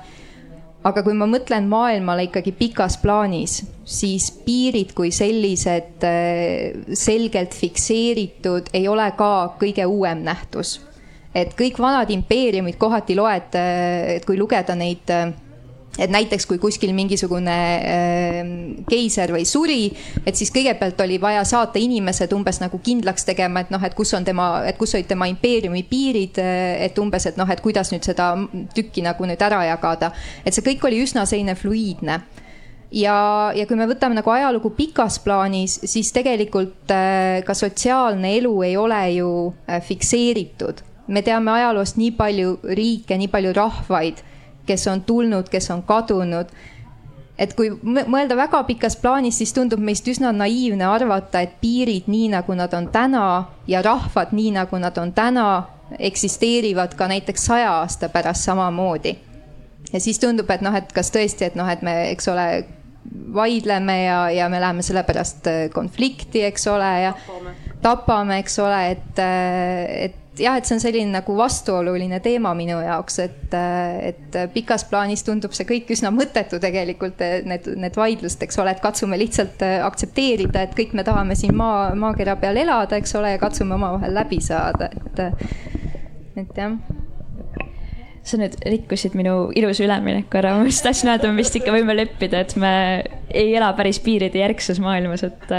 aga 0.83 1.03
kui 1.07 1.15
ma 1.15 1.29
mõtlen 1.31 1.69
maailmale 1.71 2.27
ikkagi 2.29 2.53
pikas 2.59 2.97
plaanis, 3.03 3.61
siis 3.85 4.31
piirid 4.45 4.95
kui 4.99 5.13
sellised 5.15 6.07
selgelt 6.99 7.55
fikseeritud 7.55 8.73
ei 8.75 8.89
ole 8.91 9.07
ka 9.19 9.33
kõige 9.61 9.87
uuem 9.87 10.25
nähtus. 10.27 10.81
et 11.35 11.55
kõik 11.57 11.79
vanad 11.81 12.11
impeeriumid 12.13 12.77
kohati 12.77 13.15
loed, 13.17 13.55
et 13.57 14.25
kui 14.29 14.37
lugeda 14.37 14.75
neid 14.77 15.09
et 15.99 16.11
näiteks 16.11 16.47
kui 16.49 16.59
kuskil 16.59 16.95
mingisugune 16.97 17.57
äh, 17.77 18.53
keiser 18.89 19.33
või 19.35 19.45
suri, 19.49 19.91
et 20.25 20.39
siis 20.39 20.53
kõigepealt 20.55 21.01
oli 21.05 21.19
vaja 21.21 21.45
saata 21.49 21.81
inimesed 21.83 22.33
umbes 22.33 22.63
nagu 22.63 22.81
kindlaks 22.83 23.27
tegema, 23.29 23.61
et 23.61 23.73
noh, 23.75 23.83
et 23.85 23.97
kus 23.97 24.15
on 24.17 24.25
tema, 24.25 24.49
et 24.69 24.79
kus 24.81 24.95
olid 24.97 25.11
tema 25.11 25.29
impeeriumi 25.29 25.85
piirid, 25.91 26.41
et 26.41 26.99
umbes, 27.03 27.29
et 27.29 27.41
noh, 27.41 27.51
et 27.51 27.61
kuidas 27.61 27.93
nüüd 27.93 28.09
seda 28.09 28.33
tükki 28.75 29.05
nagu 29.05 29.29
nüüd 29.29 29.43
ära 29.45 29.65
jagada. 29.69 30.13
et 30.45 30.55
see 30.55 30.65
kõik 30.65 30.89
oli 30.89 31.03
üsna 31.05 31.27
selline 31.29 31.55
fluiidne 31.59 32.23
ja, 32.93 33.17
ja 33.57 33.67
kui 33.69 33.77
me 33.79 33.87
võtame 33.91 34.17
nagu 34.19 34.33
ajalugu 34.33 34.73
pikas 34.77 35.19
plaanis, 35.25 35.79
siis 35.89 36.13
tegelikult 36.15 36.93
äh, 36.93 37.41
ka 37.47 37.57
sotsiaalne 37.57 38.37
elu 38.39 38.53
ei 38.67 38.77
ole 38.77 39.03
ju 39.19 39.31
äh, 39.67 39.83
fikseeritud. 39.85 40.83
me 41.13 41.21
teame 41.23 41.51
ajaloost 41.51 41.99
nii 41.99 42.13
palju 42.17 42.59
riike, 42.63 43.17
nii 43.19 43.29
palju 43.29 43.53
rahvaid 43.53 44.23
kes 44.67 44.87
on 44.87 45.03
tulnud, 45.03 45.49
kes 45.49 45.71
on 45.71 45.83
kadunud. 45.83 46.47
et 47.39 47.55
kui 47.59 47.71
mõelda 47.83 48.37
väga 48.37 48.61
pikas 48.69 48.95
plaanis, 49.01 49.39
siis 49.41 49.55
tundub 49.57 49.81
meist 49.83 50.07
üsna 50.07 50.31
naiivne 50.37 50.85
arvata, 50.87 51.41
et 51.41 51.57
piirid, 51.61 52.07
nii 52.07 52.29
nagu 52.37 52.55
nad 52.55 52.75
on 52.77 52.87
täna 52.93 53.49
ja 53.67 53.81
rahvad, 53.83 54.35
nii 54.37 54.53
nagu 54.59 54.79
nad 54.79 54.99
on 54.99 55.13
täna, 55.13 55.47
eksisteerivad 55.99 56.95
ka 56.95 57.09
näiteks 57.09 57.47
saja 57.47 57.73
aasta 57.81 58.09
pärast 58.09 58.45
samamoodi. 58.45 59.17
ja 59.93 60.01
siis 60.01 60.19
tundub, 60.19 60.51
et 60.51 60.61
noh, 60.61 60.75
et 60.75 60.93
kas 60.93 61.11
tõesti, 61.11 61.49
et 61.49 61.59
noh, 61.59 61.69
et 61.69 61.83
me, 61.83 61.97
eks 62.13 62.29
ole, 62.29 62.47
vaidleme 63.35 64.03
ja, 64.05 64.31
ja 64.31 64.49
me 64.49 64.61
läheme 64.61 64.83
sellepärast 64.83 65.49
konflikti, 65.75 66.45
eks 66.47 66.67
ole, 66.71 66.91
ja 67.03 67.13
tapame, 67.13 67.55
tapame, 67.83 68.39
eks 68.45 68.59
ole, 68.63 68.83
et, 68.95 69.23
et 70.07 70.22
jah, 70.39 70.57
et 70.57 70.67
see 70.67 70.77
on 70.77 70.81
selline 70.83 71.13
nagu 71.13 71.35
vastuoluline 71.37 72.19
teema 72.25 72.55
minu 72.57 72.79
jaoks, 72.81 73.19
et, 73.25 73.57
et 74.09 74.39
pikas 74.55 74.87
plaanis 74.89 75.25
tundub 75.27 75.53
see 75.57 75.67
kõik 75.69 75.93
üsna 75.93 76.13
mõttetu 76.15 76.61
tegelikult, 76.63 77.21
need, 77.49 77.69
need 77.77 77.99
vaidlused, 77.99 78.41
eks 78.47 78.61
ole, 78.63 78.73
et 78.73 78.83
katsume 78.85 79.19
lihtsalt 79.21 79.63
aktsepteerida, 79.89 80.65
et 80.67 80.77
kõik 80.79 80.97
me 80.97 81.05
tahame 81.07 81.37
siin 81.39 81.57
maa, 81.59 81.91
maakera 81.99 82.39
peal 82.41 82.61
elada, 82.63 83.01
eks 83.01 83.17
ole, 83.21 83.35
ja 83.35 83.43
katsume 83.43 83.77
omavahel 83.77 84.15
läbi 84.17 84.41
saada, 84.45 84.89
et, 84.93 85.25
et 86.45 86.61
jah. 86.63 86.79
Sa 88.23 88.39
nüüd 88.39 88.55
rikkusid 88.63 89.17
minu 89.19 89.49
ilusa 89.59 89.83
ülemineku 89.83 90.39
ära, 90.39 90.53
ma 90.55 90.69
just 90.69 90.85
tahtsin 90.87 91.11
öelda, 91.11 91.33
me 91.33 91.43
vist 91.43 91.57
ikka 91.59 91.75
võime 91.75 91.97
leppida, 91.97 92.45
et 92.45 92.55
me 92.55 92.71
ei 93.35 93.51
ela 93.59 93.73
päris 93.75 93.99
piiride 94.05 94.39
järgses 94.39 94.79
maailmas, 94.81 95.25
et 95.27 95.57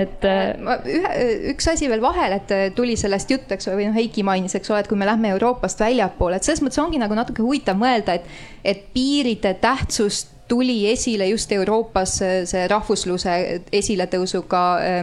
et 0.00 0.24
äh, 0.26 0.54
ma 0.58 0.76
ühe, 0.90 1.10
üks 1.52 1.68
asi 1.70 1.88
veel 1.90 2.02
vahele, 2.02 2.40
et 2.42 2.52
äh, 2.54 2.64
tuli 2.74 2.96
sellest 2.98 3.30
juttu, 3.30 3.54
eks 3.54 3.68
ole, 3.68 3.78
või 3.78 3.88
noh, 3.90 3.96
Heiki 3.98 4.24
mainis, 4.26 4.56
eks 4.58 4.72
ole, 4.72 4.82
et 4.82 4.90
kui 4.90 4.98
me 4.98 5.06
lähme 5.08 5.30
Euroopast 5.34 5.82
väljapoole, 5.84 6.40
et 6.40 6.46
selles 6.46 6.64
mõttes 6.64 6.82
ongi 6.82 7.00
nagu 7.02 7.14
natuke 7.14 7.44
huvitav 7.44 7.78
mõelda, 7.78 8.18
et, 8.18 8.26
et 8.66 8.86
piiride 8.94 9.54
tähtsust 9.62 10.32
tuli 10.50 10.82
esile 10.90 11.28
just 11.30 11.52
Euroopas 11.54 12.18
äh, 12.22 12.36
see 12.48 12.66
rahvusluse 12.70 13.36
esiletõusuga 13.72 14.64
äh, 14.82 15.02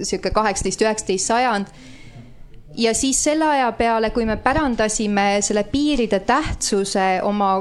sihuke 0.00 0.32
kaheksateist, 0.34 0.82
üheksateist 0.84 1.30
sajand 1.30 1.70
ja 2.76 2.94
siis 2.94 3.24
selle 3.24 3.44
aja 3.44 3.72
peale, 3.72 4.10
kui 4.10 4.24
me 4.26 4.36
pärandasime 4.36 5.40
selle 5.42 5.64
piiride 5.64 6.20
tähtsuse 6.26 7.20
oma 7.26 7.52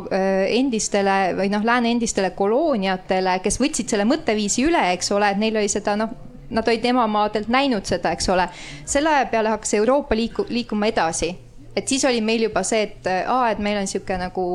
endistele 0.47 1.36
või 1.38 1.49
noh, 1.53 1.66
lääne 1.66 1.91
endistele 1.95 2.32
kolooniatele, 2.38 3.39
kes 3.43 3.60
võtsid 3.62 3.89
selle 3.89 4.05
mõtteviisi 4.10 4.66
üle, 4.70 4.86
eks 4.93 5.12
ole, 5.16 5.32
et 5.34 5.41
neil 5.41 5.57
oli 5.57 5.72
seda 5.72 5.97
noh, 5.99 6.14
nad 6.49 6.68
olid 6.68 6.86
emamaadelt 6.86 7.49
näinud 7.49 7.86
seda, 7.86 8.14
eks 8.14 8.30
ole. 8.30 8.47
selle 8.86 9.10
aja 9.10 9.30
peale 9.30 9.53
hakkas 9.53 9.74
Euroopa 9.78 10.16
liiku, 10.18 10.45
liikuma 10.49 10.89
edasi 10.89 11.36
et 11.76 11.88
siis 11.88 12.03
oli 12.05 12.22
meil 12.22 12.43
juba 12.47 12.64
see, 12.66 12.82
et 12.88 13.07
aa, 13.07 13.51
et 13.53 13.60
meil 13.64 13.78
on 13.80 13.86
niisugune 13.86 14.18
nagu 14.20 14.45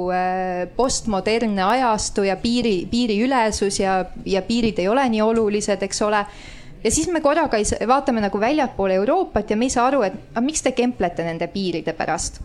postmodernne 0.76 1.62
ajastu 1.64 2.26
ja 2.26 2.36
piiri, 2.36 2.84
piiriülesus 2.90 3.80
ja, 3.80 4.00
ja 4.26 4.42
piirid 4.42 4.82
ei 4.82 4.88
ole 4.90 5.06
nii 5.08 5.22
olulised, 5.24 5.82
eks 5.86 6.02
ole 6.04 6.24
ja 6.84 6.90
siis 6.90 7.08
me 7.12 7.20
korraga 7.24 7.56
ei, 7.60 7.64
vaatame 7.88 8.20
nagu 8.24 8.40
väljapoole 8.40 8.98
Euroopat 9.00 9.50
ja 9.50 9.56
me 9.56 9.68
ei 9.68 9.72
saa 9.72 9.86
aru, 9.88 10.02
et 10.06 10.18
aga 10.34 10.44
miks 10.44 10.62
te 10.62 10.74
kemplete 10.76 11.24
nende 11.24 11.48
piiride 11.52 11.96
pärast 11.96 12.42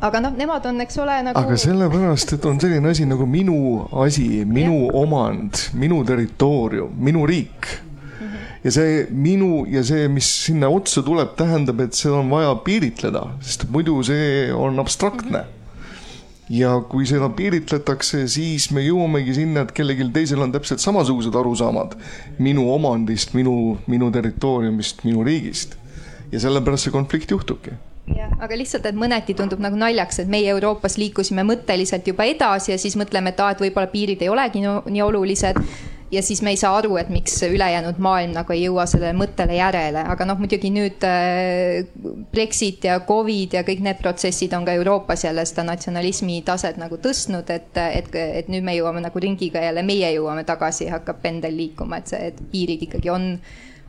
aga 0.00 0.20
noh, 0.20 0.36
nemad 0.36 0.66
on, 0.68 0.80
eks 0.84 1.00
ole 1.00 1.16
nagu. 1.24 1.40
aga 1.40 1.56
sellepärast, 1.60 2.36
et 2.36 2.46
on 2.48 2.60
selline 2.60 2.92
asi 2.92 3.08
nagu 3.08 3.26
minu 3.30 3.58
asi, 4.04 4.44
minu 4.44 4.86
ja. 4.86 4.94
omand, 5.00 5.66
minu 5.80 6.02
territoorium, 6.06 6.92
minu 7.08 7.26
riik. 7.28 7.72
Mhm. 8.16 8.38
ja 8.64 8.72
see 8.72 9.02
minu 9.10 9.64
ja 9.72 9.82
see, 9.84 10.08
mis 10.12 10.28
sinna 10.46 10.68
otsa 10.72 11.04
tuleb, 11.06 11.34
tähendab, 11.38 11.80
et 11.84 11.96
seda 11.96 12.20
on 12.20 12.32
vaja 12.32 12.54
piiritleda, 12.64 13.26
sest 13.44 13.68
muidu 13.72 14.02
see 14.06 14.52
on 14.52 14.80
abstraktne 14.84 15.38
mm. 15.38 15.44
-hmm 15.44 15.55
ja 16.50 16.76
kui 16.88 17.06
seda 17.08 17.28
piiritletakse, 17.34 18.26
siis 18.30 18.68
me 18.74 18.84
jõuamegi 18.84 19.34
sinna, 19.40 19.64
et 19.66 19.74
kellelgi 19.76 20.06
teisel 20.14 20.44
on 20.44 20.54
täpselt 20.54 20.82
samasugused 20.82 21.34
arusaamad 21.34 21.96
minu 22.38 22.68
omandist, 22.72 23.34
minu, 23.34 23.76
minu 23.90 24.12
territooriumist, 24.14 25.04
minu 25.08 25.26
riigist. 25.26 25.76
ja 26.32 26.40
sellepärast 26.42 26.88
see 26.88 26.94
konflikt 26.94 27.30
juhtubki 27.30 27.76
jah, 28.10 28.32
aga 28.42 28.56
lihtsalt, 28.58 28.86
et 28.86 28.98
mõneti 28.98 29.34
tundub 29.38 29.60
nagu 29.62 29.78
naljaks, 29.78 30.20
et 30.22 30.30
meie 30.30 30.50
Euroopas 30.50 30.96
liikusime 30.98 31.42
mõtteliselt 31.46 32.06
juba 32.06 32.26
edasi 32.26 32.72
ja 32.72 32.78
siis 32.78 32.96
mõtleme, 32.98 33.32
et 33.32 33.40
aa, 33.42 33.52
et 33.54 33.62
võib-olla 33.62 33.90
piirid 33.90 34.22
ei 34.22 34.30
olegi 34.30 34.62
nii 34.62 35.02
olulised 35.02 35.58
ja 36.10 36.22
siis 36.22 36.42
me 36.42 36.52
ei 36.54 36.58
saa 36.60 36.76
aru, 36.78 36.96
et 37.00 37.08
miks 37.10 37.34
ülejäänud 37.42 37.98
maailm 38.02 38.34
nagu 38.36 38.54
ei 38.54 38.62
jõua 38.62 38.86
sellele 38.90 39.16
mõttele 39.18 39.56
järele, 39.58 40.04
aga 40.12 40.26
noh, 40.28 40.38
muidugi 40.40 40.70
nüüd 40.74 41.06
äh, 41.06 41.88
Brexit 42.32 42.86
ja 42.86 42.98
Covid 43.08 43.58
ja 43.58 43.64
kõik 43.66 43.82
need 43.86 44.00
protsessid 44.02 44.54
on 44.56 44.66
ka 44.68 44.76
Euroopas 44.78 45.26
jälle 45.26 45.46
seda 45.48 45.66
natsionalismi 45.66 46.40
taset 46.46 46.78
nagu 46.80 47.00
tõstnud, 47.02 47.50
et, 47.54 47.72
et, 47.74 48.14
et 48.42 48.52
nüüd 48.52 48.66
me 48.66 48.76
jõuame 48.78 49.02
nagu 49.04 49.22
ringiga 49.22 49.64
jälle, 49.66 49.84
meie 49.86 50.12
jõuame 50.14 50.46
tagasi, 50.46 50.90
hakkab 50.92 51.22
pendel 51.24 51.56
liikuma, 51.58 52.00
et 52.00 52.14
see, 52.14 52.32
et 52.32 52.42
piirid 52.52 52.86
ikkagi 52.86 53.12
on, 53.12 53.32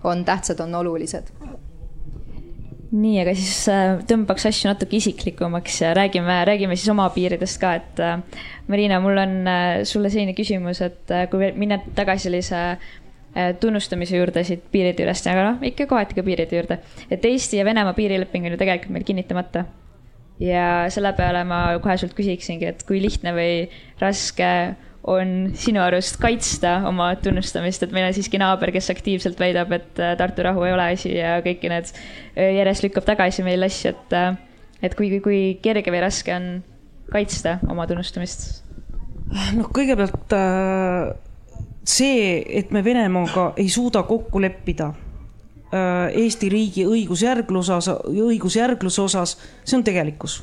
on 0.07 0.25
tähtsad, 0.25 0.61
on 0.65 0.79
olulised 0.81 1.33
nii, 2.91 3.17
aga 3.21 3.33
siis 3.35 3.65
äh, 3.71 3.97
tõmbaks 4.07 4.47
asju 4.47 4.69
natuke 4.69 4.97
isiklikumaks 4.99 5.81
ja 5.83 5.91
räägime, 5.97 6.37
räägime 6.47 6.77
siis 6.77 6.91
oma 6.93 7.07
piiridest 7.15 7.59
ka, 7.61 7.73
et 7.81 7.99
äh, 8.03 8.45
Marina, 8.71 9.01
mul 9.03 9.19
on 9.19 9.35
äh, 9.49 9.65
sulle 9.87 10.11
selline 10.13 10.35
küsimus, 10.37 10.81
et 10.85 11.11
kui 11.31 11.51
minna 11.57 11.81
tagasi 11.97 12.29
sellise 12.29 12.63
tunnustamise 13.61 14.17
juurde 14.17 14.41
siit 14.47 14.63
piiride 14.73 15.03
juurest, 15.03 15.27
aga 15.29 15.43
noh, 15.45 15.65
ikka 15.67 15.85
kohati 15.85 16.15
ka 16.17 16.23
piiride 16.25 16.57
juurde, 16.57 16.79
et 17.13 17.25
Eesti 17.27 17.59
ja 17.59 17.65
Venemaa 17.67 17.93
piirileping 17.93 18.47
on 18.47 18.55
ju 18.55 18.57
tegelikult 18.57 18.95
meil 18.95 19.05
kinnitamata. 19.05 19.65
ja 20.41 20.87
selle 20.93 21.11
peale 21.17 21.43
ma 21.45 21.59
kohe 21.83 21.97
sult 22.01 22.15
küsiksingi, 22.17 22.65
et 22.71 22.81
kui 22.87 23.01
lihtne 23.03 23.35
või 23.37 23.67
raske 24.01 24.49
on 25.07 25.51
sinu 25.55 25.79
arust 25.81 26.19
kaitsta 26.19 26.81
oma 26.87 27.09
tunnustamist, 27.23 27.85
et 27.85 27.93
meil 27.95 28.09
on 28.09 28.15
siiski 28.15 28.39
naaber, 28.41 28.73
kes 28.75 28.91
aktiivselt 28.91 29.39
väidab, 29.39 29.71
et 29.77 30.01
äh, 30.03 30.15
Tartu 30.19 30.43
rahu 30.43 30.65
ei 30.67 30.73
ole 30.75 30.89
asi 30.97 31.13
ja 31.15 31.37
kõiki 31.45 31.71
need 31.71 31.91
äh, 31.93 32.51
järjest 32.57 32.83
lükkab 32.83 33.07
tagasi 33.07 33.45
meil 33.47 33.63
asju, 33.67 33.93
et, 33.95 34.15
äh, 34.17 34.35
et 34.83 34.97
kui, 34.99 35.09
kui 35.23 35.41
kerge 35.63 35.93
või 35.93 36.03
raske 36.03 36.35
on 36.35 36.49
kaitsta 37.13 37.57
oma 37.71 37.87
tunnustamist? 37.87 38.65
noh, 39.55 39.71
kõigepealt 39.75 40.35
see, 41.87 42.43
et 42.59 42.71
me 42.75 42.83
Venemaaga 42.83 43.49
ei 43.59 43.67
suuda 43.71 44.03
kokku 44.07 44.39
leppida 44.43 44.93
Eesti 45.67 46.47
riigi 46.47 46.85
õigusjärgluse 46.87 47.73
osas, 47.75 48.05
õigusjärgluse 48.07 49.01
osas, 49.03 49.33
see 49.67 49.75
on 49.75 49.83
tegelikkus 49.83 50.37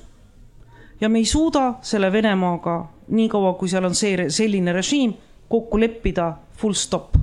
ja 1.01 1.09
me 1.09 1.19
ei 1.19 1.25
suuda 1.25 1.79
selle 1.81 2.13
Venemaaga 2.13 2.75
niikaua, 3.09 3.55
kui 3.55 3.69
seal 3.69 3.85
on 3.85 3.95
see 3.95 4.29
selline 4.29 4.73
režiim, 4.73 5.15
kokku 5.49 5.81
leppida 5.81 6.33
full 6.57 6.73
stop. 6.73 7.17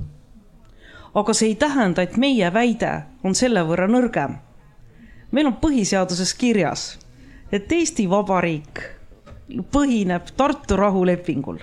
aga 1.14 1.34
see 1.34 1.48
ei 1.48 1.54
tähenda, 1.54 2.02
et 2.02 2.16
meie 2.16 2.52
väide 2.52 2.92
on 3.24 3.34
selle 3.34 3.60
võrra 3.60 3.88
nõrgem. 3.88 4.38
meil 5.30 5.46
on 5.46 5.58
põhiseaduses 5.60 6.34
kirjas, 6.34 6.98
et 7.52 7.72
Eesti 7.72 8.08
Vabariik 8.10 8.80
põhineb 9.72 10.32
Tartu 10.36 10.76
rahulepingul 10.76 11.58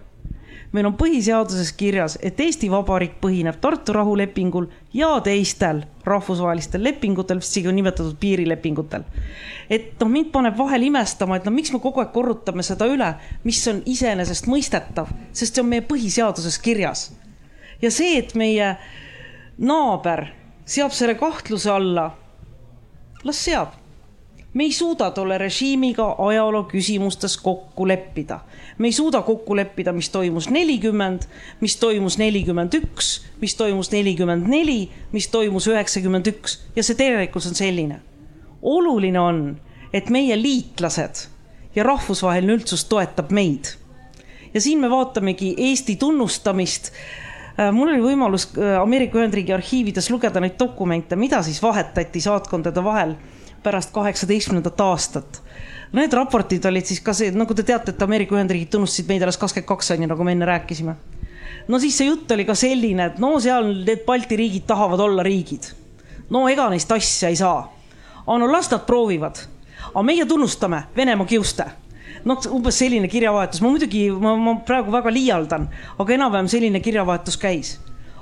meil 0.71 0.85
on 0.85 0.97
põhiseaduses 0.97 1.71
kirjas, 1.73 2.17
et 2.21 2.39
Eesti 2.39 2.69
Vabariik 2.71 3.15
põhineb 3.21 3.57
Tartu 3.61 3.93
rahulepingul 3.93 4.67
ja 4.93 5.15
teistel 5.25 5.81
rahvusvahelistel 6.05 6.83
lepingutel, 6.83 7.41
isegi 7.41 7.71
nimetatud 7.73 8.17
piirilepingutel. 8.19 9.03
et 9.69 9.95
noh, 9.99 10.09
mind 10.09 10.31
paneb 10.31 10.57
vahel 10.57 10.89
imestama, 10.89 11.37
et 11.37 11.45
no 11.45 11.51
miks 11.51 11.73
me 11.73 11.79
kogu 11.79 12.03
aeg 12.03 12.13
korrutame 12.13 12.63
seda 12.63 12.85
üle, 12.89 13.13
mis 13.43 13.61
on 13.67 13.81
iseenesestmõistetav, 13.85 15.09
sest 15.33 15.55
see 15.55 15.63
on 15.63 15.73
meie 15.73 15.85
põhiseaduses 15.85 16.59
kirjas 16.61 17.09
ja 17.81 17.91
see, 17.91 18.17
et 18.19 18.35
meie 18.35 18.73
naaber 19.57 20.27
seab 20.69 20.93
selle 20.95 21.15
kahtluse 21.19 21.71
alla, 21.71 22.09
las 23.23 23.45
seab. 23.45 23.77
me 24.53 24.63
ei 24.63 24.71
suuda 24.73 25.11
tolle 25.11 25.37
režiimiga 25.37 26.15
ajaloo 26.17 26.63
küsimustes 26.71 27.37
kokku 27.37 27.87
leppida. 27.87 28.39
Me 28.79 28.87
ei 28.87 28.95
suuda 28.95 29.21
kokku 29.27 29.55
leppida, 29.55 29.91
mis 29.93 30.09
toimus 30.09 30.49
nelikümmend, 30.49 31.27
mis 31.59 31.75
toimus 31.77 32.17
nelikümmend 32.17 32.73
üks, 32.79 33.09
mis 33.41 33.55
toimus 33.59 33.91
nelikümmend 33.91 34.47
neli, 34.47 34.89
mis 35.11 35.27
toimus 35.27 35.67
üheksakümmend 35.67 36.31
üks 36.31 36.59
ja 36.75 36.83
see 36.83 36.95
tegelikkus 36.95 37.49
on 37.51 37.59
selline. 37.59 38.01
oluline 38.61 39.19
on, 39.19 39.57
et 39.93 40.09
meie 40.09 40.35
liitlased 40.41 41.27
ja 41.75 41.83
rahvusvaheline 41.83 42.57
üldsus 42.59 42.85
toetab 42.89 43.31
meid. 43.31 43.75
ja 44.53 44.61
siin 44.61 44.79
me 44.79 44.89
vaatamegi 44.89 45.55
Eesti 45.57 45.95
tunnustamist 45.95 46.93
Äh, 47.59 47.73
mul 47.75 47.91
oli 47.91 47.99
võimalus 48.03 48.47
äh, 48.55 48.77
Ameerika 48.79 49.19
Ühendriigi 49.19 49.51
arhiivides 49.51 50.07
lugeda 50.13 50.39
neid 50.39 50.55
dokumente, 50.59 51.17
mida 51.19 51.41
siis 51.43 51.59
vahetati 51.63 52.21
saatkondade 52.23 52.83
vahel 52.83 53.17
pärast 53.63 53.91
kaheksateistkümnendat 53.95 54.79
aastat. 54.85 55.41
Need 55.89 56.13
raportid 56.13 56.65
olid 56.69 56.85
siis 56.85 56.99
ka 57.01 57.15
see, 57.17 57.31
nagu 57.33 57.55
te 57.57 57.63
teate, 57.65 57.95
et 57.95 58.03
Ameerika 58.05 58.35
Ühendriigid 58.35 58.69
tunnustasid 58.75 59.07
meid 59.09 59.23
alles 59.25 59.39
kakskümmend 59.41 59.69
kaks 59.71 59.95
on 59.95 60.03
ju, 60.03 60.09
nagu 60.11 60.25
me 60.25 60.35
enne 60.35 60.45
rääkisime. 60.45 60.93
no 61.67 61.79
siis 61.79 61.97
see 61.97 62.07
jutt 62.07 62.31
oli 62.31 62.45
ka 62.45 62.53
selline, 62.55 63.05
et 63.05 63.17
no 63.19 63.39
seal 63.41 63.71
need 63.73 64.05
Balti 64.05 64.37
riigid 64.37 64.67
tahavad 64.69 64.99
olla 64.99 65.23
riigid. 65.25 65.71
no 66.29 66.47
ega 66.49 66.69
neist 66.69 66.91
asja 66.91 67.29
ei 67.29 67.35
saa. 67.35 67.63
aga 68.21 68.37
no 68.37 68.51
las 68.51 68.69
nad 68.71 68.85
proovivad. 68.85 69.39
aga 69.89 70.03
meie 70.03 70.25
tunnustame 70.25 70.83
Venemaa 70.95 71.25
kiuste 71.25 71.65
noh, 72.23 72.37
umbes 72.53 72.77
selline 72.77 73.07
kirjavahetus, 73.07 73.61
ma 73.61 73.71
muidugi, 73.71 74.09
ma, 74.11 74.35
ma 74.35 74.55
praegu 74.65 74.91
väga 74.91 75.09
liialdan, 75.13 75.67
aga 75.97 76.13
enam-vähem 76.13 76.49
selline 76.51 76.79
kirjavahetus 76.79 77.37
käis. 77.37 77.79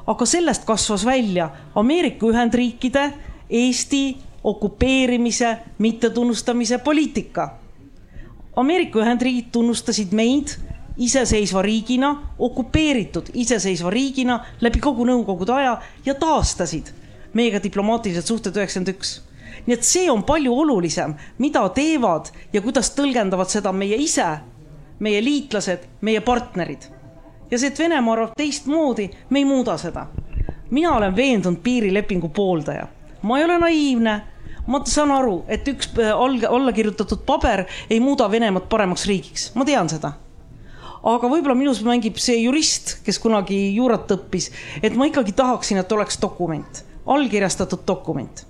aga 0.07 0.25
sellest 0.25 0.63
kasvas 0.65 1.03
välja 1.05 1.49
Ameerika 1.75 2.25
Ühendriikide 2.25 3.11
Eesti 3.49 4.17
okupeerimise, 4.47 5.57
mittetunnustamise 5.77 6.77
poliitika. 6.77 7.49
Ameerika 8.55 8.99
Ühendriigid 9.03 9.51
tunnustasid 9.51 10.13
meid 10.15 10.55
iseseisva 10.97 11.61
riigina, 11.61 12.13
okupeeritud 12.39 13.29
iseseisva 13.33 13.91
riigina 13.93 14.39
läbi 14.61 14.79
kogu 14.79 15.05
Nõukogude 15.05 15.53
aja 15.53 15.75
ja 16.05 16.15
taastasid 16.15 16.93
meiega 17.33 17.59
diplomaatilised 17.63 18.25
suhted 18.25 18.55
üheksakümmend 18.55 18.95
üks 18.95 19.17
nii 19.67 19.75
et 19.75 19.83
see 19.83 20.07
on 20.11 20.23
palju 20.23 20.53
olulisem, 20.61 21.13
mida 21.43 21.65
teevad 21.75 22.31
ja 22.53 22.61
kuidas 22.63 22.93
tõlgendavad 22.95 23.51
seda 23.51 23.73
meie 23.75 23.97
ise, 23.99 24.27
meie 25.03 25.19
liitlased, 25.23 25.83
meie 26.01 26.21
partnerid. 26.21 26.87
ja 27.51 27.59
see, 27.59 27.67
et 27.67 27.79
Venemaa 27.79 28.13
arvab 28.13 28.37
teistmoodi, 28.37 29.09
me 29.29 29.39
ei 29.39 29.45
muuda 29.45 29.77
seda. 29.77 30.07
mina 30.71 30.95
olen 30.95 31.15
veendunud 31.15 31.59
piirilepingu 31.63 32.29
pooldaja, 32.29 32.87
ma 33.21 33.37
ei 33.37 33.45
ole 33.45 33.59
naiivne 33.59 34.21
ma 34.67 34.81
saan 34.85 35.11
aru, 35.15 35.41
et 35.47 35.67
üks 35.67 35.91
äh, 35.97 36.11
alla, 36.11 36.49
alla 36.49 36.73
kirjutatud 36.75 37.23
paber 37.27 37.65
ei 37.89 37.99
muuda 38.03 38.29
Venemaad 38.31 38.67
paremaks 38.71 39.07
riigiks, 39.09 39.51
ma 39.55 39.65
tean 39.67 39.89
seda. 39.91 40.13
aga 41.07 41.29
võib-olla 41.31 41.55
minus 41.55 41.83
mängib 41.85 42.19
see 42.19 42.41
jurist, 42.41 42.97
kes 43.05 43.19
kunagi 43.23 43.57
juurat 43.75 44.11
õppis, 44.11 44.51
et 44.83 44.95
ma 44.97 45.07
ikkagi 45.07 45.35
tahaksin, 45.37 45.79
et 45.79 45.91
oleks 45.91 46.19
dokument, 46.21 46.83
allkirjastatud 47.07 47.85
dokument 47.87 48.45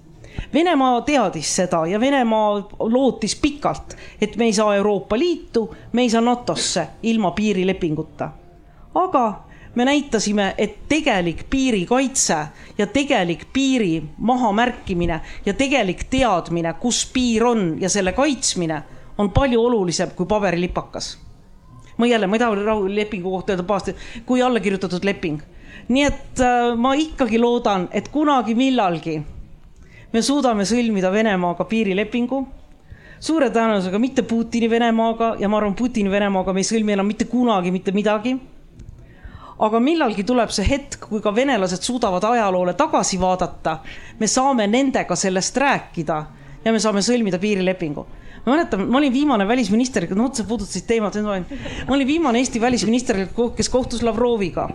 Venemaa 0.54 1.02
teadis 1.02 1.56
seda 1.56 1.86
ja 1.90 2.00
Venemaa 2.00 2.68
lootis 2.80 3.36
pikalt, 3.36 3.96
et 4.22 4.36
me 4.38 4.46
ei 4.46 4.54
saa 4.54 4.76
Euroopa 4.76 5.18
Liitu, 5.20 5.76
me 5.92 6.02
ei 6.02 6.10
saa 6.10 6.22
NATO-sse 6.22 6.88
ilma 7.04 7.32
piirilepinguta. 7.32 8.30
aga 8.96 9.47
me 9.78 9.86
näitasime, 9.86 10.56
et 10.58 10.78
tegelik 10.90 11.44
piirikaitse 11.50 12.38
ja 12.78 12.88
tegelik 12.88 13.44
piiri 13.54 14.04
mahamärkimine 14.18 15.20
ja 15.46 15.54
tegelik 15.54 16.08
teadmine, 16.10 16.74
kus 16.82 17.04
piir 17.14 17.46
on 17.46 17.76
ja 17.82 17.90
selle 17.90 18.12
kaitsmine 18.18 18.82
on 19.18 19.30
palju 19.32 19.62
olulisem 19.66 20.16
kui 20.18 20.26
paberilipakas. 20.26 21.20
ma 21.98 22.06
jälle, 22.06 22.28
ma 22.28 22.36
ei 22.36 22.40
taha 22.40 22.80
lepingu 22.88 23.32
kohta 23.32 23.54
öelda 23.54 23.64
pahasti, 23.64 23.96
kui 24.26 24.42
alla 24.42 24.60
kirjutatud 24.60 25.06
leping. 25.06 25.42
nii 25.88 26.04
et 26.04 26.40
äh, 26.40 26.76
ma 26.78 26.94
ikkagi 26.94 27.40
loodan, 27.40 27.88
et 27.92 28.10
kunagi 28.10 28.56
millalgi 28.56 29.22
me 30.14 30.22
suudame 30.22 30.66
sõlmida 30.66 31.12
Venemaaga 31.12 31.66
piirilepingu 31.66 32.48
suure 33.20 33.50
tõenäosusega 33.50 34.00
mitte 34.00 34.24
Putini 34.24 34.70
Venemaaga 34.70 35.36
ja 35.40 35.50
ma 35.50 35.58
arvan, 35.58 35.76
Putini 35.76 36.10
Venemaaga 36.10 36.54
me 36.54 36.66
ei 36.66 36.74
sõlmi 36.74 36.98
enam 36.98 37.08
mitte 37.08 37.26
kunagi 37.26 37.72
mitte 37.72 37.92
midagi. 37.92 38.40
Aga 39.58 39.80
millalgi 39.82 40.26
tuleb 40.28 40.52
see 40.54 40.66
hetk, 40.68 41.08
kui 41.10 41.22
ka 41.24 41.34
venelased 41.34 41.86
suudavad 41.86 42.26
ajaloole 42.30 42.76
tagasi 42.78 43.18
vaadata, 43.22 43.80
me 44.20 44.30
saame 44.30 44.68
nendega 44.70 45.18
sellest 45.18 45.58
rääkida 45.58 46.18
ja 46.66 46.74
me 46.74 46.82
saame 46.82 47.02
sõlmida 47.06 47.40
piirilepingu. 47.42 48.06
Ma 48.46 48.54
mäletan, 48.54 48.86
ma 48.88 49.02
olin 49.02 49.12
viimane 49.12 49.48
välisminister, 49.48 50.06
no 50.16 50.28
vot 50.28 50.40
sa 50.40 50.46
puudutasid 50.48 50.86
teemat, 50.88 51.18
ma 51.20 51.96
olin 51.96 52.08
viimane 52.08 52.40
Eesti 52.40 52.62
välisminister, 52.62 53.26
kes 53.58 53.70
kohtus 53.70 54.06
Lavroviga. 54.06 54.70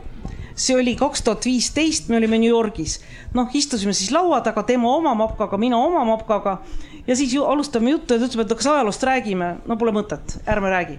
See 0.52 0.76
oli 0.76 0.92
kaks 0.98 1.22
tuhat 1.24 1.46
viisteist, 1.48 2.10
me 2.12 2.18
olime 2.18 2.36
New 2.38 2.50
Yorgis. 2.50 2.98
noh, 3.32 3.48
istusime 3.54 3.94
siis 3.96 4.10
laua 4.12 4.42
taga, 4.44 4.62
tema 4.68 4.90
oma 4.92 5.14
mapkaga, 5.16 5.56
mina 5.56 5.78
oma 5.78 6.04
mapkaga. 6.04 6.58
Ja 7.06 7.16
siis 7.16 7.32
ju 7.34 7.44
alustame 7.44 7.90
juttu 7.90 8.14
ja 8.14 8.20
ta 8.20 8.28
ütleb, 8.28 8.44
et 8.44 8.58
kas 8.58 8.68
ajaloost 8.68 9.02
räägime, 9.02 9.54
no 9.66 9.76
pole 9.80 9.96
mõtet, 9.96 10.36
ärme 10.46 10.70
räägi 10.70 10.98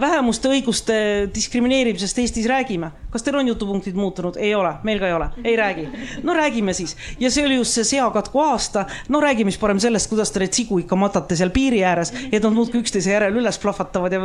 vähemuste 0.00 0.50
õiguste 0.52 0.94
diskrimineerimisest 1.34 2.18
Eestis 2.18 2.46
räägime. 2.46 2.90
kas 3.10 3.22
teil 3.22 3.36
on 3.36 3.48
jutupunktid 3.48 3.94
muutunud? 3.94 4.36
ei 4.36 4.54
ole, 4.54 4.74
meil 4.82 4.98
ka 5.00 5.06
ei 5.06 5.12
ole, 5.12 5.28
ei 5.44 5.56
räägi. 5.56 5.88
no 6.22 6.34
räägime 6.34 6.72
siis 6.72 6.96
ja 7.20 7.30
see 7.30 7.46
oli 7.46 7.54
just 7.54 7.72
see 7.72 7.84
seakatku 7.84 8.40
aasta. 8.40 8.86
no 9.08 9.20
räägime 9.20 9.50
siis 9.50 9.60
parem 9.60 9.80
sellest, 9.80 10.10
kuidas 10.10 10.30
te 10.30 10.40
neid 10.40 10.52
sigu 10.52 10.78
ikka 10.78 10.96
matate 10.96 11.36
seal 11.36 11.50
piiri 11.50 11.84
ääres, 11.84 12.12
et 12.32 12.42
nad 12.42 12.52
muudkui 12.52 12.80
üksteise 12.80 13.12
järel 13.12 13.36
üles 13.40 13.58
plahvatavad 13.58 14.12
ja. 14.12 14.20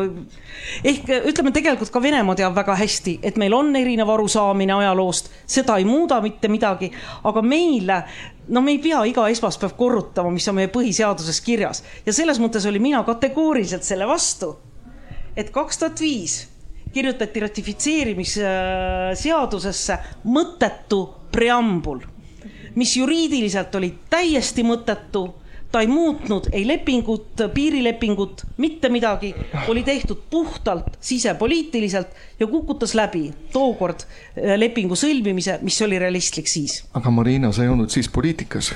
ehk 0.84 1.10
ütleme, 1.32 1.52
tegelikult 1.52 1.92
ka 1.92 2.02
Venemaa 2.02 2.36
teab 2.36 2.56
väga 2.56 2.76
hästi, 2.76 3.20
et 3.24 3.38
meil 3.38 3.54
on 3.54 3.76
erinev 3.76 4.10
arusaamine 4.10 4.74
ajaloost, 4.74 5.32
seda 5.46 5.78
ei 5.78 5.86
muuda 5.86 6.22
mitte 6.22 6.52
midagi, 6.52 6.92
aga 7.24 7.42
meile 7.42 8.04
no 8.48 8.62
me 8.62 8.76
ei 8.76 8.80
pea 8.84 9.04
iga 9.08 9.28
esmaspäev 9.32 9.76
korrutama, 9.80 10.32
mis 10.32 10.48
on 10.48 10.60
meie 10.60 10.72
põhiseaduses 10.72 11.42
kirjas 11.44 11.84
ja 12.06 12.14
selles 12.14 12.40
mõttes 12.40 12.68
olin 12.68 12.82
mina 12.82 13.04
kategooriliselt 13.08 13.84
selle 13.88 14.08
vastu 14.08 14.56
et 15.38 15.54
kaks 15.54 15.78
tuhat 15.78 16.02
viis 16.02 16.48
kirjutati 16.94 17.40
ratifitseerimisseadusesse 17.44 19.98
mõttetu 20.34 21.10
preambul, 21.32 22.00
mis 22.76 22.98
juriidiliselt 22.98 23.76
oli 23.76 23.94
täiesti 24.10 24.64
mõttetu. 24.66 25.34
Ta 25.68 25.82
ei 25.84 25.90
muutnud 25.92 26.48
ei 26.56 26.64
lepingut, 26.64 27.44
piirilepingut, 27.54 28.46
mitte 28.64 28.88
midagi, 28.90 29.36
oli 29.68 29.84
tehtud 29.84 30.18
puhtalt 30.32 30.96
sisepoliitiliselt 31.04 32.08
ja 32.40 32.48
kukutas 32.48 32.96
läbi 32.96 33.36
tookord 33.52 34.00
äh, 34.00 34.08
lepingu 34.56 34.96
sõlmimise, 34.96 35.60
mis 35.68 35.76
oli 35.84 36.00
realistlik 36.00 36.48
siis. 36.48 36.88
aga 36.96 37.12
Marina, 37.12 37.52
sa 37.52 37.68
ei 37.68 37.74
olnud 37.74 37.92
siis 37.92 38.08
poliitikas 38.08 38.72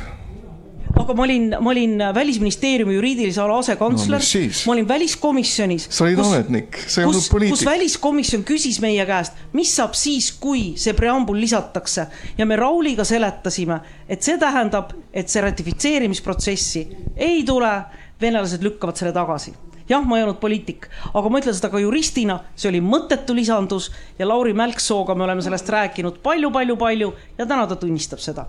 aga 0.99 1.13
ma 1.13 1.23
olin, 1.23 1.47
ma 1.59 1.69
olin 1.71 2.03
Välisministeeriumi 2.15 2.95
juriidilise 2.95 3.41
ala 3.41 3.57
asekantsler 3.61 4.19
no,. 4.19 4.49
ma 4.65 4.73
olin 4.73 4.87
väliskomisjonis. 4.87 5.87
sa 5.89 6.03
olid 6.03 6.19
ametnik, 6.19 6.77
sa 6.87 7.01
ei 7.01 7.07
olnud 7.07 7.29
poliitik. 7.31 7.55
kus 7.55 7.65
väliskomisjon 7.65 8.43
küsis 8.47 8.81
meie 8.83 9.05
käest, 9.05 9.37
mis 9.53 9.73
saab 9.75 9.95
siis, 9.97 10.31
kui 10.41 10.73
see 10.81 10.93
preambul 10.97 11.39
lisatakse 11.39 12.07
ja 12.37 12.45
me 12.45 12.59
Rauliga 12.59 13.05
seletasime, 13.07 13.81
et 14.09 14.23
see 14.23 14.37
tähendab, 14.41 14.93
et 15.13 15.29
see 15.29 15.43
ratifitseerimisprotsessi 15.43 16.87
ei 17.15 17.43
tule, 17.47 17.73
venelased 18.21 18.63
lükkavad 18.63 18.99
selle 18.99 19.13
tagasi 19.15 19.53
jah, 19.89 20.03
ma 20.07 20.19
ei 20.19 20.25
olnud 20.25 20.39
poliitik, 20.39 20.87
aga 21.13 21.31
ma 21.31 21.41
ütlen 21.41 21.55
seda 21.57 21.71
ka 21.73 21.81
juristina, 21.81 22.37
see 22.55 22.69
oli 22.71 22.83
mõttetu 22.85 23.35
lisandus 23.35 23.89
ja 24.19 24.27
Lauri 24.29 24.53
Mälksooga 24.57 25.15
me 25.17 25.25
oleme 25.27 25.43
sellest 25.43 25.67
rääkinud 25.73 26.21
palju-palju-palju 26.23 27.11
ja 27.39 27.47
täna 27.49 27.67
ta 27.67 27.75
tunnistab 27.75 28.23
seda. 28.23 28.47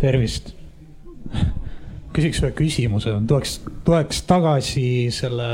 tervist 0.00 0.52
küsiks 2.16 2.40
ühe 2.40 2.52
küsimuse, 2.56 3.12
tuleks, 3.28 3.58
tuleks 3.84 4.22
tagasi 4.28 4.86
selle 5.12 5.48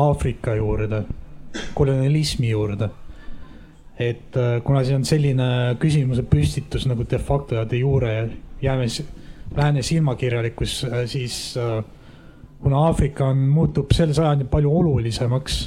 Aafrika 0.00 0.54
juurde, 0.54 1.04
kolonialismi 1.74 2.50
juurde. 2.50 2.90
et 4.00 4.36
äh, 4.36 4.62
kuna 4.64 4.80
see 4.80 4.96
on 4.96 5.02
selline 5.04 5.46
küsimuse 5.76 6.22
püstitus 6.24 6.86
nagu 6.88 7.04
de 7.04 7.18
facto 7.20 7.58
ja 7.58 7.66
de 7.68 7.82
jure, 7.82 8.12
jääme 8.62 8.86
lääne 9.56 9.82
silmakirjalikkus, 9.84 10.84
äh, 10.84 11.02
siis 11.06 11.34
äh, 11.60 11.84
kuna 12.62 12.86
Aafrika 12.86 13.26
on, 13.28 13.42
muutub 13.52 13.92
sel 13.92 14.14
sajandil 14.16 14.48
palju 14.48 14.72
olulisemaks 14.78 15.58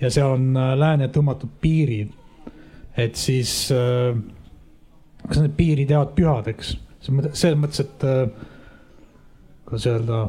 ja 0.00 0.10
seal 0.10 0.34
on 0.34 0.58
lääne 0.78 1.06
tõmmatud 1.14 1.52
piirid, 1.62 2.10
et 2.98 3.14
siis 3.14 3.70
kas 5.28 5.38
need 5.38 5.54
piirid 5.56 5.90
jäävad 5.94 6.12
pühadeks? 6.18 6.74
selles 7.06 7.54
mõttes, 7.54 7.84
et 7.84 8.02
kuidas 9.66 9.86
öelda, 9.90 10.20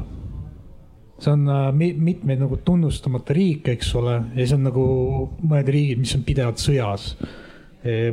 see 1.21 1.33
on 1.33 1.45
äh, 1.49 1.69
mitmeid 1.73 2.41
nagu 2.41 2.59
tunnustamata 2.65 3.35
riike, 3.37 3.77
eks 3.77 3.93
ole, 3.99 4.17
ja 4.33 4.41
siis 4.41 4.55
on 4.57 4.65
nagu 4.67 4.87
mõned 5.43 5.71
riigid, 5.73 6.01
mis 6.01 6.15
on 6.17 6.25
pidevalt 6.27 6.61
sõjas. 6.61 7.13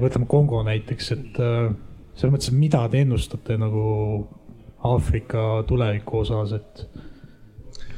võtame 0.00 0.28
Kongo 0.30 0.60
näiteks, 0.62 1.10
et 1.16 1.38
äh, 1.42 1.72
selles 2.14 2.34
mõttes, 2.34 2.52
et 2.52 2.58
mida 2.58 2.84
te 2.90 3.00
ennustate 3.02 3.56
nagu 3.58 3.84
Aafrika 4.84 5.64
tuleviku 5.66 6.20
osas, 6.20 6.52
et 6.52 6.84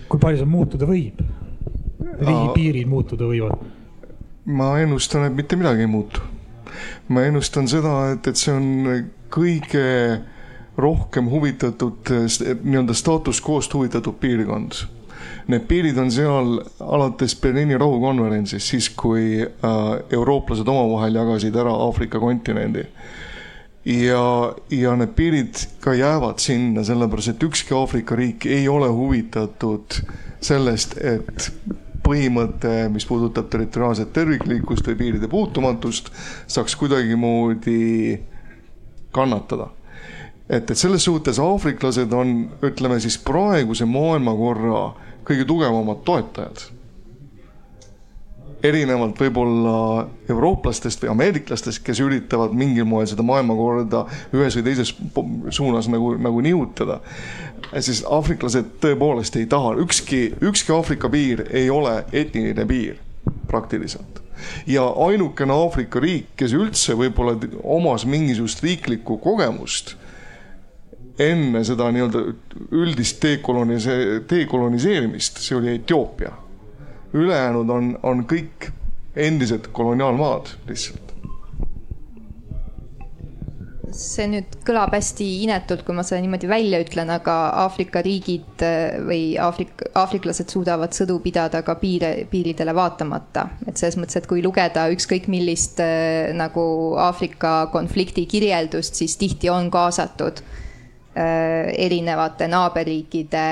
kui 0.08 0.22
palju 0.22 0.42
see 0.42 0.50
muutuda 0.50 0.88
võib? 0.88 1.20
riigipiirid 1.96 2.88
muutuda 2.88 3.26
võivad? 3.28 3.66
ma 4.46 4.70
ennustan, 4.78 5.26
et 5.26 5.34
mitte 5.34 5.58
midagi 5.58 5.84
ei 5.84 5.90
muutu. 5.90 6.22
ma 7.08 7.24
ennustan 7.26 7.68
seda, 7.68 8.12
et, 8.14 8.26
et 8.30 8.38
see 8.38 8.54
on 8.54 8.66
kõige 9.32 9.84
rohkem 10.76 11.30
huvitatud, 11.30 12.12
nii-öelda 12.62 12.94
status 12.94 13.40
quo'st 13.40 13.74
huvitatud 13.74 14.18
piirkond. 14.20 14.82
Need 15.46 15.64
piirid 15.70 15.98
on 15.98 16.10
seal 16.10 16.58
alates 16.82 17.36
Berliini 17.40 17.78
rahukonverentsist, 17.78 18.66
siis 18.66 18.90
kui 18.90 19.40
äh, 19.42 19.78
eurooplased 20.10 20.68
omavahel 20.68 21.16
jagasid 21.20 21.56
ära 21.56 21.72
Aafrika 21.86 22.20
kontinendi 22.20 22.84
ja, 23.86 24.54
ja 24.70 24.96
need 24.98 25.14
piirid 25.16 25.62
ka 25.80 25.94
jäävad 25.94 26.42
sinna, 26.42 26.84
sellepärast 26.84 27.34
et 27.34 27.46
ükski 27.46 27.74
Aafrika 27.74 28.18
riik 28.18 28.46
ei 28.50 28.68
ole 28.68 28.88
huvitatud 28.90 30.00
sellest, 30.42 30.96
et 30.98 31.50
põhimõte, 32.06 32.86
mis 32.94 33.06
puudutab 33.06 33.48
territoriaalset 33.50 34.12
terviklikkust 34.14 34.86
või 34.90 34.98
piiride 35.00 35.30
puutumatust, 35.30 36.10
saaks 36.46 36.76
kuidagimoodi 36.78 38.18
kannatada. 39.14 39.70
Et, 40.48 40.70
et 40.70 40.78
selles 40.78 41.04
suhtes 41.04 41.38
aafriklased 41.42 42.12
on, 42.12 42.36
ütleme 42.66 43.00
siis 43.02 43.18
praeguse 43.18 43.84
maailmakorra 43.90 44.86
kõige 45.26 45.46
tugevamad 45.48 46.04
toetajad 46.06 46.68
erinevalt 48.64 49.18
võib-olla 49.20 50.06
eurooplastest 50.30 51.02
või 51.04 51.10
ameeriklastest, 51.12 51.82
kes 51.84 52.00
üritavad 52.00 52.54
mingil 52.56 52.86
moel 52.88 53.08
seda 53.08 53.24
maailmakorda 53.26 54.04
ühes 54.34 54.56
või 54.58 54.66
teises 54.66 54.92
suunas 55.54 55.90
nagu, 55.92 56.14
nagu 56.20 56.40
nihutada. 56.44 57.00
siis 57.80 58.04
aafriklased 58.08 58.78
tõepoolest 58.80 59.36
ei 59.36 59.46
taha, 59.46 59.74
ükski, 59.82 60.34
ükski 60.42 60.72
Aafrika 60.72 61.08
piir 61.08 61.44
ei 61.50 61.70
ole 61.70 62.04
etniline 62.12 62.66
piir 62.66 62.96
praktiliselt 63.46 64.22
ja 64.66 64.84
ainukene 65.06 65.52
Aafrika 65.52 66.00
riik, 66.00 66.32
kes 66.36 66.52
üldse 66.52 66.94
võib-olla 66.94 67.36
omas 67.62 68.06
mingisugust 68.06 68.62
riiklikku 68.62 69.18
kogemust 69.18 69.96
enne 71.18 71.62
seda 71.64 71.90
nii-öelda 71.94 72.24
üldist 72.76 73.22
dekolonise-, 73.24 74.24
dekoloniseerimist, 74.30 75.40
see 75.40 75.56
oli 75.56 75.74
Etioopia 75.78 76.34
ülejäänud 77.16 77.70
on, 77.70 77.90
on 78.02 78.22
kõik 78.28 78.70
endised 79.16 79.72
koloniaalmaad 79.72 80.56
lihtsalt. 80.68 81.02
see 83.96 84.26
nüüd 84.28 84.58
kõlab 84.66 84.92
hästi 84.92 85.24
inetult, 85.46 85.80
kui 85.86 85.94
ma 85.96 86.02
seda 86.04 86.18
niimoodi 86.20 86.48
välja 86.50 86.82
ütlen, 86.82 87.08
aga 87.14 87.36
Aafrika 87.62 88.02
riigid 88.04 88.60
äh, 88.66 88.98
või 89.00 89.20
Aafrika, 89.40 89.86
aafriklased 89.96 90.52
suudavad 90.52 90.92
sõdu 90.92 91.16
pidada 91.24 91.62
ka 91.64 91.78
piire, 91.80 92.10
piiridele 92.28 92.74
vaatamata. 92.76 93.46
et 93.64 93.78
selles 93.78 93.96
mõttes, 93.96 94.18
et 94.20 94.28
kui 94.28 94.42
lugeda 94.44 94.90
ükskõik 94.92 95.30
millist 95.32 95.80
äh, 95.80 96.34
nagu 96.36 96.66
Aafrika 97.00 97.70
konflikti 97.72 98.26
kirjeldust, 98.28 99.00
siis 99.00 99.16
tihti 99.16 99.48
on 99.48 99.70
kaasatud 99.72 100.44
erinevate 101.16 102.48
naaberriikide 102.50 103.44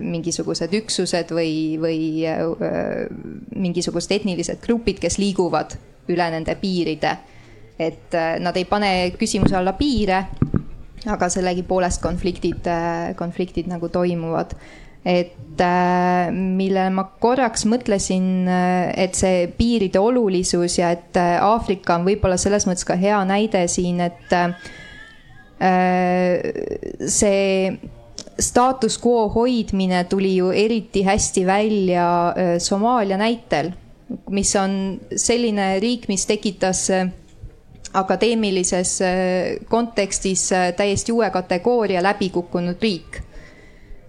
mingisugused 0.00 0.72
üksused 0.78 1.34
või, 1.36 1.76
või 1.80 2.00
äh, 2.24 2.40
mingisugused 3.56 4.14
etnilised 4.16 4.62
grupid, 4.64 5.00
kes 5.02 5.18
liiguvad 5.20 5.76
üle 6.08 6.30
nende 6.32 6.56
piiride. 6.60 7.16
et 7.78 8.14
äh, 8.14 8.38
nad 8.40 8.56
ei 8.56 8.64
pane 8.64 9.12
küsimuse 9.18 9.56
alla 9.56 9.76
piire, 9.78 10.24
aga 11.06 11.28
sellegipoolest 11.30 12.02
konfliktid, 12.02 12.66
konfliktid 13.16 13.68
nagu 13.70 13.88
toimuvad 13.88 14.56
et 15.04 15.60
millele 16.34 16.90
ma 16.90 17.04
korraks 17.22 17.64
mõtlesin, 17.70 18.48
et 18.48 19.14
see 19.14 19.46
piiride 19.56 20.00
olulisus 20.02 20.78
ja 20.78 20.90
et 20.92 21.16
Aafrika 21.16 21.94
on 21.96 22.04
võib-olla 22.08 22.36
selles 22.36 22.66
mõttes 22.66 22.84
ka 22.84 22.96
hea 22.98 23.20
näide 23.24 23.62
siin, 23.70 24.02
et 24.04 24.34
Äh, 24.34 24.77
see 25.58 27.78
status 28.38 28.98
quo 29.02 29.28
hoidmine 29.28 30.04
tuli 30.04 30.36
ju 30.36 30.50
eriti 30.50 31.02
hästi 31.02 31.46
välja 31.46 32.28
äh, 32.28 32.58
Somaalia 32.58 33.18
näitel, 33.18 33.72
mis 34.30 34.56
on 34.56 35.00
selline 35.16 35.80
riik, 35.80 36.08
mis 36.08 36.26
tekitas 36.26 36.90
äh, 36.90 37.08
akadeemilises 37.92 39.00
kontekstis 39.68 40.50
täiesti 40.76 41.12
uue 41.12 41.30
kategooria 41.30 42.02
läbikukkunud 42.02 42.82
riik. 42.82 43.22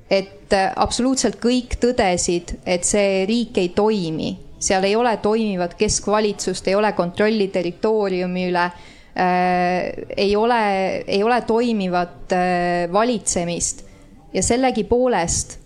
et 0.09 0.53
absoluutselt 0.75 1.35
kõik 1.37 1.75
tõdesid, 1.79 2.55
et 2.65 2.83
see 2.83 3.25
riik 3.29 3.57
ei 3.61 3.69
toimi, 3.69 4.31
seal 4.59 4.83
ei 4.83 4.95
ole 4.97 5.11
toimivat 5.21 5.75
keskvalitsust, 5.77 6.67
ei 6.67 6.75
ole 6.75 6.91
kontrolli 6.97 7.47
territooriumi 7.47 8.47
üle 8.49 8.65
Äh, 8.65 8.98
ei 10.17 10.35
ole, 10.35 10.97
ei 11.07 11.23
ole 11.23 11.41
toimivat 11.41 12.31
äh, 12.31 12.91
valitsemist. 12.93 13.85
Ja 14.33 14.43
sellegipoolest 14.43 15.59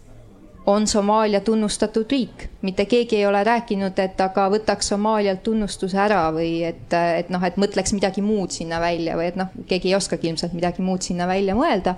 on 0.65 0.87
Somaalia 0.87 1.41
tunnustatud 1.41 2.05
riik, 2.11 2.45
mitte 2.61 2.85
keegi 2.85 3.17
ei 3.17 3.25
ole 3.27 3.41
rääkinud, 3.43 3.97
et 3.99 4.21
aga 4.23 4.45
võtaks 4.53 4.93
Somaalialt 4.93 5.43
tunnustuse 5.43 5.99
ära 5.99 6.21
või 6.31 6.61
et, 6.63 6.93
et 6.93 7.29
noh, 7.33 7.43
et 7.43 7.59
mõtleks 7.59 7.91
midagi 7.93 8.23
muud 8.23 8.55
sinna 8.55 8.79
välja 8.79 9.17
või 9.19 9.27
et 9.33 9.39
noh, 9.39 9.51
keegi 9.67 9.91
ei 9.91 9.97
oskagi 9.99 10.31
ilmselt 10.31 10.55
midagi 10.55 10.81
muud 10.81 11.03
sinna 11.03 11.27
välja 11.27 11.57
mõelda. 11.59 11.97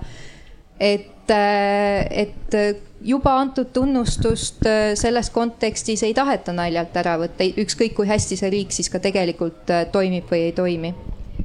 et, 0.80 1.30
äh, 1.30 2.06
et 2.10 2.60
juba 3.00 3.38
antud 3.38 3.70
tunnustust 3.72 4.66
selles 4.94 5.30
kontekstis 5.30 6.02
ei 6.02 6.14
taheta 6.14 6.52
naljalt 6.52 6.96
ära 6.96 7.14
võtta, 7.22 7.46
ükskõik 7.46 7.94
kui 7.94 8.08
hästi 8.10 8.36
see 8.36 8.50
riik 8.50 8.74
siis 8.74 8.90
ka 8.90 8.98
tegelikult 8.98 9.70
toimib 9.92 10.26
või 10.26 10.48
ei 10.50 10.52
toimi 10.52 10.94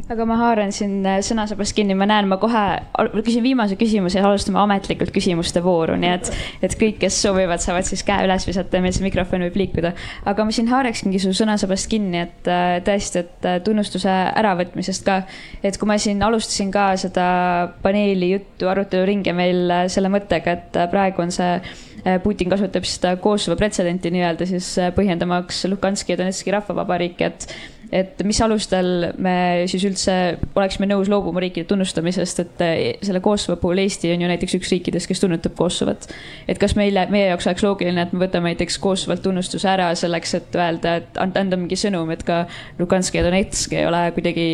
aga 0.09 0.25
ma 0.27 0.37
haaran 0.39 0.71
siin 0.75 1.05
äh, 1.07 1.19
sõnasabast 1.25 1.75
kinni, 1.77 1.95
ma 1.97 2.07
näen, 2.09 2.27
ma 2.31 2.37
kohe 2.41 2.63
küsin 3.25 3.43
viimase 3.45 3.77
küsimuse 3.79 4.19
ja 4.19 4.25
alustame 4.27 4.59
ametlikult 4.61 5.11
küsimuste 5.13 5.61
vooru, 5.63 5.97
nii 5.99 6.11
et, 6.11 6.31
et 6.65 6.75
kõik, 6.79 6.97
kes 7.03 7.19
soovivad, 7.23 7.61
saavad 7.63 7.87
siis 7.87 8.03
käe 8.07 8.25
üles 8.25 8.47
visata 8.47 8.79
ja 8.79 8.85
meil 8.85 8.95
see 8.95 9.05
mikrofon 9.05 9.45
võib 9.45 9.59
liikuda. 9.61 9.93
aga 10.27 10.47
ma 10.47 10.55
siin 10.55 10.71
haaraksingi 10.71 11.21
su 11.21 11.33
sõnasabast 11.37 11.89
kinni, 11.91 12.23
et 12.25 12.49
äh, 12.51 12.79
tõesti, 12.87 13.25
et 13.25 13.47
äh, 13.47 13.59
tunnustuse 13.65 14.11
äravõtmisest 14.41 15.05
ka, 15.07 15.21
et 15.63 15.77
kui 15.77 15.89
ma 15.89 15.99
siin 16.01 16.23
alustasin 16.25 16.73
ka 16.73 16.91
seda 17.01 17.27
paneeli 17.83 18.33
juttu, 18.33 18.71
aruteluringi 18.71 19.35
meil 19.37 19.75
selle 19.91 20.11
mõttega, 20.13 20.57
et 20.57 20.83
praegu 20.91 21.23
on 21.23 21.33
see 21.33 21.55
Putin 22.23 22.49
kasutab 22.49 22.85
seda 22.89 23.11
Kosovo 23.21 23.53
pretsedenti 23.59 24.09
nii-öelda 24.09 24.47
siis 24.49 24.71
põhjendamaks 24.95 25.59
Luhanski 25.69 26.15
ja 26.15 26.17
Donetski 26.17 26.53
rahvavabariiki, 26.55 27.27
et 27.27 27.45
et 27.91 28.21
mis 28.23 28.39
alustel 28.43 29.11
me 29.19 29.35
siis 29.69 29.83
üldse 29.87 30.13
oleksime 30.55 30.87
nõus 30.87 31.09
loobuma 31.11 31.41
riikide 31.43 31.67
tunnustamisest, 31.67 32.39
et 32.45 32.63
eh, 32.63 32.79
selle 33.03 33.19
Kosovo 33.23 33.57
puhul 33.59 33.81
Eesti 33.83 34.13
on 34.13 34.23
ju 34.23 34.29
näiteks 34.31 34.55
üks 34.57 34.71
riikidest, 34.71 35.09
kes 35.11 35.19
tunnetab 35.19 35.57
Kosovot. 35.59 36.07
et 36.47 36.61
kas 36.61 36.77
meile, 36.79 37.03
meie 37.11 37.27
jaoks 37.27 37.49
oleks 37.49 37.65
loogiline, 37.65 38.07
et 38.07 38.13
me 38.15 38.23
võtame 38.23 38.53
näiteks 38.53 38.79
Kosovolt 38.81 39.23
tunnustuse 39.25 39.67
ära 39.69 39.89
selleks, 39.99 40.35
et 40.39 40.55
öelda, 40.55 40.95
et 41.01 41.19
anda 41.21 41.59
mingi 41.59 41.75
sõnum, 41.79 42.09
et 42.15 42.23
ka 42.27 42.45
Lugansk 42.79 43.19
ja 43.19 43.25
Donetsk 43.27 43.75
ei 43.75 43.85
ole 43.89 44.05
kuidagi 44.15 44.47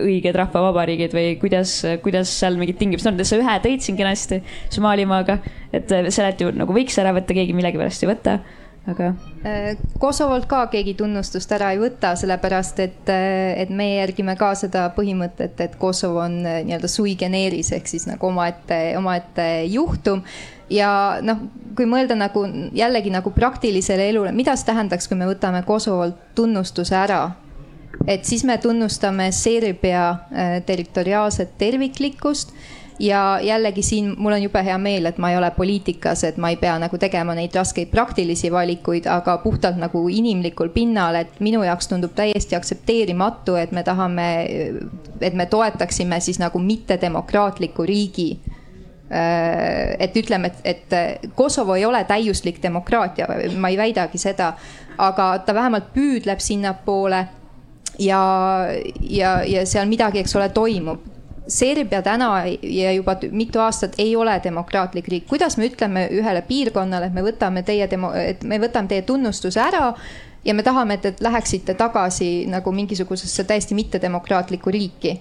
õiged 0.00 0.40
rahvavabariigid 0.42 1.14
või 1.14 1.36
kuidas, 1.40 1.76
kuidas 2.02 2.32
seal 2.42 2.58
mingid 2.58 2.80
tingimused 2.80 3.12
on, 3.12 3.22
sa 3.22 3.38
ühe 3.38 3.58
tõid 3.62 3.86
siin 3.86 3.98
kenasti 4.00 4.42
Somaalimaaga, 4.74 5.38
et 5.76 5.94
sealt 6.10 6.42
ju 6.42 6.50
nagu 6.54 6.74
võiks 6.74 6.98
ära 6.98 7.14
võtta, 7.14 7.36
keegi 7.36 7.54
millegipärast 7.54 8.02
ei 8.02 8.10
võta 8.10 8.40
aga. 8.88 9.14
Äh, 9.44 9.76
Kosovolt 9.98 10.46
ka 10.48 10.64
keegi 10.72 10.94
tunnustust 10.98 11.52
ära 11.52 11.70
ei 11.74 11.80
võta, 11.80 12.14
sellepärast 12.18 12.80
et, 12.84 13.10
äh, 13.12 13.52
et 13.62 13.70
me 13.70 13.86
järgime 13.96 14.36
ka 14.40 14.52
seda 14.58 14.88
põhimõtet, 14.96 15.60
et 15.60 15.76
Kosovo 15.80 16.22
on 16.24 16.40
äh, 16.44 16.62
nii-öelda 16.66 16.88
sui 16.90 17.16
generis 17.20 17.72
ehk 17.76 17.90
siis 17.90 18.06
nagu 18.08 18.30
omaette, 18.30 18.80
omaette 18.98 19.48
juhtum 19.70 20.24
ja 20.70 21.20
noh, 21.24 21.44
kui 21.76 21.86
mõelda 21.90 22.16
nagu 22.18 22.46
jällegi 22.76 23.12
nagu 23.12 23.32
praktilisele 23.36 24.08
elule, 24.12 24.32
mida 24.32 24.56
see 24.56 24.70
tähendaks, 24.70 25.08
kui 25.10 25.18
me 25.18 25.28
võtame 25.30 25.62
Kosovolt 25.66 26.34
tunnustuse 26.34 26.96
ära? 26.96 27.22
et 28.08 28.24
siis 28.24 28.46
me 28.48 28.54
tunnustame 28.56 29.26
Serbia 29.34 30.04
territoriaalset 30.66 31.50
terviklikkust 31.60 32.54
ja 33.00 33.40
jällegi 33.42 33.82
siin 33.82 34.14
mul 34.18 34.32
on 34.36 34.42
jube 34.42 34.62
hea 34.64 34.76
meel, 34.78 35.08
et 35.08 35.18
ma 35.18 35.30
ei 35.32 35.38
ole 35.38 35.50
poliitikas, 35.56 36.24
et 36.28 36.36
ma 36.36 36.50
ei 36.52 36.58
pea 36.60 36.76
nagu 36.78 36.98
tegema 37.00 37.34
neid 37.34 37.54
raskeid 37.56 37.88
praktilisi 37.90 38.50
valikuid, 38.52 39.08
aga 39.08 39.38
puhtalt 39.40 39.80
nagu 39.80 40.04
inimlikul 40.08 40.68
pinnal, 40.74 41.16
et 41.22 41.40
minu 41.40 41.62
jaoks 41.64 41.88
tundub 41.88 42.12
täiesti 42.16 42.56
aktsepteerimatu, 42.58 43.56
et 43.56 43.72
me 43.72 43.84
tahame, 43.86 44.28
et 45.20 45.34
me 45.34 45.46
toetaksime 45.46 46.20
siis 46.20 46.38
nagu 46.42 46.60
mittedemokraatliku 46.60 47.88
riigi 47.88 48.30
äh, 48.44 48.60
et 49.98 50.16
ütleme, 50.16 50.52
et, 50.64 50.86
et 50.92 51.34
Kosovo 51.34 51.74
ei 51.74 51.84
ole 51.88 52.04
täiuslik 52.04 52.62
demokraatia, 52.62 53.28
ma 53.56 53.72
ei 53.72 53.80
väidagi 53.80 54.20
seda, 54.20 54.52
aga 55.00 55.32
ta 55.46 55.54
vähemalt 55.56 55.94
püüdleb 55.94 56.42
sinnapoole 56.44 57.24
ja, 57.98 58.20
ja, 59.00 59.32
ja 59.44 59.64
seal 59.66 59.88
midagi, 59.88 60.20
eks 60.22 60.36
ole, 60.36 60.48
toimub. 60.54 61.08
Serbia 61.48 62.02
täna 62.02 62.44
ja 62.62 62.92
juba 62.92 63.16
mitu 63.30 63.60
aastat 63.60 63.94
ei 63.98 64.16
ole 64.16 64.40
demokraatlik 64.44 65.08
riik, 65.08 65.26
kuidas 65.28 65.56
me 65.58 65.68
ütleme 65.70 66.06
ühele 66.14 66.42
piirkonnale, 66.46 67.10
et 67.10 67.16
me 67.16 67.24
võtame 67.26 67.62
teie 67.66 67.88
demo-, 67.90 68.12
et 68.14 68.44
me 68.44 68.60
võtame 68.62 68.88
teie 68.88 69.02
tunnustuse 69.02 69.60
ära 69.60 69.94
ja 70.44 70.54
me 70.54 70.62
tahame, 70.62 70.98
et, 70.98 71.06
et 71.06 71.20
läheksite 71.20 71.74
tagasi 71.74 72.46
nagu 72.50 72.72
mingisugusesse 72.72 73.44
täiesti 73.44 73.74
mittedemokraatlikku 73.78 74.70
riiki? 74.70 75.18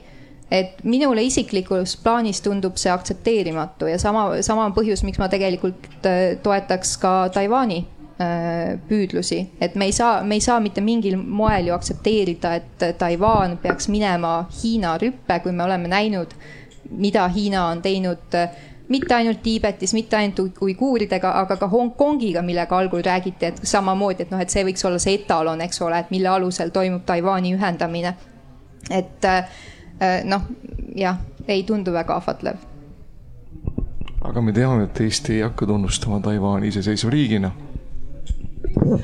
Et 0.52 0.80
minule 0.84 1.22
isiklikus 1.22 1.94
plaanis 2.02 2.42
tundub 2.42 2.80
see 2.82 2.90
aktsepteerimatu 2.90 3.86
ja 3.92 4.00
sama, 4.02 4.42
sama 4.42 4.66
põhjus, 4.74 5.04
miks 5.06 5.22
ma 5.22 5.30
tegelikult 5.30 6.06
äh, 6.10 6.40
toetaks 6.42 6.98
ka 6.98 7.14
Taiwan'i 7.34 7.84
püüdlusi, 8.90 9.38
et 9.64 9.76
me 9.80 9.86
ei 9.88 9.94
saa, 9.96 10.24
me 10.28 10.36
ei 10.36 10.42
saa 10.44 10.60
mitte 10.60 10.82
mingil 10.84 11.16
moel 11.16 11.70
ju 11.70 11.74
aktsepteerida, 11.74 12.50
et 12.60 12.84
Taiwan 13.00 13.54
peaks 13.64 13.88
minema 13.88 14.42
Hiina 14.52 14.98
rüppe, 15.00 15.38
kui 15.40 15.54
me 15.56 15.64
oleme 15.64 15.88
näinud, 15.88 16.34
mida 17.00 17.28
Hiina 17.32 17.70
on 17.70 17.82
teinud 17.82 18.36
äh, 18.36 18.50
mitte 18.90 19.16
ainult 19.16 19.42
Tiibetis, 19.44 19.94
mitte 19.94 20.18
ainult 20.18 20.58
uiguuridega, 20.62 21.32
aga 21.42 21.58
ka 21.58 21.68
Hongkongiga, 21.68 22.42
millega 22.42 22.78
algul 22.78 23.04
räägiti, 23.06 23.46
et 23.46 23.62
samamoodi, 23.64 24.26
et 24.26 24.32
noh, 24.34 24.42
et 24.42 24.50
see 24.50 24.66
võiks 24.66 24.86
olla 24.86 25.00
see 25.02 25.20
etalon, 25.20 25.62
eks 25.62 25.82
ole, 25.86 26.00
et 26.00 26.12
mille 26.12 26.30
alusel 26.30 26.74
toimub 26.74 27.06
Taiwan'i 27.06 27.54
ühendamine. 27.56 28.14
et 28.90 29.26
noh, 30.26 30.42
jah, 30.96 31.18
ei 31.48 31.64
tundu 31.64 31.94
väga 31.94 32.16
ahvatlev. 32.16 32.58
aga 34.22 34.42
me 34.42 34.52
teame, 34.54 34.84
et 34.84 35.02
Eesti 35.02 35.34
ei 35.34 35.42
hakka 35.42 35.66
tunnustama 35.66 36.20
Taiwan'i 36.20 36.68
iseseisva 36.68 37.10
riigina 37.10 37.52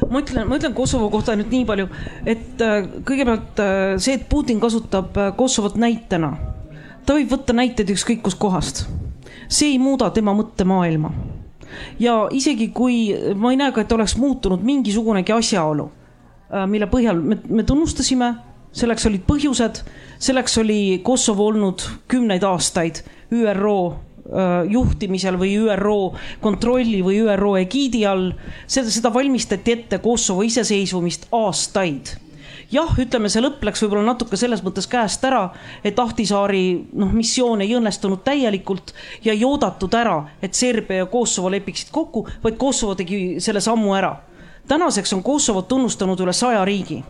ma 0.09 0.19
ütlen, 0.21 0.47
ma 0.49 0.59
ütlen 0.59 0.75
Kosovo 0.75 1.09
kohta 1.13 1.35
nüüd 1.39 1.51
nii 1.53 1.65
palju, 1.65 1.87
et 2.25 2.61
kõigepealt 3.07 3.63
see, 4.03 4.17
et 4.17 4.27
Putin 4.29 4.59
kasutab 4.59 5.15
Kosovot 5.37 5.77
näitena, 5.79 6.33
ta 7.05 7.15
võib 7.17 7.31
võtta 7.31 7.55
näiteid 7.55 7.93
ükskõik 7.95 8.23
kuskohast 8.25 8.85
see 9.47 9.75
ei 9.75 9.79
muuda 9.79 10.09
tema 10.09 10.33
mõttemaailma. 10.35 11.11
ja 11.99 12.29
isegi 12.31 12.69
kui 12.71 13.13
ma 13.35 13.51
ei 13.51 13.57
näe 13.59 13.71
ka, 13.75 13.83
et 13.83 13.91
oleks 13.91 14.15
muutunud 14.17 14.63
mingisugunegi 14.63 15.33
asjaolu, 15.35 15.89
äh, 16.53 16.65
mille 16.69 16.87
põhjal 16.87 17.19
me, 17.19 17.37
me 17.49 17.63
tunnustasime, 17.63 18.33
selleks 18.75 19.05
olid 19.09 19.25
põhjused, 19.27 19.81
selleks 20.19 20.57
oli 20.57 21.01
Kosovo 21.03 21.49
olnud 21.51 21.83
kümneid 22.07 22.43
aastaid 22.43 23.03
ÜRO 23.31 23.79
äh, 23.91 23.99
juhtimisel 24.69 25.37
või 25.37 25.51
ÜRO 25.61 25.99
kontrolli 26.41 27.03
või 27.05 27.19
ÜRO 27.21 27.55
egiidi 27.61 28.05
all. 28.09 28.31
seda, 28.67 28.89
seda 28.89 29.13
valmistati 29.13 29.75
ette 29.77 29.99
Kosovo 30.01 30.41
iseseisvumist 30.41 31.27
aastaid 31.31 32.15
jah, 32.71 32.93
ütleme, 32.99 33.29
see 33.29 33.43
lõpp 33.43 33.63
läks 33.65 33.83
võib-olla 33.83 34.05
natuke 34.09 34.37
selles 34.39 34.63
mõttes 34.65 34.87
käest 34.89 35.23
ära, 35.27 35.49
et 35.85 35.99
Ahtisaari 35.99 36.63
noh, 36.97 37.11
missioon 37.13 37.61
ei 37.61 37.75
õnnestunud 37.77 38.23
täielikult 38.25 38.93
ja 39.25 39.35
ei 39.35 39.43
oodatud 39.45 39.93
ära, 39.93 40.17
et 40.41 40.57
Serbia 40.57 41.03
ja 41.03 41.09
Kosovo 41.09 41.51
lepiksid 41.53 41.91
kokku, 41.93 42.25
vaid 42.43 42.57
Kosovo 42.57 42.95
tegi 42.95 43.39
selle 43.43 43.61
sammu 43.61 43.93
ära. 43.95 44.15
tänaseks 44.67 45.13
on 45.13 45.23
Kosovot 45.23 45.67
tunnustanud 45.67 46.19
üle 46.19 46.33
saja 46.33 46.65
riigi, 46.65 47.03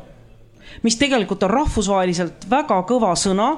mis 0.84 0.98
tegelikult 1.00 1.44
on 1.44 1.50
rahvusvaheliselt 1.50 2.50
väga 2.50 2.82
kõva 2.84 3.16
sõna, 3.16 3.58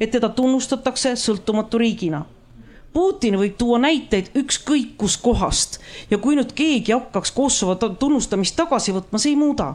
et 0.00 0.10
teda 0.10 0.28
tunnustatakse 0.28 1.16
sõltumatu 1.16 1.78
riigina 1.78 2.24
Putin 2.92 3.38
võib 3.40 3.54
tuua 3.56 3.78
näiteid 3.80 4.34
ükskõik 4.36 4.96
kuskohast 5.00 5.78
ja 6.10 6.18
kui 6.20 6.36
nüüd 6.36 6.52
keegi 6.56 6.92
hakkaks 6.92 7.32
Kosovo 7.32 7.74
tunnustamist 7.74 8.56
tagasi 8.56 8.92
võtma, 8.92 9.20
see 9.20 9.32
ei 9.32 9.38
muuda. 9.40 9.70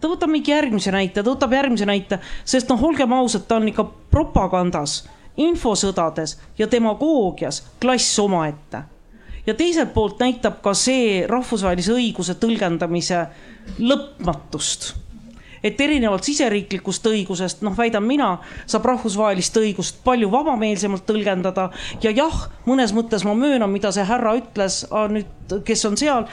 Ta 0.00 0.10
võtab 0.10 0.30
mingi 0.30 0.50
järgmise 0.50 0.92
näite, 0.94 1.22
ta 1.22 1.30
võtab 1.30 1.52
järgmise 1.54 1.86
näite, 1.86 2.18
sest 2.44 2.70
noh, 2.70 2.80
olgem 2.82 3.12
ausad, 3.14 3.46
ta 3.46 3.58
on 3.58 3.68
ikka 3.70 3.84
propagandas, 4.10 5.02
infosõdades 5.38 6.36
ja 6.58 6.70
demagoogias 6.70 7.62
klass 7.82 8.18
omaette. 8.18 8.84
ja 9.46 9.54
teiselt 9.54 9.94
poolt 9.94 10.20
näitab 10.22 10.60
ka 10.62 10.74
see 10.74 11.26
rahvusvahelise 11.26 11.92
õiguse 11.92 12.34
tõlgendamise 12.38 13.24
lõpmatust 13.78 15.01
et 15.62 15.80
erinevalt 15.80 16.26
siseriiklikust 16.26 17.06
õigusest, 17.06 17.62
noh, 17.66 17.76
väidan 17.78 18.04
mina, 18.06 18.36
saab 18.66 18.88
rahvusvahelist 18.92 19.56
õigust 19.62 20.00
palju 20.04 20.30
vabameelsemalt 20.32 21.06
tõlgendada 21.08 21.70
ja 22.02 22.10
jah, 22.10 22.48
mõnes 22.66 22.94
mõttes 22.96 23.26
ma 23.28 23.36
möönan, 23.38 23.70
mida 23.70 23.92
see 23.94 24.06
härra 24.06 24.34
ütles 24.40 24.82
nüüd, 25.12 25.60
kes 25.66 25.84
on 25.88 25.96
seal. 25.96 26.26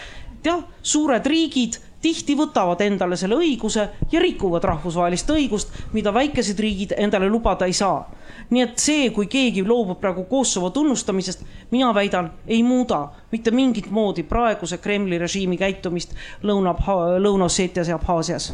jah, 0.44 0.64
suured 0.82 1.26
riigid 1.28 1.80
tihti 2.02 2.36
võtavad 2.40 2.80
endale 2.82 3.18
selle 3.20 3.36
õiguse 3.36 3.84
ja 4.12 4.22
rikuvad 4.24 4.64
rahvusvahelist 4.64 5.30
õigust, 5.36 5.74
mida 5.94 6.14
väikesed 6.16 6.60
riigid 6.60 6.96
endale 6.98 7.28
lubada 7.30 7.68
ei 7.68 7.74
saa. 7.74 8.08
nii 8.50 8.62
et 8.62 8.80
see, 8.80 9.10
kui 9.14 9.28
keegi 9.28 9.62
loobub 9.68 10.00
praegu 10.00 10.24
Kosovo 10.24 10.70
tunnustamisest, 10.70 11.44
mina 11.72 11.94
väidan, 11.94 12.32
ei 12.48 12.64
muuda 12.64 13.10
mitte 13.32 13.52
mingit 13.52 13.92
moodi 13.92 14.24
praeguse 14.24 14.78
Kremli 14.78 15.18
režiimi 15.18 15.58
käitumist 15.58 16.16
Lõuna, 16.44 16.74
Lõuna-Osseetias 17.20 17.90
ja 17.90 17.96
Abhaasias 17.96 18.54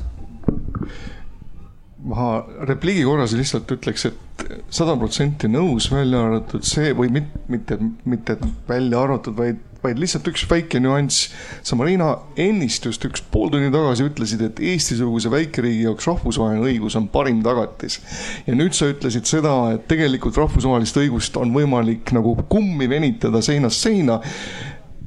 ma 2.05 2.39
repliigi 2.69 3.05
korras 3.07 3.33
lihtsalt 3.37 3.71
ütleks, 3.75 4.09
et 4.11 4.49
sada 4.73 4.95
protsenti 4.99 5.49
nõus, 5.49 5.89
välja 5.93 6.21
arvatud 6.27 6.65
see 6.67 6.91
või 6.97 7.09
mitte, 7.17 7.45
mitte, 7.49 7.79
mitte 8.05 8.37
välja 8.69 9.01
arvatud, 9.01 9.37
vaid 9.37 9.63
vaid 9.85 9.99
lihtsalt 10.01 10.27
üks 10.31 10.45
väike 10.49 10.79
nüanss. 10.81 11.29
sa, 11.65 11.77
Marina, 11.77 12.11
ennist 12.41 12.87
just 12.87 13.03
üks 13.07 13.23
pool 13.31 13.51
tundi 13.53 13.71
tagasi 13.73 14.07
ütlesid, 14.09 14.41
et 14.47 14.61
Eesti-suguse 14.71 15.31
väikeriigi 15.33 15.85
jaoks 15.85 16.07
rahvusvaheline 16.09 16.65
õigus 16.71 16.97
on 16.99 17.09
parim 17.13 17.43
tagatis. 17.45 17.99
ja 18.47 18.55
nüüd 18.57 18.77
sa 18.77 18.89
ütlesid 18.91 19.29
seda, 19.29 19.53
et 19.75 19.85
tegelikult 19.91 20.37
rahvusvahelist 20.41 21.01
õigust 21.03 21.37
on 21.41 21.53
võimalik 21.55 22.13
nagu 22.15 22.35
kummi 22.49 22.89
venitada 22.89 23.43
seinast 23.45 23.85
seina 23.85 24.21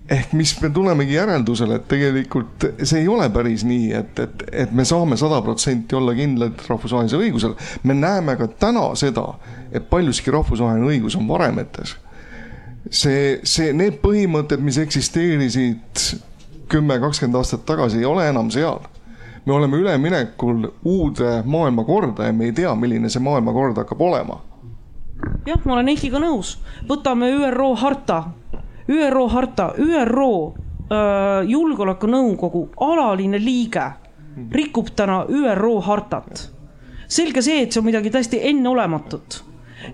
ehk 0.08 0.32
mis 0.32 0.54
me 0.62 0.70
tulemegi 0.72 1.14
järeldusele, 1.14 1.76
et 1.76 1.88
tegelikult 1.88 2.64
see 2.82 3.02
ei 3.02 3.08
ole 3.12 3.28
päris 3.30 3.64
nii, 3.68 3.92
et, 3.92 4.18
et, 4.24 4.44
et 4.64 4.72
me 4.72 4.84
saame 4.88 5.18
sada 5.20 5.42
protsenti 5.44 5.96
olla 5.98 6.14
kindlad 6.16 6.64
rahvusvahelisel 6.68 7.26
õigusel. 7.26 7.56
me 7.82 7.94
näeme 7.94 8.36
ka 8.40 8.48
täna 8.48 8.88
seda, 8.96 9.34
et 9.72 9.90
paljuski 9.90 10.32
rahvusvaheline 10.32 10.88
õigus 10.94 11.18
on 11.18 11.28
varemetes 11.28 11.98
see, 12.90 13.38
see, 13.46 13.72
need 13.76 14.00
põhimõtted, 14.02 14.62
mis 14.64 14.78
eksisteerisid 14.80 16.04
kümme, 16.68 16.98
kakskümmend 17.00 17.40
aastat 17.40 17.64
tagasi, 17.68 18.00
ei 18.02 18.08
ole 18.08 18.28
enam 18.28 18.50
seal. 18.54 18.80
me 19.46 19.54
oleme 19.54 19.76
üleminekul 19.76 20.66
uude 20.84 21.42
maailmakorda 21.44 22.26
ja 22.26 22.32
me 22.32 22.44
ei 22.44 22.52
tea, 22.52 22.74
milline 22.74 23.08
see 23.08 23.22
maailmakord 23.22 23.76
hakkab 23.80 24.00
olema. 24.00 24.40
jah, 25.46 25.60
ma 25.64 25.78
olen 25.78 25.88
Eikiga 25.88 26.20
nõus, 26.20 26.58
võtame 26.88 27.30
ÜRO 27.32 27.74
harta, 27.76 28.22
ÜRO 28.88 29.28
harta, 29.28 29.72
ÜRO 29.78 30.54
julgeolekunõukogu 31.46 32.68
alaline 32.80 33.40
liige 33.42 33.90
rikub 34.52 34.94
täna 34.96 35.24
ÜRO 35.28 35.80
hartat. 35.80 36.50
selge 37.08 37.42
see, 37.42 37.62
et 37.62 37.72
see 37.72 37.80
on 37.80 37.86
midagi 37.86 38.10
täiesti 38.12 38.40
enneolematut. 38.50 39.44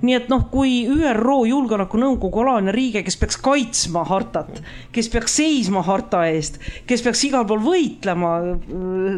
Nii 0.03 0.15
et 0.17 0.31
noh, 0.33 0.47
kui 0.51 0.87
ÜRO 0.89 1.45
Julgeolekunõukogu 1.47 2.41
alaline 2.43 2.73
riige, 2.73 3.03
kes 3.05 3.19
peaks 3.21 3.37
kaitsma 3.37 4.03
hartat, 4.09 4.63
kes 4.93 5.11
peaks 5.13 5.37
seisma 5.37 5.83
harta 5.85 6.25
eest, 6.27 6.57
kes 6.89 7.05
peaks 7.05 7.23
igal 7.29 7.45
pool 7.47 7.61
võitlema, 7.63 8.33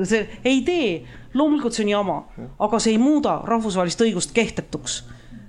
see 0.05 0.27
ei 0.45 0.61
tee, 0.67 0.91
loomulikult 1.35 1.77
see 1.77 1.87
on 1.87 1.93
jama, 1.95 2.19
aga 2.59 2.81
see 2.83 2.97
ei 2.97 3.01
muuda 3.01 3.39
rahvusvahelist 3.47 4.03
õigust 4.09 4.35
kehtetuks 4.37 5.05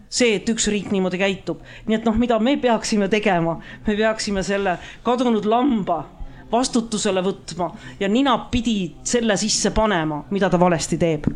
see, 0.10 0.36
et 0.38 0.50
üks 0.50 0.68
riik 0.72 0.92
niimoodi 0.92 1.20
käitub, 1.22 1.64
nii 1.88 2.00
et 2.00 2.06
noh, 2.08 2.16
mida 2.20 2.40
me 2.40 2.58
peaksime 2.62 3.10
tegema, 3.12 3.58
me 3.88 3.96
peaksime 3.98 4.44
selle 4.44 4.78
kadunud 5.04 5.46
lamba 5.46 6.04
vastutusele 6.52 7.22
võtma 7.26 7.72
ja 8.00 8.08
ninapidi 8.08 8.96
selle 9.04 9.36
sisse 9.38 9.74
panema, 9.76 10.24
mida 10.32 10.50
ta 10.50 10.60
valesti 10.60 10.98
teeb 10.98 11.28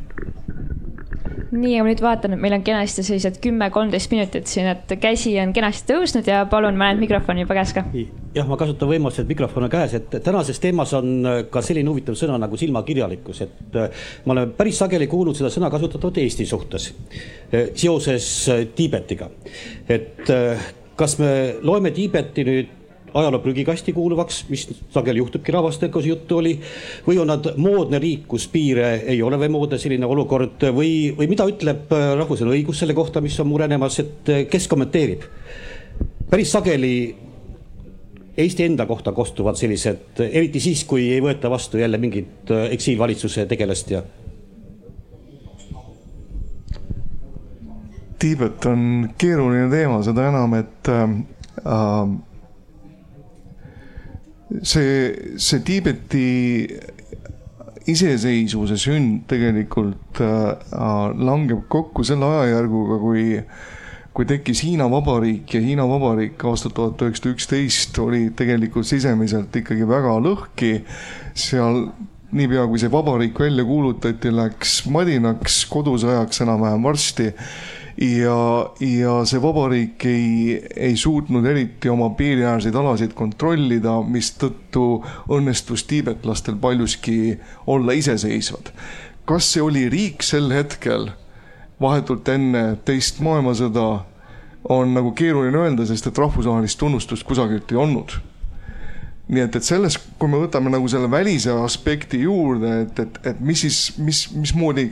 nii, 1.52 1.74
ja 1.76 1.84
ma 1.84 1.92
nüüd 1.92 2.02
vaatan, 2.04 2.36
et 2.36 2.42
meil 2.42 2.56
on 2.56 2.64
kenasti 2.66 3.04
sellised 3.06 3.38
kümme-kolmteist 3.44 4.12
minutit 4.14 4.50
siin, 4.52 4.70
et 4.72 4.94
käsi 5.02 5.34
on 5.42 5.54
kenasti 5.56 5.88
tõusnud 5.92 6.28
ja 6.28 6.42
palun, 6.52 6.78
ma 6.80 6.90
näen, 6.90 7.00
et 7.00 7.06
mikrofon 7.06 7.42
juba 7.42 7.58
käes 7.58 7.74
ka. 7.76 7.84
jah, 8.36 8.48
ma 8.50 8.58
kasutan 8.60 8.92
võimalust, 8.92 9.24
et 9.24 9.32
mikrofon 9.32 9.68
on 9.68 9.74
käes, 9.74 9.96
et 10.00 10.18
tänases 10.24 10.62
teemas 10.64 10.94
on 10.98 11.14
äh, 11.28 11.40
ka 11.52 11.64
selline 11.66 11.92
huvitav 11.92 12.18
sõna 12.20 12.40
nagu 12.42 12.60
silmakirjalikkus, 12.60 13.42
et 13.48 13.80
äh, 13.80 14.04
ma 14.26 14.36
olen 14.36 14.54
päris 14.58 14.82
sageli 14.84 15.08
kuulnud 15.12 15.38
seda 15.38 15.52
sõna 15.54 15.72
kasutatud 15.74 16.22
Eesti 16.24 16.48
suhtes 16.50 16.92
äh, 16.92 17.72
seoses 17.76 18.28
Tiibetiga. 18.76 19.30
et 19.90 20.30
kas 20.96 21.18
me 21.20 21.32
loeme 21.66 21.92
Tiibeti 21.96 22.46
nüüd 22.48 22.78
ajaloo 23.14 23.40
prügikasti 23.44 23.94
kuuluvaks, 23.94 24.44
mis 24.50 24.68
sageli 24.94 25.20
juhtubki 25.20 25.52
rahvastega, 25.52 25.94
kus 25.94 26.06
juttu 26.06 26.38
oli. 26.38 26.54
või 27.08 27.20
on 27.22 27.28
nad 27.28 27.52
moodne 27.58 28.00
riik, 28.00 28.28
kus 28.28 28.48
piire 28.48 28.94
ei 29.06 29.22
ole 29.22 29.40
või 29.42 29.50
moodne 29.50 29.78
selline 29.82 30.06
olukord 30.06 30.64
või, 30.76 31.12
või 31.18 31.28
mida 31.32 31.48
ütleb 31.50 31.92
äh, 31.92 32.14
rahvusvaheline 32.20 32.62
õigus 32.62 32.80
selle 32.84 32.96
kohta, 32.98 33.22
mis 33.22 33.40
on 33.40 33.52
murenemas, 33.52 34.00
et 34.00 34.30
äh, 34.30 34.46
kes 34.50 34.68
kommenteerib? 34.72 35.28
päris 36.32 36.52
sageli 36.52 36.96
Eesti 38.38 38.64
enda 38.64 38.86
kohta 38.88 39.12
kostuvad 39.12 39.58
sellised, 39.60 40.22
eriti 40.24 40.62
siis, 40.64 40.86
kui 40.88 41.10
ei 41.12 41.20
võeta 41.22 41.50
vastu 41.52 41.78
jälle 41.78 42.00
mingit 42.00 42.52
äh, 42.52 42.70
eksiilvalitsuse 42.78 43.46
tegelast 43.46 43.92
ja 43.92 44.04
Tiibet 48.22 48.66
on 48.70 49.10
keeruline 49.18 49.66
teema, 49.72 49.98
seda 50.06 50.28
enam, 50.30 50.54
et 50.54 50.90
äh, 50.94 51.14
see, 54.64 55.36
see 55.38 55.64
Tiibeti 55.66 56.26
iseseisvuse 57.92 58.78
sünd 58.78 59.26
tegelikult 59.32 60.22
äh, 60.22 60.56
langeb 61.18 61.66
kokku 61.72 62.06
selle 62.08 62.30
ajajärguga, 62.38 63.00
kui 63.02 63.26
kui 64.12 64.28
tekkis 64.28 64.66
Hiina 64.66 64.90
Vabariik 64.92 65.54
ja 65.56 65.62
Hiina 65.64 65.86
Vabariik 65.88 66.44
aastal 66.44 66.74
tuhat 66.76 67.00
üheksasada 67.00 67.32
üksteist 67.32 68.00
oli 68.04 68.26
tegelikult 68.36 68.88
sisemiselt 68.90 69.56
ikkagi 69.56 69.88
väga 69.88 70.18
lõhki. 70.20 70.82
seal 71.34 71.86
niipea, 72.36 72.66
kui 72.68 72.80
see 72.80 72.92
vabariik 72.92 73.40
välja 73.40 73.64
kuulutati, 73.68 74.32
läks 74.36 74.82
madinaks, 74.92 75.62
kodusõjaks 75.72 76.44
enam-vähem 76.44 76.84
varsti 76.84 77.32
ja, 77.98 78.38
ja 78.80 79.16
see 79.28 79.42
vabariik 79.42 80.06
ei, 80.06 80.58
ei 80.76 80.98
suutnud 80.98 81.46
eriti 81.46 81.90
oma 81.90 82.10
piiriäärseid 82.18 82.76
alasid 82.76 83.16
kontrollida, 83.18 83.98
mistõttu 84.08 85.04
õnnestus 85.32 85.84
tiibetlastel 85.90 86.56
paljuski 86.62 87.38
olla 87.68 87.98
iseseisvad. 87.98 88.72
kas 89.26 89.52
see 89.54 89.62
oli 89.62 89.90
riik 89.90 90.24
sel 90.24 90.52
hetkel, 90.52 91.12
vahetult 91.82 92.28
enne 92.30 92.78
teist 92.86 93.22
maailmasõda, 93.22 93.88
on 94.70 94.94
nagu 94.94 95.12
keeruline 95.18 95.58
öelda, 95.58 95.86
sest 95.86 96.08
et 96.08 96.18
rahvusvahelist 96.18 96.80
tunnustust 96.80 97.24
kusagilt 97.26 97.72
ei 97.72 97.78
olnud 97.78 98.20
nii 99.30 99.44
et, 99.46 99.56
et 99.56 99.64
selles, 99.64 99.98
kui 100.20 100.30
me 100.32 100.40
võtame 100.42 100.72
nagu 100.74 100.88
selle 100.92 101.10
välise 101.12 101.54
aspekti 101.64 102.24
juurde, 102.24 102.72
et, 102.86 103.00
et, 103.00 103.20
et 103.32 103.44
mis 103.44 103.62
siis, 103.64 103.80
mis, 104.02 104.26
mismoodi 104.36 104.90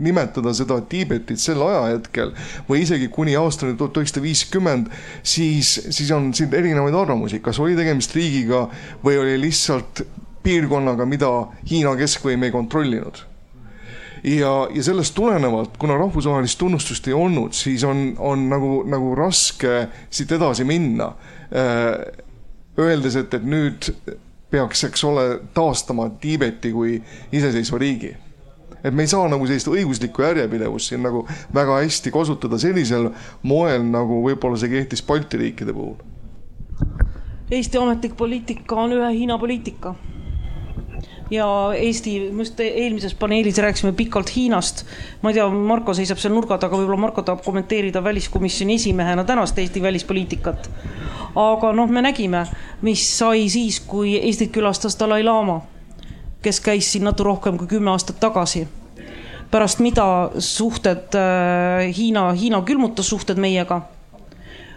nimetada 0.00 0.52
seda 0.56 0.78
Tiibetit 0.88 1.40
sel 1.40 1.62
ajahetkel 1.64 2.32
või 2.68 2.84
isegi 2.84 3.10
kuni 3.12 3.36
aastani 3.40 3.76
tuhat 3.78 3.98
üheksasada 4.00 4.24
viiskümmend, 4.24 4.92
siis, 5.22 5.74
siis 5.88 6.12
on 6.16 6.30
siin 6.36 6.52
erinevaid 6.54 6.96
arvamusi, 6.96 7.42
kas 7.44 7.60
oli 7.62 7.76
tegemist 7.78 8.14
riigiga 8.16 8.66
või 9.04 9.18
oli 9.20 9.40
lihtsalt 9.42 10.04
piirkonnaga, 10.44 11.04
mida 11.08 11.32
Hiina 11.68 11.96
keskvõim 11.98 12.46
ei 12.46 12.54
kontrollinud? 12.54 13.26
Ja, 14.24 14.52
ja 14.68 14.82
sellest 14.84 15.14
tulenevalt, 15.16 15.78
kuna 15.80 15.96
rahvusvahelist 15.96 16.58
tunnustust 16.60 17.06
ei 17.08 17.14
olnud, 17.16 17.56
siis 17.56 17.84
on, 17.88 18.10
on 18.20 18.48
nagu, 18.50 18.82
nagu 18.88 19.14
raske 19.16 19.86
siit 20.12 20.32
edasi 20.36 20.66
minna. 20.68 21.14
Äh, 21.48 22.26
öeldes, 22.78 23.16
et, 23.16 23.34
et 23.34 23.44
nüüd 23.44 23.90
peaks, 24.50 24.84
eks 24.84 25.04
ole, 25.04 25.26
taastama 25.54 26.08
Tiibeti 26.20 26.72
kui 26.72 26.98
iseseisva 27.32 27.78
riigi. 27.78 28.16
et 28.84 28.94
me 28.94 29.04
ei 29.04 29.10
saa 29.12 29.28
nagu 29.28 29.44
sellist 29.46 29.68
õiguslikku 29.68 30.22
järjepidevust 30.24 30.88
siin 30.88 31.02
nagu 31.04 31.26
väga 31.54 31.82
hästi 31.82 32.10
kasutada 32.10 32.58
sellisel 32.58 33.10
moel, 33.42 33.82
nagu 33.84 34.22
võib-olla 34.24 34.56
see 34.56 34.72
kehtis 34.72 35.02
Balti 35.04 35.36
riikide 35.36 35.74
puhul. 35.76 35.98
Eesti 37.50 37.78
ametlik 37.78 38.16
poliitika 38.16 38.78
on 38.80 38.94
ühe 38.96 39.10
Hiina 39.12 39.36
poliitika 39.38 39.94
ja 41.30 41.46
Eesti, 41.76 42.30
me 42.32 42.42
just 42.42 42.60
eelmises 42.60 43.14
paneelis 43.14 43.58
rääkisime 43.58 43.92
pikalt 43.92 44.36
Hiinast. 44.36 44.84
ma 45.22 45.30
ei 45.30 45.34
tea, 45.34 45.48
Marko 45.48 45.94
seisab 45.94 46.18
seal 46.18 46.34
nurga 46.34 46.58
taga, 46.58 46.76
võib-olla 46.76 47.06
Marko 47.06 47.22
tahab 47.22 47.44
kommenteerida 47.44 48.04
väliskomisjoni 48.04 48.74
esimehena 48.74 49.24
tänast 49.24 49.58
Eesti 49.58 49.82
välispoliitikat. 49.82 50.70
aga 51.34 51.72
noh, 51.72 51.88
me 51.88 52.02
nägime, 52.02 52.46
mis 52.82 53.06
sai 53.18 53.48
siis, 53.48 53.80
kui 53.80 54.16
Eestit 54.18 54.52
külastas 54.52 54.98
Dalai-laama, 54.98 55.60
kes 56.42 56.60
käis 56.60 56.92
siin 56.92 57.04
natuke 57.04 57.28
rohkem 57.28 57.58
kui 57.58 57.66
kümme 57.66 57.90
aastat 57.90 58.20
tagasi 58.20 58.68
pärast 59.50 59.80
mida 59.82 60.30
suhted 60.38 61.14
äh, 61.14 61.90
Hiina, 61.96 62.30
Hiina 62.32 62.62
külmutas 62.62 63.08
suhted 63.10 63.38
meiega. 63.38 63.80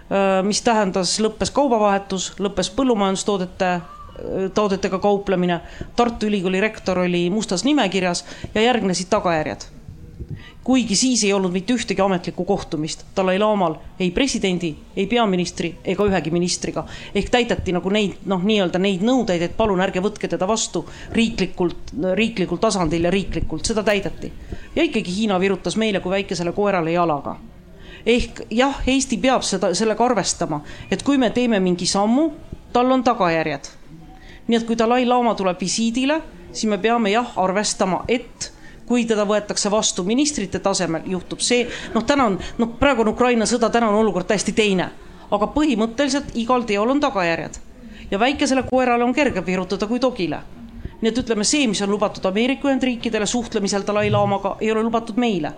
Äh, 0.10 0.42
mis 0.46 0.62
tähendas, 0.66 1.20
lõppes 1.22 1.54
kaubavahetus, 1.54 2.32
lõppes 2.42 2.72
põllumajandustoodete 2.74 3.76
toodetega 4.54 5.00
kauplemine. 5.00 5.60
Tartu 5.96 6.26
Ülikooli 6.26 6.62
rektor 6.62 7.00
oli 7.00 7.30
mustas 7.30 7.64
nimekirjas 7.64 8.26
ja 8.56 8.62
järgnesid 8.62 9.08
tagajärjed. 9.10 9.62
kuigi 10.64 10.96
siis 10.96 11.24
ei 11.24 11.34
olnud 11.34 11.52
mitte 11.52 11.74
ühtegi 11.74 12.02
ametlikku 12.02 12.46
kohtumist 12.46 13.02
Dalai-laamal 13.16 13.74
ei 14.00 14.12
presidendi, 14.12 14.76
ei 14.96 15.08
peaministri 15.08 15.76
ega 15.84 16.06
ühegi 16.06 16.32
ministriga. 16.32 16.86
ehk 17.16 17.30
täideti 17.30 17.72
nagu 17.72 17.90
neid 17.90 18.14
noh, 18.26 18.44
nii-öelda 18.44 18.80
neid 18.80 19.02
nõudeid, 19.02 19.42
et 19.42 19.58
palun 19.58 19.82
ärge 19.82 20.00
võtke 20.00 20.28
teda 20.28 20.48
vastu 20.48 20.86
riiklikult, 21.12 21.92
riiklikul 22.14 22.58
tasandil 22.58 23.04
ja 23.04 23.12
riiklikult, 23.12 23.66
seda 23.66 23.84
täideti. 23.84 24.32
ja 24.76 24.84
ikkagi 24.84 25.16
Hiina 25.16 25.40
virutas 25.40 25.76
meile 25.76 26.00
kui 26.00 26.12
väikesele 26.12 26.52
koerale 26.52 26.92
jalaga 26.92 27.38
ehk 28.06 28.42
jah, 28.50 28.82
Eesti 28.88 29.18
peab 29.18 29.42
seda, 29.42 29.74
sellega 29.74 30.06
arvestama, 30.06 30.62
et 30.92 31.04
kui 31.04 31.18
me 31.18 31.30
teeme 31.30 31.60
mingi 31.60 31.86
sammu, 31.86 32.32
tal 32.74 32.92
on 32.92 33.04
tagajärjed 33.04 33.83
nii 34.48 34.58
et 34.58 34.66
kui 34.68 34.78
Dalai-laama 34.78 35.36
tuleb 35.36 35.60
visiidile, 35.62 36.22
siis 36.52 36.70
me 36.70 36.78
peame 36.78 37.12
jah 37.14 37.34
arvestama, 37.40 38.04
et 38.08 38.52
kui 38.88 39.06
teda 39.08 39.26
võetakse 39.26 39.72
vastu 39.72 40.04
ministrite 40.04 40.60
tasemel, 40.60 41.06
juhtub 41.08 41.42
see, 41.42 41.68
noh, 41.94 42.04
täna 42.04 42.28
on, 42.32 42.40
noh, 42.60 42.74
praegu 42.80 43.06
on 43.06 43.14
Ukraina 43.14 43.48
sõda, 43.50 43.70
täna 43.72 43.90
on 43.90 44.02
olukord 44.02 44.28
täiesti 44.28 44.52
teine, 44.54 44.90
aga 45.32 45.50
põhimõtteliselt 45.56 46.36
igal 46.40 46.68
teol 46.68 46.92
on 46.92 47.00
tagajärjed. 47.04 47.60
Ja 48.12 48.20
väikesele 48.20 48.66
koerale 48.68 49.04
on 49.04 49.14
kergem 49.16 49.46
virutada 49.46 49.88
kui 49.88 50.02
dogile. 50.02 50.42
nii 51.02 51.10
et 51.12 51.18
ütleme, 51.20 51.44
see, 51.44 51.68
mis 51.68 51.82
on 51.82 51.90
lubatud 51.92 52.26
Ameerika 52.26 52.68
Ühendriikidele 52.68 53.26
suhtlemisel 53.26 53.84
Dalai-laamaga, 53.88 54.58
ei 54.62 54.72
ole 54.72 54.84
lubatud 54.84 55.18
meile 55.20 55.52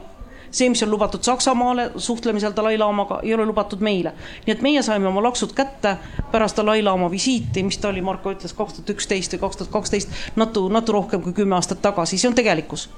see, 0.55 0.69
mis 0.71 0.83
on 0.83 0.91
lubatud 0.91 1.23
Saksamaale 1.23 1.91
suhtlemisel 1.97 2.53
Dalai-laamaga, 2.55 3.19
ei 3.23 3.33
ole 3.33 3.45
lubatud 3.45 3.83
meile. 3.83 4.13
nii 4.45 4.53
et 4.55 4.61
meie 4.61 4.81
saime 4.81 5.07
oma 5.07 5.23
laksud 5.23 5.53
kätte 5.55 5.97
pärast 6.31 6.57
Dalai-laama 6.57 7.11
visiiti, 7.11 7.63
mis 7.63 7.77
ta 7.77 7.89
oli, 7.89 8.01
Marko 8.01 8.31
ütles, 8.31 8.53
kaks 8.55 8.79
tuhat 8.79 8.93
üksteist 8.95 9.35
või 9.35 9.43
kaks 9.47 9.57
tuhat 9.61 9.71
kaksteist, 9.71 10.15
natu, 10.35 10.67
natu 10.69 10.95
rohkem 10.95 11.21
kui 11.21 11.33
kümme 11.33 11.55
aastat 11.55 11.81
tagasi, 11.81 12.17
see 12.17 12.29
on 12.29 12.37
tegelikkus. 12.37 12.89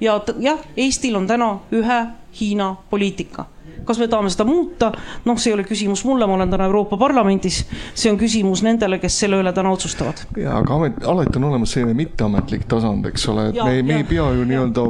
ja 0.00 0.20
jah, 0.38 0.60
Eestil 0.76 1.16
on 1.16 1.26
täna 1.26 1.58
ühe 1.72 2.04
Hiina 2.40 2.74
poliitika 2.90 3.46
kas 3.84 3.98
me 3.98 4.08
tahame 4.08 4.30
seda 4.32 4.44
muuta, 4.48 4.92
noh, 5.24 5.38
see 5.38 5.50
ei 5.50 5.54
ole 5.58 5.64
küsimus 5.68 6.04
mulle, 6.08 6.26
ma 6.26 6.38
olen 6.38 6.50
täna 6.50 6.64
Euroopa 6.70 6.96
Parlamendis, 6.96 7.64
see 7.94 8.12
on 8.12 8.18
küsimus 8.20 8.62
nendele, 8.64 8.98
kes 9.02 9.18
selle 9.24 9.40
üle 9.42 9.52
täna 9.52 9.72
otsustavad. 9.74 10.24
ja 10.40 10.56
aga 10.58 10.78
amet, 10.78 11.02
alati 11.04 11.38
on 11.40 11.50
olemas 11.50 11.74
selline 11.76 11.94
mitteametlik 11.98 12.64
tasand, 12.70 13.06
eks 13.12 13.28
ole, 13.28 13.48
et 13.50 13.60
ja, 13.60 13.68
me, 13.68 13.82
me 13.82 13.98
ja, 13.98 14.04
ei 14.04 14.08
pea 14.08 14.30
ju 14.38 14.46
nii-öelda 14.48 14.86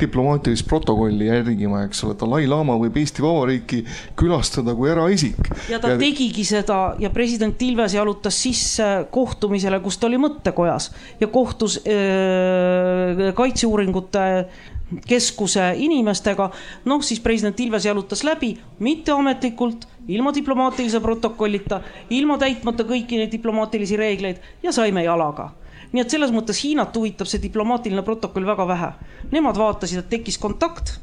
diplomaatilist 0.00 0.66
protokolli 0.68 1.28
järgima, 1.30 1.82
eks 1.86 2.04
ole, 2.06 2.16
Dalai-laama 2.20 2.76
võib 2.80 2.98
Eesti 3.00 3.24
Vabariiki 3.24 3.82
külastada 4.18 4.74
kui 4.76 4.90
eraisik. 4.92 5.40
ja 5.70 5.80
ta 5.82 5.94
ja... 5.94 5.98
tegigi 6.00 6.44
seda 6.46 6.80
ja 7.02 7.10
president 7.14 7.62
Ilves 7.62 7.96
jalutas 7.96 8.38
sisse 8.42 8.86
kohtumisele, 9.10 9.80
kus 9.84 9.98
ta 9.98 10.10
oli 10.10 10.20
mõttekojas 10.20 10.90
ja 11.20 11.30
kohtus 11.32 11.80
äh, 11.82 13.28
kaitseuuringute 13.36 14.24
keskuse 15.06 15.72
inimestega. 15.82 16.50
noh, 16.84 17.02
siis 17.02 17.20
president 17.20 17.60
Ilves 17.60 17.84
jalutas 17.84 18.24
läbi 18.24 18.54
mitteametlikult, 18.78 19.86
ilma 20.08 20.32
diplomaatilise 20.34 21.00
protokollita, 21.02 21.80
ilma 22.10 22.38
täitmata 22.38 22.86
kõiki 22.86 23.18
neid 23.18 23.32
diplomaatilisi 23.32 23.96
reegleid 23.98 24.42
ja 24.62 24.72
saime 24.72 25.04
jalaga 25.04 25.50
nii 25.96 26.04
et 26.04 26.12
selles 26.12 26.32
mõttes 26.34 26.58
Hiinat 26.60 26.96
huvitab 26.96 27.28
see 27.30 27.40
diplomaatiline 27.40 28.04
protokoll 28.04 28.44
väga 28.44 28.66
vähe. 28.68 28.90
Nemad 29.32 29.56
vaatasid, 29.56 30.02
et 30.02 30.10
tekkis 30.12 30.36
kontakt, 30.36 30.98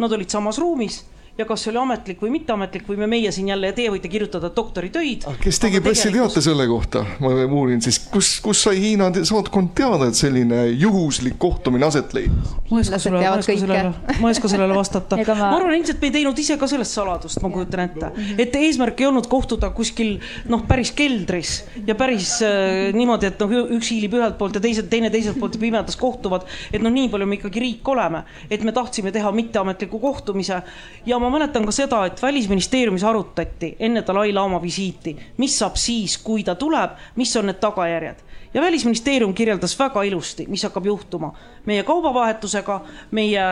nad 0.00 0.12
olid 0.16 0.32
samas 0.32 0.56
ruumis 0.58 1.02
ja 1.40 1.46
kas 1.48 1.64
see 1.64 1.72
oli 1.72 1.80
ametlik 1.80 2.20
või 2.22 2.32
mitteametlik 2.34 2.86
või 2.88 3.00
me 3.00 3.08
meie 3.10 3.32
siin 3.34 3.48
jälle 3.50 3.70
ja 3.70 3.76
teie 3.76 3.90
võite 3.92 4.10
kirjutada 4.12 4.50
doktoritöid. 4.56 5.26
kes 5.40 5.60
tegi 5.62 5.80
pressiteate 5.84 6.42
selle 6.44 6.66
kohta, 6.68 7.04
ma 7.22 7.32
uurin 7.46 7.80
siis, 7.84 7.98
kus, 8.12 8.32
kus 8.44 8.64
sai 8.66 8.80
Hiina 8.80 9.10
saatkond 9.16 9.72
teada, 9.76 10.10
et 10.10 10.18
selline 10.18 10.66
juhuslik 10.80 11.38
kohtumine 11.40 11.86
aset 11.88 12.12
leidis? 12.16 12.54
ma 12.70 12.80
ei 12.80 12.84
oska 12.84 13.00
sellele, 13.02 13.24
ma 13.24 13.34
ei 13.34 13.44
oska 13.44 13.56
sellele, 13.62 13.92
ma 14.20 14.30
ei 14.30 14.36
oska 14.36 14.52
sellele 14.52 14.76
vastata 14.76 15.18
ma... 15.20 15.36
ma 15.40 15.50
arvan 15.56 15.76
ilmselt 15.78 16.02
me 16.02 16.10
ei 16.10 16.16
teinud 16.18 16.42
ise 16.44 16.58
ka 16.60 16.68
sellest 16.70 16.98
saladust, 16.98 17.40
ma 17.44 17.52
kujutan 17.54 17.84
ette, 17.86 18.12
et 18.36 18.60
eesmärk 18.60 19.00
ei 19.00 19.08
olnud 19.08 19.28
kohtuda 19.30 19.72
kuskil 19.76 20.18
noh, 20.52 20.64
päris 20.68 20.92
keldris 20.96 21.56
ja 21.86 21.96
päris 21.98 22.36
äh, 22.46 22.90
niimoodi, 22.96 23.30
et 23.30 23.40
noh, 23.42 23.56
üks 23.78 23.92
hiilib 23.94 24.18
ühelt 24.20 24.38
poolt 24.40 24.60
ja 24.60 24.64
teised, 24.64 24.90
teine 24.92 25.12
teiselt 25.12 25.40
poolt 25.40 25.56
ja 25.56 25.64
pimedas 25.64 25.96
kohtuvad. 26.00 26.46
et 26.72 26.82
noh, 26.82 26.92
nii 26.92 27.08
palju 27.12 27.28
me 27.30 27.40
ikkagi 27.40 27.64
riik 27.64 27.92
oleme, 27.94 28.24
et 28.50 28.64
me 28.66 28.74
tahtsime 28.76 29.12
teha 29.14 29.32
mitteametliku 29.34 30.00
kohtumise 30.02 30.60
ja 31.06 31.18
ma 31.22 31.29
mäletan 31.30 31.64
ka 31.64 31.72
seda, 31.74 32.04
et 32.06 32.22
välisministeeriumis 32.22 33.04
arutati 33.04 33.74
enne 33.78 34.02
Dalai-laama 34.06 34.62
visiiti, 34.62 35.16
mis 35.38 35.58
saab 35.58 35.76
siis, 35.80 36.18
kui 36.18 36.44
ta 36.44 36.54
tuleb, 36.54 36.98
mis 37.16 37.36
on 37.36 37.50
need 37.50 37.60
tagajärjed 37.62 38.26
ja 38.54 38.60
välisministeerium 38.60 39.34
kirjeldas 39.34 39.78
väga 39.78 40.02
ilusti, 40.02 40.46
mis 40.48 40.62
hakkab 40.66 40.86
juhtuma 40.86 41.32
meie 41.66 41.82
kaubavahetusega, 41.86 42.80
meie 43.10 43.44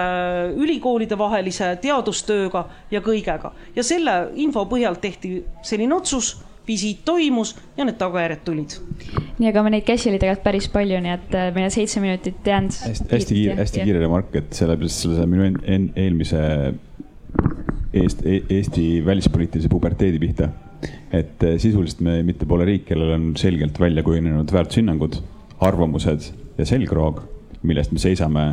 ülikoolide 0.56 1.18
vahelise 1.18 1.76
teadustööga 1.82 2.64
ja 2.90 3.00
kõigega. 3.00 3.52
ja 3.76 3.82
selle 3.82 4.18
info 4.34 4.64
põhjal 4.66 4.98
tehti 5.00 5.44
selline 5.62 5.94
otsus, 5.94 6.36
visiit 6.68 7.04
toimus 7.04 7.54
ja 7.76 7.84
need 7.84 7.96
tagajärjed 8.00 8.42
tulid. 8.44 8.74
nii, 9.38 9.48
aga 9.50 9.62
neid 9.70 9.86
käsi 9.86 10.10
oli 10.10 10.18
tegelikult 10.18 10.44
päris 10.44 10.68
palju, 10.72 11.00
nii 11.04 11.14
et 11.14 11.38
äh, 11.38 11.48
meil 11.54 11.68
on 11.68 11.74
seitse 11.74 12.02
minutit 12.02 12.46
jäänud. 12.46 12.74
hästi, 12.88 13.08
hästi 13.12 13.34
kiire, 13.34 13.56
hästi 13.62 13.86
kiire 13.86 14.02
remark, 14.02 14.34
et 14.42 14.52
sellepärast 14.52 15.06
selle 15.06 15.26
minu 15.30 15.48
eelmise 15.96 16.42
Eest, 17.92 18.24
e-, 18.26 18.42
Eesti 18.50 19.04
välispoliitilise 19.06 19.68
puberteedi 19.68 20.18
pihta. 20.18 20.48
et 21.12 21.42
eh, 21.42 21.56
sisuliselt 21.58 22.00
me 22.00 22.22
mitte 22.22 22.46
pole 22.46 22.64
riik, 22.64 22.84
kellel 22.86 23.10
on 23.14 23.30
selgelt 23.36 23.80
välja 23.80 24.02
kujunenud 24.02 24.52
väärtushinnangud, 24.52 25.16
arvamused 25.60 26.28
ja 26.58 26.66
selgroog, 26.66 27.22
millest 27.62 27.92
me 27.92 27.98
seisame 27.98 28.44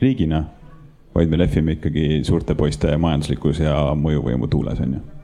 riigina, 0.00 0.44
vaid 1.14 1.28
me 1.28 1.38
lehvime 1.38 1.76
ikkagi 1.76 2.22
suurte 2.24 2.54
poiste 2.54 2.96
majanduslikus 2.96 3.60
ja 3.60 3.74
mõjuvõimu 3.98 4.48
tuules, 4.48 4.80
on 4.80 4.96
ju 4.96 5.15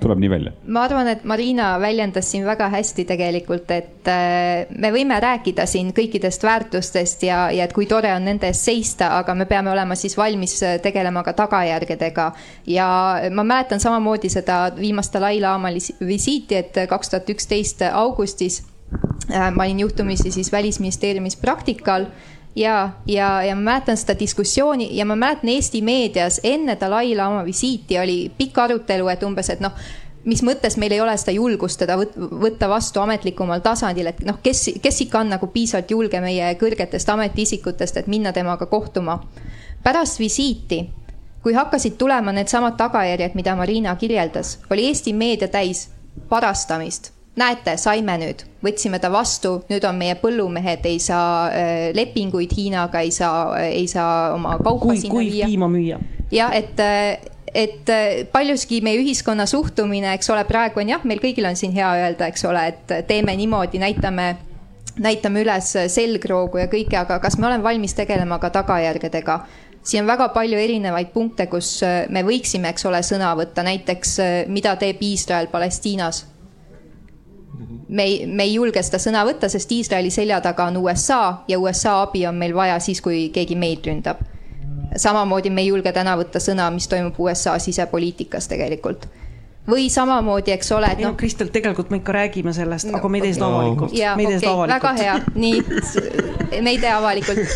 tuleb 0.00 0.20
nii 0.22 0.30
välja? 0.30 0.52
ma 0.66 0.84
arvan, 0.86 1.08
et 1.12 1.24
Marina 1.28 1.72
väljendas 1.80 2.30
siin 2.30 2.44
väga 2.46 2.68
hästi 2.72 3.04
tegelikult, 3.08 3.70
et 3.74 4.08
äh, 4.10 4.70
me 4.70 4.92
võime 4.94 5.18
rääkida 5.20 5.66
siin 5.70 5.92
kõikidest 5.96 6.44
väärtustest 6.46 7.24
ja, 7.26 7.42
ja 7.54 7.66
et 7.66 7.74
kui 7.76 7.86
tore 7.90 8.12
on 8.14 8.26
nende 8.28 8.50
eest 8.50 8.68
seista, 8.68 9.12
aga 9.18 9.34
me 9.34 9.46
peame 9.50 9.72
olema 9.72 9.98
siis 9.98 10.16
valmis 10.18 10.56
äh, 10.66 10.78
tegelema 10.82 11.24
ka 11.26 11.34
tagajärgedega. 11.38 12.32
ja 12.66 12.88
ma 13.30 13.44
mäletan 13.44 13.80
samamoodi 13.80 14.28
seda 14.32 14.62
viimast 14.76 15.14
Dalai-laama 15.14 15.72
visiiti, 16.06 16.56
et 16.56 16.84
kaks 16.88 17.10
tuhat 17.10 17.30
üksteist 17.30 17.84
augustis 17.92 18.62
äh, 19.32 19.50
ma 19.54 19.64
olin 19.64 19.80
juhtumisi 19.86 20.30
siis 20.30 20.52
välisministeeriumis 20.52 21.36
praktikal 21.36 22.06
ja, 22.56 22.90
ja, 23.06 23.42
ja 23.42 23.54
ma 23.56 23.60
mäletan 23.62 23.96
seda 23.96 24.18
diskussiooni 24.18 24.96
ja 24.96 25.04
ma 25.06 25.16
mäletan 25.16 25.48
Eesti 25.48 25.82
meedias 25.82 26.40
enne 26.44 26.76
Dalai-laama 26.80 27.44
visiiti 27.44 27.98
oli 27.98 28.32
pikk 28.38 28.58
arutelu, 28.58 29.08
et 29.08 29.22
umbes, 29.22 29.50
et 29.50 29.60
noh, 29.60 29.72
mis 30.24 30.42
mõttes 30.42 30.76
meil 30.76 30.92
ei 30.92 31.00
ole 31.00 31.16
seda 31.18 31.32
julgust 31.32 31.80
teda 31.80 31.96
võtta 31.96 32.68
vastu 32.68 33.00
ametlikumal 33.00 33.62
tasandil, 33.64 34.10
et 34.10 34.24
noh, 34.26 34.40
kes, 34.42 34.70
kes 34.82 35.00
ikka 35.06 35.22
on 35.22 35.34
nagu 35.36 35.46
piisavalt 35.52 35.90
julge 35.90 36.20
meie 36.20 36.54
kõrgetest 36.60 37.08
ametiisikutest, 37.08 37.96
et 37.96 38.10
minna 38.10 38.32
temaga 38.32 38.66
kohtuma. 38.66 39.20
pärast 39.82 40.18
visiiti, 40.18 40.90
kui 41.42 41.54
hakkasid 41.54 41.96
tulema 41.96 42.32
needsamad 42.32 42.76
tagajärjed, 42.76 43.34
mida 43.34 43.56
Marina 43.56 43.96
kirjeldas, 43.96 44.58
oli 44.70 44.86
Eesti 44.86 45.12
meedia 45.12 45.48
täis 45.48 45.88
parastamist 46.28 47.12
näete, 47.38 47.76
saime 47.78 48.16
nüüd, 48.20 48.44
võtsime 48.64 49.00
ta 49.02 49.10
vastu, 49.12 49.60
nüüd 49.70 49.84
on 49.86 49.98
meie 50.00 50.16
põllumehed, 50.20 50.86
ei 50.88 50.98
saa 51.02 51.48
äh, 51.48 51.82
lepinguid 51.96 52.54
Hiinaga, 52.56 53.02
ei 53.04 53.12
saa, 53.14 53.60
ei 53.68 53.86
saa 53.90 54.32
oma 54.34 54.56
kaupa 54.58 54.90
kui, 54.90 54.98
sinna 55.00 55.14
kui 55.14 55.30
viia. 55.30 55.50
piima 55.50 55.70
müüa. 55.70 56.00
ja 56.34 56.50
et, 56.56 56.80
äh, 56.82 57.30
et 57.54 57.90
äh, 57.90 58.10
paljuski 58.32 58.80
meie 58.84 59.00
ühiskonna 59.02 59.46
suhtumine, 59.50 60.14
eks 60.18 60.30
ole, 60.34 60.44
praegu 60.48 60.82
on 60.82 60.94
jah, 60.96 61.06
meil 61.06 61.22
kõigil 61.22 61.46
on 61.48 61.58
siin 61.58 61.74
hea 61.76 61.90
öelda, 62.02 62.30
eks 62.30 62.46
ole, 62.50 62.66
et 62.74 62.94
teeme 63.08 63.36
niimoodi, 63.38 63.82
näitame 63.82 64.32
näitame 65.00 65.44
üles 65.44 65.68
selgroogu 65.94 66.58
ja 66.60 66.66
kõike, 66.68 66.96
aga 66.98 67.20
kas 67.22 67.38
me 67.38 67.46
oleme 67.48 67.64
valmis 67.64 67.94
tegelema 67.96 68.40
ka 68.42 68.50
tagajärgedega? 68.58 69.44
siin 69.86 70.02
on 70.02 70.10
väga 70.10 70.26
palju 70.34 70.58
erinevaid 70.60 71.08
punkte, 71.14 71.46
kus 71.48 71.78
me 72.12 72.20
võiksime, 72.26 72.68
eks 72.74 72.84
ole, 72.84 73.00
sõna 73.06 73.30
võtta, 73.38 73.64
näiteks 73.64 74.18
mida 74.52 74.74
teeb 74.76 75.00
Iisrael 75.00 75.48
Palestiinas 75.48 76.26
me 77.88 78.02
ei, 78.02 78.26
me 78.26 78.42
ei 78.42 78.54
julge 78.54 78.82
seda 78.82 78.98
sõna 79.02 79.24
võtta, 79.26 79.48
sest 79.48 79.72
Iisraeli 79.72 80.10
selja 80.10 80.40
taga 80.40 80.66
on 80.70 80.76
USA 80.80 81.44
ja 81.48 81.58
USA 81.58 82.00
abi 82.02 82.26
on 82.26 82.38
meil 82.38 82.54
vaja 82.54 82.78
siis, 82.80 83.00
kui 83.00 83.28
keegi 83.34 83.56
meid 83.56 83.86
ründab. 83.86 84.22
samamoodi 84.96 85.50
me 85.50 85.60
ei 85.60 85.68
julge 85.68 85.92
täna 85.92 86.16
võtta 86.16 86.40
sõna, 86.40 86.70
mis 86.70 86.88
toimub 86.88 87.18
USA 87.18 87.58
sisepoliitikas 87.58 88.48
tegelikult 88.48 89.06
või 89.68 89.88
samamoodi, 89.92 90.54
eks 90.54 90.72
ole, 90.72 90.88
et 90.94 91.02
noh. 91.04 91.14
Kristel, 91.18 91.50
tegelikult 91.52 91.90
me 91.92 92.00
ikka 92.00 92.14
räägime 92.16 92.52
sellest 92.56 92.88
no,, 92.88 92.98
aga 92.98 93.10
me 93.12 93.20
ei 93.20 93.26
tee 93.26 93.34
seda 93.36 93.48
avalikult. 93.50 93.94
jaa, 93.96 94.14
okei 94.16 94.38
okay,, 94.38 94.66
väga 94.72 94.92
hea, 94.96 95.16
nii, 95.36 95.60
me 96.64 96.72
ei 96.72 96.80
tee 96.80 96.92
avalikult. 96.94 97.54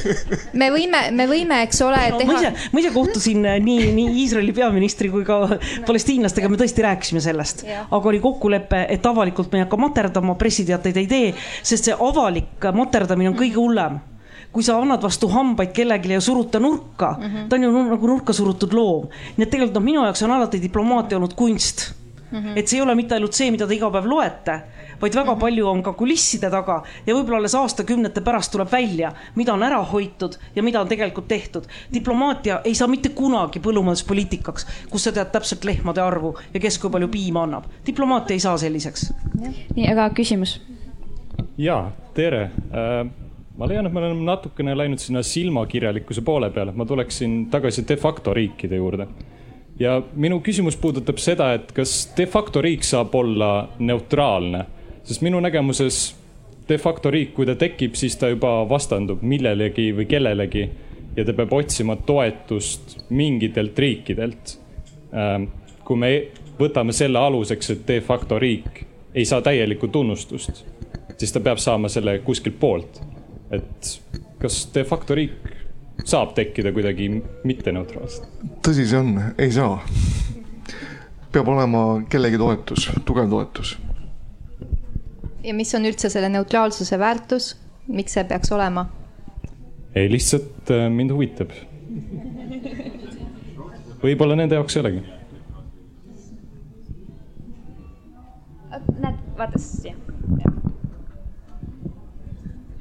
me 0.60 0.70
võime, 0.74 1.02
me 1.16 1.28
võime, 1.30 1.60
eks 1.64 1.80
ole 1.86 2.02
no, 2.12 2.20
teha. 2.20 2.30
ma 2.30 2.40
ise, 2.40 2.70
ma 2.74 2.82
ise 2.84 2.94
kohtusin 2.94 3.48
äh, 3.48 3.58
nii, 3.64 3.90
nii 3.96 4.14
Iisraeli 4.22 4.54
peaministri 4.56 5.10
kui 5.12 5.26
ka 5.26 5.40
no. 5.48 5.60
palestiinlastega, 5.88 6.52
me 6.52 6.60
tõesti 6.60 6.84
rääkisime 6.86 7.24
sellest. 7.24 7.64
aga 7.66 8.12
oli 8.12 8.22
kokkulepe, 8.24 8.84
et 8.94 9.06
avalikult 9.10 9.52
me 9.52 9.62
ei 9.62 9.66
hakka 9.66 9.80
materdama, 9.80 10.36
pressiteateid 10.40 11.04
ei 11.04 11.10
tee, 11.10 11.30
sest 11.62 11.90
see 11.90 11.96
avalik 11.96 12.68
materdamine 12.74 13.32
on 13.32 13.38
kõige 13.38 13.58
hullem 13.58 14.02
kui 14.54 14.62
sa 14.62 14.78
annad 14.78 15.02
vastu 15.02 15.28
hambaid 15.28 15.74
kellelegi 15.74 16.14
ja 16.14 16.22
surud 16.22 16.50
ta 16.50 16.60
nurka 16.62 17.16
mm, 17.18 17.26
-hmm. 17.26 17.48
ta 17.48 17.56
on 17.56 17.62
ju 17.62 17.72
nagu 17.90 18.06
nurka 18.06 18.32
surutud 18.32 18.72
loom. 18.72 19.08
nii 19.36 19.42
et 19.42 19.50
tegelikult 19.50 19.74
noh, 19.74 19.84
minu 19.84 20.04
jaoks 20.04 20.22
on 20.22 20.30
alati 20.30 20.62
diplomaatia 20.62 21.18
olnud 21.18 21.34
kunst 21.34 21.90
mm. 22.30 22.38
-hmm. 22.38 22.58
et 22.58 22.68
see 22.68 22.78
ei 22.78 22.82
ole 22.82 22.94
mitte 22.94 23.14
ainult 23.14 23.32
see, 23.32 23.50
mida 23.50 23.66
te 23.66 23.74
iga 23.74 23.90
päev 23.90 24.06
loete, 24.06 24.60
vaid 25.00 25.14
väga 25.14 25.24
mm 25.24 25.36
-hmm. 25.36 25.40
palju 25.40 25.68
on 25.68 25.82
ka 25.82 25.92
kulisside 25.92 26.50
taga 26.50 26.82
ja 27.06 27.14
võib-olla 27.14 27.36
alles 27.36 27.54
aastakümnete 27.54 28.20
pärast 28.20 28.52
tuleb 28.52 28.72
välja, 28.72 29.12
mida 29.34 29.52
on 29.52 29.62
ära 29.62 29.82
hoitud 29.82 30.38
ja 30.56 30.62
mida 30.62 30.80
on 30.80 30.88
tegelikult 30.88 31.28
tehtud. 31.28 31.64
diplomaatia 31.94 32.60
ei 32.64 32.74
saa 32.74 32.88
mitte 32.88 33.08
kunagi 33.08 33.58
põllumajanduspoliitikaks, 33.58 34.66
kus 34.90 35.04
sa 35.04 35.12
tead 35.12 35.32
täpselt 35.32 35.64
lehmade 35.64 36.00
arvu 36.00 36.34
ja 36.54 36.60
kes 36.60 36.78
kui 36.78 36.90
palju 36.90 37.08
piima 37.08 37.42
annab. 37.42 37.64
diplomaatia 37.86 38.34
ei 38.34 38.40
saa 38.40 38.58
selliseks. 38.58 39.12
nii, 39.74 39.90
aga 39.90 40.10
küsimus? 40.10 40.60
ja, 41.58 41.90
tere 42.14 42.50
äh 42.70 43.23
ma 43.58 43.68
leian, 43.70 43.86
et 43.86 43.92
me 43.92 44.00
oleme 44.02 44.26
natukene 44.26 44.74
läinud 44.76 44.98
sinna 44.98 45.22
silmakirjalikkuse 45.22 46.24
poole 46.26 46.50
peale, 46.50 46.72
ma 46.74 46.84
tuleksin 46.84 47.46
tagasi 47.50 47.84
de 47.88 47.96
facto 47.96 48.34
riikide 48.34 48.80
juurde 48.80 49.08
ja 49.78 50.02
minu 50.14 50.40
küsimus 50.44 50.76
puudutab 50.80 51.18
seda, 51.22 51.52
et 51.58 51.72
kas 51.74 51.94
de 52.16 52.26
facto 52.30 52.62
riik 52.62 52.84
saab 52.86 53.14
olla 53.14 53.50
neutraalne, 53.78 54.64
sest 55.04 55.24
minu 55.26 55.40
nägemuses 55.42 56.14
de 56.68 56.78
facto 56.78 57.10
riik, 57.10 57.34
kui 57.34 57.46
ta 57.46 57.56
tekib, 57.58 57.96
siis 57.98 58.16
ta 58.16 58.30
juba 58.32 58.62
vastandub 58.68 59.22
millelegi 59.22 59.90
või 59.96 60.06
kellelegi 60.08 60.64
ja 61.16 61.24
ta 61.26 61.34
peab 61.36 61.52
otsima 61.52 61.96
toetust 61.96 62.96
mingitelt 63.10 63.78
riikidelt. 63.78 64.56
Ähm, 65.14 65.50
kui 65.84 65.98
me 66.00 66.12
võtame 66.58 66.94
selle 66.96 67.20
aluseks, 67.20 67.70
et 67.74 67.82
de 67.88 68.00
facto 68.00 68.38
riik 68.38 68.84
ei 69.14 69.26
saa 69.28 69.42
täielikku 69.44 69.90
tunnustust, 69.92 70.64
siis 71.18 71.34
ta 71.34 71.42
peab 71.42 71.60
saama 71.62 71.90
selle 71.92 72.18
kuskilt 72.24 72.56
poolt. 72.60 73.02
Et 73.52 74.00
kas 74.40 74.58
de 74.74 74.84
facto 74.84 75.16
riik 75.16 75.52
saab 76.04 76.34
tekkida 76.36 76.72
kuidagi 76.74 77.08
mitteneutraalselt? 77.44 78.28
tõsi 78.64 78.86
see 78.88 79.00
on, 79.00 79.14
ei 79.38 79.52
saa. 79.54 79.78
peab 81.32 81.48
olema 81.50 81.84
kellegi 82.10 82.40
toetus, 82.40 82.88
tugev 83.08 83.30
toetus. 83.30 83.76
ja 85.44 85.54
mis 85.54 85.74
on 85.74 85.88
üldse 85.90 86.10
selle 86.12 86.30
neutraalsuse 86.32 86.98
väärtus, 87.00 87.54
miks 87.88 88.16
see 88.16 88.24
peaks 88.28 88.52
olema? 88.52 88.88
ei, 89.94 90.08
lihtsalt 90.10 90.72
äh, 90.74 90.88
mind 90.90 91.14
huvitab. 91.14 91.52
võib-olla 94.04 94.40
nende 94.40 94.58
jaoks 94.60 94.76
ei 94.76 94.84
olegi. 94.84 95.04
näed, 98.98 99.20
vaata 99.38 99.58
siis 99.60 99.92
jah 99.92 100.03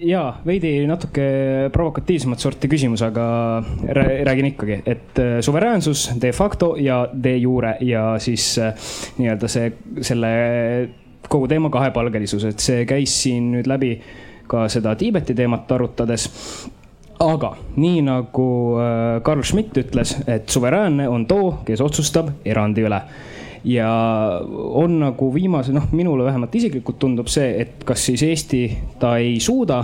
jaa, 0.03 0.27
veidi 0.45 0.71
natuke 0.87 1.25
provokatiivsemat 1.73 2.41
sorti 2.41 2.69
küsimus, 2.71 3.03
aga 3.05 3.25
räägin 4.27 4.51
ikkagi, 4.51 4.79
et 4.85 5.19
äh, 5.21 5.37
suveräänsus 5.45 6.09
de 6.21 6.31
facto 6.35 6.73
ja 6.79 7.03
de 7.23 7.35
jure 7.37 7.75
ja 7.81 8.13
siis 8.19 8.57
äh, 8.59 8.73
nii-öelda 9.17 9.49
see, 9.51 9.71
selle 10.01 10.33
kogu 11.29 11.47
teema 11.47 11.71
kahepalgelisus, 11.73 12.45
et 12.49 12.63
see 12.63 12.85
käis 12.89 13.15
siin 13.23 13.51
nüüd 13.55 13.69
läbi 13.69 13.95
ka 14.49 14.67
seda 14.69 14.95
Tiibeti 14.99 15.35
teemat 15.35 15.71
arutades. 15.71 16.27
Aga 17.23 17.53
nii 17.79 18.01
nagu 18.03 18.47
äh, 18.81 19.21
Carl 19.23 19.43
Schmitt 19.47 19.77
ütles, 19.79 20.17
et 20.27 20.49
suveräänne 20.49 21.07
on 21.09 21.27
too, 21.29 21.59
kes 21.65 21.81
otsustab 21.81 22.33
erandi 22.45 22.83
üle 22.83 22.99
ja 23.63 23.89
on 24.73 24.99
nagu 24.99 25.33
viimase, 25.33 25.73
noh, 25.73 25.87
minule 25.91 26.25
vähemalt 26.25 26.55
isiklikult 26.55 26.99
tundub 26.99 27.29
see, 27.31 27.61
et 27.61 27.83
kas 27.87 28.05
siis 28.09 28.23
Eesti 28.27 28.63
ta 28.99 29.15
ei 29.17 29.39
suuda 29.39 29.83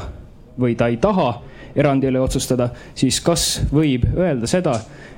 või 0.60 0.76
ta 0.76 0.90
ei 0.92 0.98
taha 1.02 1.30
erandi 1.76 2.10
üle 2.10 2.20
otsustada, 2.20 2.70
siis 2.98 3.22
kas 3.24 3.50
võib 3.72 4.08
öelda 4.18 4.50
seda, 4.50 4.76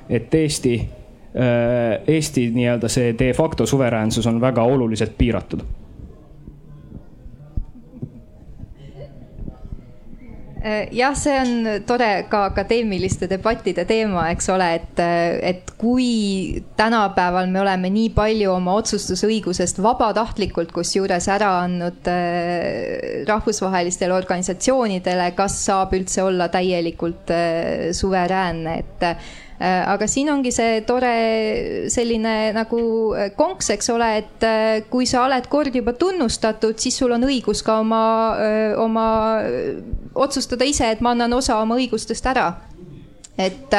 et 0.08 0.34
Eesti, 0.34 0.74
äh, 1.34 2.02
Eesti 2.06 2.48
nii-öelda 2.54 2.90
see 2.92 3.14
de 3.18 3.32
facto 3.36 3.66
suveräänsus 3.66 4.26
on 4.30 4.40
väga 4.40 4.62
oluliselt 4.62 5.16
piiratud 5.18 5.81
jah, 10.94 11.14
see 11.18 11.34
on 11.40 11.82
tore 11.86 12.08
ka 12.30 12.44
akadeemiliste 12.50 13.26
debattide 13.30 13.84
teema, 13.88 14.28
eks 14.32 14.48
ole, 14.54 14.68
et, 14.78 15.02
et 15.42 15.72
kui 15.80 16.62
tänapäeval 16.78 17.50
me 17.50 17.62
oleme 17.64 17.90
nii 17.92 18.12
palju 18.14 18.52
oma 18.54 18.76
otsustusõigusest 18.80 19.82
vabatahtlikult 19.82 20.72
kusjuures 20.74 21.28
ära 21.34 21.52
andnud 21.64 22.10
äh, 22.12 23.22
rahvusvahelistele 23.28 24.14
organisatsioonidele, 24.14 25.32
kas 25.38 25.58
saab 25.66 25.96
üldse 25.98 26.22
olla 26.26 26.50
täielikult 26.52 27.34
äh, 27.34 27.88
suveräänne, 27.96 28.78
et 28.82 29.08
Äh, 29.08 29.16
aga 29.62 30.08
siin 30.10 30.30
ongi 30.32 30.50
see 30.54 30.80
tore 30.86 31.12
selline 31.92 32.34
nagu 32.56 32.80
äh, 33.14 33.28
konks, 33.36 33.70
eks 33.76 33.92
ole, 33.94 34.08
et 34.22 34.46
äh, 34.46 34.80
kui 34.90 35.06
sa 35.06 35.22
oled 35.26 35.46
kord 35.52 35.74
juba 35.76 35.94
tunnustatud, 35.98 36.80
siis 36.82 36.98
sul 36.98 37.14
on 37.14 37.28
õigus 37.28 37.62
ka 37.62 37.78
oma, 37.82 38.02
oma 38.82 39.06
otsustada 40.18 40.66
ise, 40.66 40.90
et 40.90 41.04
ma 41.04 41.14
annan 41.14 41.38
osa 41.38 41.60
oma 41.62 41.78
õigustest 41.78 42.26
ära. 42.32 42.48
et 43.38 43.72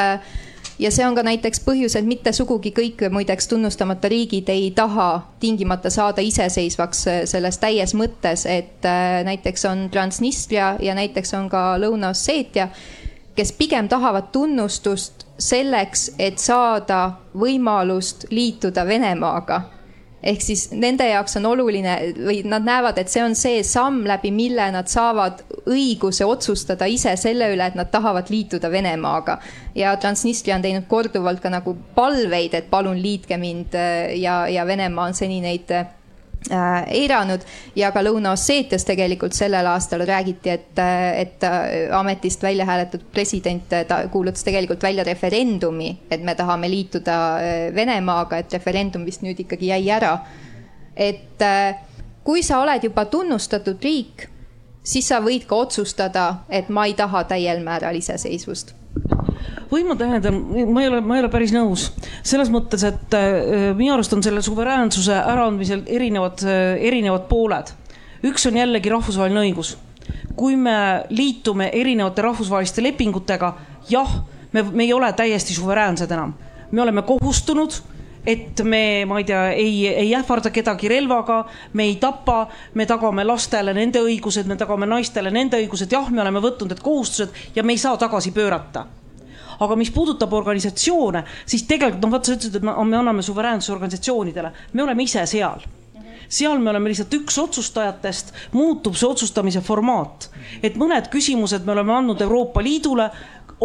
ja 0.78 0.90
see 0.90 1.04
on 1.06 1.14
ka 1.14 1.22
näiteks 1.22 1.60
põhjus, 1.66 1.94
et 1.98 2.06
mitte 2.08 2.32
sugugi 2.34 2.72
kõik 2.74 3.04
muideks 3.12 3.46
tunnustamata 3.52 4.08
riigid 4.10 4.48
ei 4.50 4.72
taha 4.74 5.08
tingimata 5.40 5.90
saada 5.90 6.24
iseseisvaks 6.24 7.04
selles 7.30 7.60
täies 7.62 7.94
mõttes, 7.94 8.46
et 8.50 8.88
näiteks 9.28 9.68
on 9.70 9.86
Transnistria 9.92 10.74
ja 10.82 10.96
näiteks 10.96 11.36
on 11.38 11.46
ka 11.52 11.76
Lõuna-Osseetia, 11.78 12.70
kes 13.36 13.52
pigem 13.52 13.88
tahavad 13.88 14.32
tunnustust 14.32 15.23
selleks, 15.38 16.10
et 16.18 16.38
saada 16.38 17.20
võimalust 17.34 18.28
liituda 18.30 18.86
Venemaaga 18.86 19.62
ehk 20.24 20.40
siis 20.40 20.68
nende 20.72 21.04
jaoks 21.04 21.36
on 21.36 21.46
oluline 21.50 21.94
või 22.16 22.38
nad 22.48 22.64
näevad, 22.64 22.96
et 22.98 23.12
see 23.12 23.20
on 23.20 23.34
see 23.36 23.58
samm, 23.66 24.06
läbi 24.08 24.30
mille 24.32 24.70
nad 24.72 24.88
saavad 24.88 25.42
õiguse 25.68 26.24
otsustada 26.24 26.88
ise 26.88 27.12
selle 27.20 27.50
üle, 27.52 27.66
et 27.66 27.76
nad 27.76 27.90
tahavad 27.92 28.30
liituda 28.32 28.70
Venemaaga. 28.72 29.38
ja 29.74 29.96
Transnistria 30.00 30.56
on 30.56 30.64
teinud 30.64 30.86
korduvalt 30.88 31.42
ka 31.44 31.52
nagu 31.52 31.76
palveid, 31.94 32.54
et 32.54 32.70
palun 32.70 32.96
liitke 33.02 33.36
mind 33.36 33.76
ja, 34.16 34.46
ja 34.48 34.64
Venemaa 34.66 35.10
on 35.10 35.14
seni 35.14 35.42
neid 35.44 35.68
Äh, 35.68 36.03
eiranud 36.50 37.44
ja 37.76 37.90
ka 37.92 38.02
Lõuna-Osseetias 38.04 38.84
tegelikult 38.84 39.32
sellel 39.36 39.66
aastal 39.70 40.04
räägiti, 40.06 40.50
et, 40.52 40.82
et 41.16 41.46
äh, 41.48 41.88
ametist 41.96 42.42
välja 42.42 42.66
hääletatud 42.68 43.06
president, 43.12 43.72
äh, 43.72 43.86
ta 43.88 44.02
kuulutas 44.12 44.44
tegelikult 44.44 44.82
välja 44.82 45.04
referendumi, 45.04 45.94
et 46.10 46.22
me 46.22 46.34
tahame 46.34 46.70
liituda 46.70 47.18
Venemaaga, 47.74 48.38
et 48.38 48.52
referendum 48.52 49.06
vist 49.06 49.24
nüüd 49.24 49.40
ikkagi 49.40 49.72
jäi 49.72 49.90
ära. 49.90 50.18
et 50.96 51.42
kui 52.24 52.42
sa 52.42 52.60
oled 52.62 52.84
juba 52.84 53.04
tunnustatud 53.10 53.82
riik, 53.82 54.28
siis 54.82 55.08
sa 55.08 55.18
võid 55.20 55.48
ka 55.50 55.56
otsustada, 55.56 56.44
et 56.48 56.68
ma 56.68 56.86
ei 56.86 56.94
taha 56.94 57.24
täiel 57.24 57.64
määral 57.64 57.96
iseseisvust 57.98 58.74
võimu 59.70 59.96
tähendab, 59.98 60.36
ma 60.70 60.82
ei 60.82 60.90
ole, 60.90 61.00
ma 61.04 61.16
ei 61.16 61.24
ole 61.24 61.30
päris 61.32 61.54
nõus 61.54 61.88
selles 62.24 62.50
mõttes, 62.52 62.84
et 62.86 63.16
äh, 63.16 63.72
minu 63.76 63.94
arust 63.96 64.12
on 64.16 64.22
selle 64.24 64.42
suveräänsuse 64.44 65.16
äraandmisel 65.18 65.84
erinevad 65.86 66.44
äh,, 66.46 66.76
erinevad 66.90 67.26
pooled. 67.30 67.72
üks 68.24 68.46
on 68.48 68.56
jällegi 68.56 68.92
rahvusvaheline 68.92 69.42
õigus. 69.48 69.76
kui 70.36 70.56
me 70.56 71.04
liitume 71.10 71.70
erinevate 71.72 72.22
rahvusvaheliste 72.22 72.82
lepingutega, 72.82 73.54
jah, 73.88 74.22
me, 74.52 74.62
me 74.62 74.84
ei 74.84 74.92
ole 74.92 75.12
täiesti 75.12 75.54
suveräänsed 75.54 76.10
enam, 76.10 76.34
me 76.70 76.82
oleme 76.82 77.02
kohustunud 77.02 77.80
et 78.26 78.60
me, 78.64 79.04
ma 79.04 79.18
ei 79.20 79.24
tea, 79.28 79.42
ei, 79.52 79.86
ei 79.88 80.14
ähvarda 80.16 80.50
kedagi 80.50 80.88
relvaga, 80.88 81.42
me 81.72 81.84
ei 81.90 81.96
tapa, 82.00 82.46
me 82.74 82.86
tagame 82.88 83.24
lastele 83.24 83.74
nende 83.76 84.00
õigused, 84.04 84.48
me 84.48 84.56
tagame 84.56 84.88
naistele 84.88 85.32
nende 85.34 85.60
õigused, 85.60 85.92
jah, 85.92 86.08
me 86.10 86.22
oleme 86.24 86.42
võtnud 86.44 86.72
need 86.72 86.82
kohustused 86.84 87.56
ja 87.56 87.62
me 87.62 87.76
ei 87.76 87.82
saa 87.82 88.00
tagasi 88.00 88.32
pöörata. 88.32 88.86
Aga 89.62 89.76
mis 89.78 89.92
puudutab 89.94 90.32
organisatsioone, 90.34 91.22
siis 91.46 91.62
tegelikult 91.68 92.02
noh, 92.02 92.16
vaata 92.16 92.32
sa 92.32 92.38
ütlesid, 92.38 92.58
et 92.58 92.66
me, 92.66 92.74
me 92.74 92.98
anname 92.98 93.22
suveräänsuse 93.22 93.76
organisatsioonidele, 93.76 94.52
me 94.72 94.82
oleme 94.82 95.06
ise 95.06 95.26
seal. 95.30 95.62
Seal 96.34 96.58
me 96.58 96.70
oleme 96.72 96.88
lihtsalt 96.88 97.12
üks 97.14 97.36
otsustajatest, 97.38 98.32
muutub 98.56 98.96
see 98.96 99.06
otsustamise 99.06 99.60
formaat. 99.62 100.30
et 100.62 100.76
mõned 100.80 101.10
küsimused 101.12 101.66
me 101.66 101.72
oleme 101.72 101.92
andnud 101.92 102.20
Euroopa 102.24 102.62
Liidule 102.64 103.10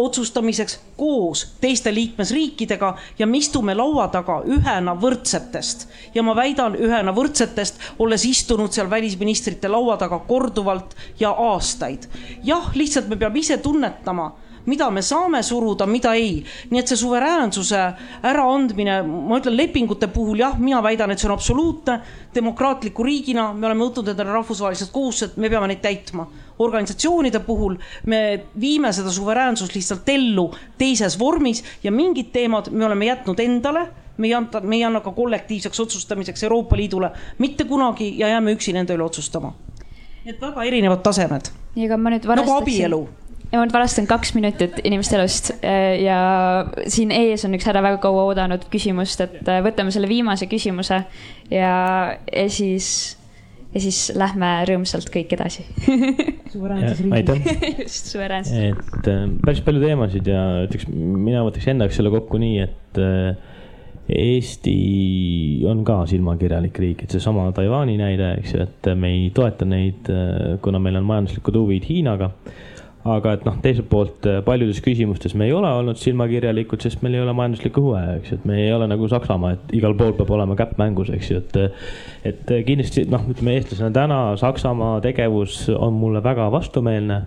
otsustamiseks 0.04 0.78
koos 0.96 1.44
teiste 1.60 1.94
liikmesriikidega 1.94 2.94
ja 3.18 3.26
me 3.26 3.38
istume 3.38 3.74
laua 3.74 4.08
taga 4.08 4.40
ühena 4.46 4.96
võrdsetest. 5.00 5.86
ja 6.14 6.22
ma 6.22 6.36
väidan 6.36 6.76
ühena 6.76 7.14
võrdsetest, 7.16 7.80
olles 7.98 8.24
istunud 8.24 8.72
seal 8.72 8.90
välisministrite 8.90 9.68
laua 9.68 9.96
taga 9.96 10.18
korduvalt 10.18 10.96
ja 11.20 11.30
aastaid. 11.30 12.08
jah, 12.44 12.70
lihtsalt 12.74 13.08
me 13.08 13.16
peame 13.16 13.38
ise 13.38 13.58
tunnetama 13.58 14.32
mida 14.66 14.90
me 14.90 15.02
saame 15.02 15.42
suruda, 15.42 15.86
mida 15.86 16.14
ei. 16.14 16.42
nii 16.70 16.80
et 16.80 16.90
see 16.90 16.98
suveräänsuse 17.00 17.80
äraandmine, 18.30 19.00
ma 19.04 19.38
ütlen 19.40 19.56
lepingute 19.56 20.10
puhul 20.12 20.42
jah, 20.42 20.58
mina 20.58 20.82
väidan, 20.82 21.10
et 21.10 21.18
see 21.18 21.28
on 21.30 21.36
absoluutne. 21.36 22.00
demokraatliku 22.34 23.02
riigina 23.02 23.52
me 23.52 23.66
oleme 23.66 23.84
võtnud 23.84 24.12
endale 24.12 24.32
rahvusvahelised 24.32 24.92
kohustused, 24.92 25.36
me 25.36 25.50
peame 25.50 25.70
neid 25.70 25.82
täitma. 25.82 26.26
organisatsioonide 26.58 27.40
puhul 27.40 27.78
me 28.06 28.46
viime 28.60 28.92
seda 28.92 29.10
suveräänsust 29.10 29.74
lihtsalt 29.74 30.08
ellu 30.08 30.50
teises 30.78 31.18
vormis 31.18 31.64
ja 31.82 31.92
mingid 31.92 32.32
teemad 32.32 32.68
me 32.70 32.84
oleme 32.84 33.06
jätnud 33.06 33.40
endale 33.40 33.88
me 34.20 34.26
ei 34.26 34.34
anta, 34.34 34.60
me 34.60 34.76
ei 34.76 34.84
anna 34.84 35.00
ka 35.00 35.12
kollektiivseks 35.16 35.80
otsustamiseks 35.80 36.42
Euroopa 36.42 36.76
Liidule 36.76 37.10
mitte 37.38 37.64
kunagi 37.64 38.12
ja 38.18 38.28
jääme 38.28 38.52
üksi 38.52 38.72
nende 38.76 38.94
üle 38.94 39.04
otsustama. 39.08 39.54
et 40.26 40.40
väga 40.40 40.64
erinevad 40.64 41.02
tasemed. 41.02 41.48
nagu 42.36 42.52
abielu 42.52 43.08
ja 43.50 43.58
ma 43.58 43.66
nüüd 43.66 43.74
varastan 43.74 44.06
kaks 44.10 44.34
minutit 44.36 44.78
inimeste 44.86 45.16
elust 45.18 45.52
äh, 45.58 45.98
ja 46.04 46.18
siin 46.90 47.12
ees 47.14 47.44
on 47.46 47.56
üks 47.58 47.66
härra 47.66 47.82
väga 47.84 48.00
kaua 48.02 48.28
oodanud 48.30 48.66
küsimust, 48.72 49.22
et 49.24 49.48
äh, 49.50 49.62
võtame 49.64 49.94
selle 49.94 50.10
viimase 50.10 50.48
küsimuse 50.50 51.02
ja, 51.50 51.72
ja 52.14 52.46
siis, 52.52 52.90
ja 53.74 53.82
siis 53.82 54.02
lähme 54.18 54.52
rõõmsalt 54.70 55.10
kõik 55.12 55.34
edasi 55.34 55.66
aitäh. 57.18 57.52
just, 57.82 58.12
suveräänsus. 58.14 58.54
et 58.70 59.10
äh, 59.10 59.26
päris 59.42 59.64
palju 59.66 59.82
teemasid 59.82 60.30
ja 60.30 60.44
ütleks, 60.68 60.90
mina 60.94 61.42
võtaks 61.46 61.70
enda 61.70 61.88
jaoks 61.88 62.00
selle 62.00 62.14
kokku 62.14 62.42
nii, 62.42 62.68
et 62.68 63.02
Eesti 64.10 64.72
on 65.70 65.84
ka 65.86 66.00
silmakirjalik 66.10 66.78
riik, 66.82 67.04
et 67.04 67.12
seesama 67.14 67.44
Taiwan'i 67.54 67.94
näide, 67.94 68.32
eks 68.40 68.56
ju, 68.56 68.64
et 68.64 68.88
me 68.98 69.12
ei 69.14 69.28
toeta 69.34 69.68
neid, 69.68 70.10
kuna 70.64 70.80
meil 70.82 70.98
on 70.98 71.06
majanduslikud 71.06 71.58
huvid 71.60 71.86
Hiinaga 71.86 72.32
aga 73.08 73.32
et 73.36 73.44
noh, 73.48 73.56
teiselt 73.64 73.88
poolt 73.88 74.26
äh, 74.28 74.40
paljudes 74.44 74.82
küsimustes 74.84 75.32
me 75.38 75.46
ei 75.48 75.54
ole 75.56 75.70
olnud 75.72 75.96
silmakirjalikud, 76.00 76.82
sest 76.84 77.00
meil 77.04 77.16
ei 77.16 77.22
ole 77.24 77.32
majanduslikku 77.36 77.84
huve, 77.86 78.02
eks 78.18 78.34
ju, 78.34 78.40
et 78.40 78.44
me 78.48 78.58
ei 78.60 78.72
ole 78.76 78.88
nagu 78.90 79.08
Saksamaa, 79.08 79.54
et 79.56 79.74
igal 79.78 79.96
pool 79.96 80.12
peab 80.18 80.32
olema 80.36 80.56
käpp 80.58 80.76
mängus, 80.80 81.12
eks 81.14 81.30
ju, 81.30 81.40
et. 81.40 81.80
et 82.28 82.52
kindlasti 82.66 83.06
noh, 83.08 83.24
ütleme 83.32 83.56
eestlasena 83.56 83.90
täna 83.96 84.20
Saksamaa 84.40 85.00
tegevus 85.04 85.62
on 85.72 85.96
mulle 85.96 86.20
väga 86.24 86.50
vastumeelne 86.52 87.22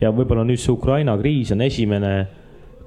ja 0.00 0.12
võib-olla 0.14 0.46
nüüd 0.48 0.60
see 0.62 0.72
Ukraina 0.72 1.16
kriis 1.20 1.52
on 1.52 1.60
esimene 1.66 2.14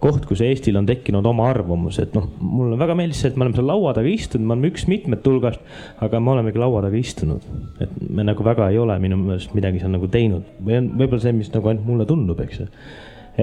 koht, 0.04 0.26
kus 0.28 0.42
Eestil 0.44 0.76
on 0.80 0.88
tekkinud 0.88 1.26
oma 1.30 1.48
arvamus, 1.52 2.00
et 2.04 2.16
noh, 2.18 2.28
mulle 2.42 2.78
väga 2.80 2.96
meeldis 3.00 3.24
see, 3.24 3.32
et 3.32 3.40
me 3.40 3.46
oleme 3.46 3.58
seal 3.58 3.70
laua 3.70 3.94
taga 3.96 4.12
istunud, 4.12 4.48
me 4.48 4.56
oleme 4.58 4.72
üks 4.74 4.86
mitmete 4.92 5.32
hulgast, 5.32 5.64
aga 6.04 6.20
me 6.24 6.34
olemegi 6.34 6.62
laua 6.62 6.84
taga 6.86 7.00
istunud. 7.00 7.48
et 7.84 7.96
me 8.10 8.26
nagu 8.28 8.46
väga 8.46 8.70
ei 8.72 8.80
ole 8.82 8.98
minu 9.04 9.18
meelest 9.22 9.56
midagi 9.58 9.82
seal 9.82 9.94
nagu 9.96 10.10
teinud 10.12 10.50
või 10.64 10.78
on 10.80 10.92
võib-olla 11.00 11.24
see, 11.24 11.36
mis 11.38 11.52
nagu 11.54 11.72
ainult 11.72 11.88
mulle 11.88 12.08
tundub, 12.10 12.40
eks 12.44 12.62
ju. 12.62 12.68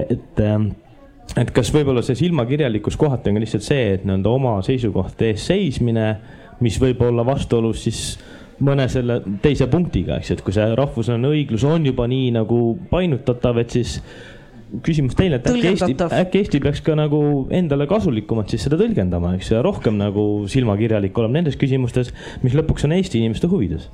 et, 0.03 0.43
ähm, 0.45 0.71
et 1.37 1.53
kas 1.55 1.71
võib-olla 1.73 2.03
see 2.05 2.19
silmakirjalikkus 2.19 2.99
kohati 2.99 3.31
on 3.31 3.39
ka 3.39 3.45
lihtsalt 3.45 3.65
see, 3.65 3.87
et 3.95 4.05
nii-öelda 4.05 4.35
oma 4.35 4.57
seisukohtade 4.65 5.33
eest 5.33 5.51
seismine, 5.51 6.11
mis 6.61 6.77
võib 6.81 7.01
olla 7.07 7.25
vastuolus 7.25 7.87
siis 7.87 8.03
mõne 8.61 8.85
selle 8.91 9.21
teise 9.41 9.65
punktiga, 9.71 10.19
eks 10.19 10.29
ju, 10.29 10.37
et 10.37 10.43
kui 10.45 10.53
see 10.55 10.67
rahvusvaheline 10.77 11.31
õiglus 11.33 11.65
on 11.65 11.87
juba 11.89 12.05
nii 12.09 12.29
nagu 12.35 12.59
painutatav, 12.91 13.57
et 13.61 13.73
siis 13.73 13.97
küsimus 14.85 15.15
teile, 15.19 15.39
et 15.39 15.47
äkki 15.49 15.71
Eesti, 15.71 15.95
äkki 16.21 16.41
Eesti 16.41 16.61
peaks 16.63 16.81
ka 16.85 16.95
nagu 16.97 17.21
endale 17.53 17.87
kasulikumalt 17.89 18.53
siis 18.53 18.63
seda 18.67 18.79
tõlgendama, 18.79 19.35
eks, 19.37 19.51
ja 19.53 19.63
rohkem 19.65 19.97
nagu 19.99 20.45
silmakirjalik 20.51 21.17
olema 21.19 21.39
nendes 21.39 21.59
küsimustes, 21.59 22.13
mis 22.45 22.55
lõpuks 22.57 22.87
on 22.87 22.95
Eesti 22.95 23.19
inimeste 23.19 23.49
huvides 23.51 23.89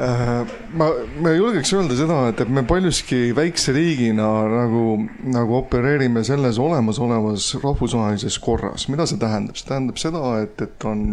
äh, 0.00 0.42
ma, 0.74 0.90
ma 1.22 1.36
julgeks 1.36 1.72
öelda 1.76 1.98
seda, 1.98 2.18
et, 2.32 2.42
et 2.42 2.52
me 2.58 2.66
paljuski 2.66 3.30
väikse 3.36 3.74
riigina 3.76 4.28
nagu, 4.50 4.84
nagu 5.30 5.60
opereerime 5.62 6.24
selles 6.26 6.58
olemasolevas 6.62 7.52
rahvusvahelises 7.62 8.40
korras. 8.42 8.88
mida 8.90 9.06
see 9.06 9.22
tähendab? 9.22 9.60
see 9.60 9.70
tähendab 9.70 10.02
seda, 10.02 10.24
et, 10.42 10.66
et 10.66 10.88
on 10.90 11.10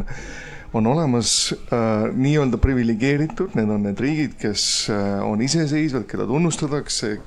on 0.73 0.87
olemas 0.87 1.53
äh, 1.53 2.13
nii-öelda 2.13 2.57
priviligeeritud, 2.57 3.55
need 3.55 3.71
on 3.71 3.83
need 3.87 3.99
riigid, 4.03 4.35
kes 4.41 4.87
äh, 4.91 5.23
on 5.23 5.41
iseseisvad, 5.41 6.07
keda 6.09 6.27
tunnustatakse. 6.27 7.17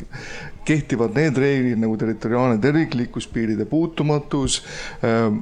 kehtivad 0.65 1.17
need 1.17 1.39
reeglid 1.41 1.81
nagu 1.81 1.97
territoriaalne 1.99 2.61
terviklikkus, 2.61 3.29
piiride 3.29 3.65
puutumatus 3.65 4.63
äh,. 5.05 5.37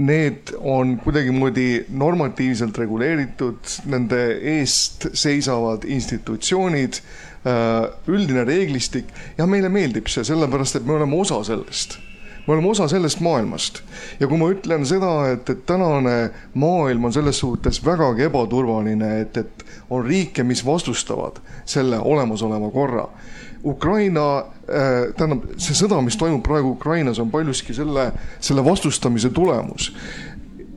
Need 0.00 0.54
on 0.64 0.94
kuidagimoodi 0.96 1.84
normatiivselt 1.92 2.78
reguleeritud, 2.78 3.58
nende 3.92 4.20
eest 4.54 5.10
seisavad 5.12 5.84
institutsioonid 5.84 7.02
äh,, 7.02 7.90
üldine 8.08 8.46
reeglistik 8.48 9.10
ja 9.36 9.44
meile 9.50 9.68
meeldib 9.68 10.08
see 10.08 10.24
sellepärast, 10.24 10.80
et 10.80 10.88
me 10.88 10.96
oleme 10.96 11.20
osa 11.20 11.42
sellest 11.44 11.98
me 12.46 12.54
oleme 12.54 12.68
osa 12.68 12.88
sellest 12.88 13.20
maailmast. 13.20 13.82
ja 14.20 14.28
kui 14.28 14.38
ma 14.38 14.50
ütlen 14.52 14.86
seda, 14.86 15.12
et, 15.32 15.50
et 15.50 15.66
tänane 15.66 16.30
maailm 16.54 17.04
on 17.04 17.12
selles 17.12 17.38
suhtes 17.38 17.82
vägagi 17.84 18.28
ebaturvaline, 18.28 19.20
et, 19.20 19.36
et 19.36 19.64
on 19.90 20.04
riike, 20.06 20.44
mis 20.44 20.64
vastustavad 20.66 21.40
selle 21.64 21.98
olemasoleva 21.98 22.70
korra. 22.70 23.08
Ukraina 23.64 24.26
äh,, 24.38 25.10
tähendab, 25.16 25.44
see 25.60 25.76
sõda, 25.76 26.00
mis 26.04 26.16
toimub 26.16 26.42
praegu 26.46 26.72
Ukrainas, 26.78 27.20
on 27.20 27.30
paljuski 27.30 27.76
selle, 27.76 28.10
selle 28.40 28.64
vastustamise 28.64 29.30
tulemus. 29.36 29.92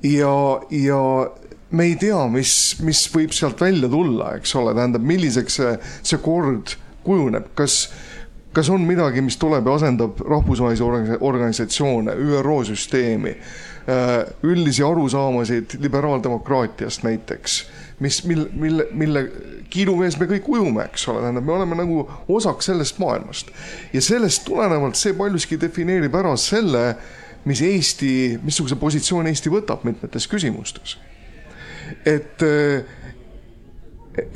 ja, 0.03 0.35
ja 0.69 0.99
me 1.71 1.89
ei 1.89 1.95
tea, 1.95 2.19
mis, 2.29 2.75
mis 2.83 3.05
võib 3.13 3.31
sealt 3.33 3.61
välja 3.61 3.89
tulla, 3.89 4.35
eks 4.37 4.55
ole, 4.59 4.75
tähendab, 4.77 5.05
milliseks 5.07 5.61
see, 5.61 5.77
see 6.03 6.19
kord 6.21 6.75
kujuneb, 7.03 7.49
kas 7.57 7.87
kas 8.53 8.69
on 8.69 8.81
midagi, 8.85 9.21
mis 9.25 9.37
tuleb 9.41 9.67
ja 9.67 9.77
asendab 9.77 10.19
rahvusvahelisi 10.29 10.83
organisatsioone, 11.19 12.13
ÜRO 12.13 12.59
süsteemi, 12.65 13.33
äh, 13.33 14.11
üldisi 14.43 14.83
arusaamasid 14.83 15.77
liberaaldemokraatiast 15.79 17.03
näiteks, 17.03 17.57
mis, 17.99 18.23
mille, 18.25 18.49
mille, 18.53 18.87
mille 18.91 19.25
kiiluvees 19.73 20.19
me 20.21 20.29
kõik 20.29 20.47
ujume, 20.53 20.85
eks 20.85 21.07
ole, 21.09 21.23
tähendab, 21.23 21.47
me 21.47 21.55
oleme 21.57 21.77
nagu 21.79 22.03
osaks 22.29 22.69
sellest 22.69 22.99
maailmast. 23.01 23.49
ja 23.93 24.01
sellest 24.01 24.45
tulenevalt 24.45 24.99
see 24.99 25.13
paljuski 25.17 25.57
defineerib 25.61 26.15
ära 26.15 26.35
selle, 26.37 26.83
mis 27.45 27.61
Eesti, 27.61 28.39
missuguse 28.43 28.77
positsiooni 28.79 29.33
Eesti 29.33 29.51
võtab 29.51 29.83
mitmetes 29.83 30.29
küsimustes. 30.29 30.97
et 32.05 32.45
äh, 32.45 33.01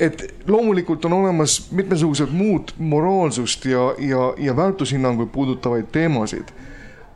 et 0.00 0.34
loomulikult 0.46 1.04
on 1.04 1.12
olemas 1.12 1.68
mitmesugused 1.70 2.32
muud 2.34 2.72
moraalsust 2.78 3.64
ja, 3.64 3.94
ja, 3.98 4.32
ja 4.36 4.56
väärtushinnanguid 4.56 5.28
puudutavaid 5.32 5.86
teemasid. 5.92 6.48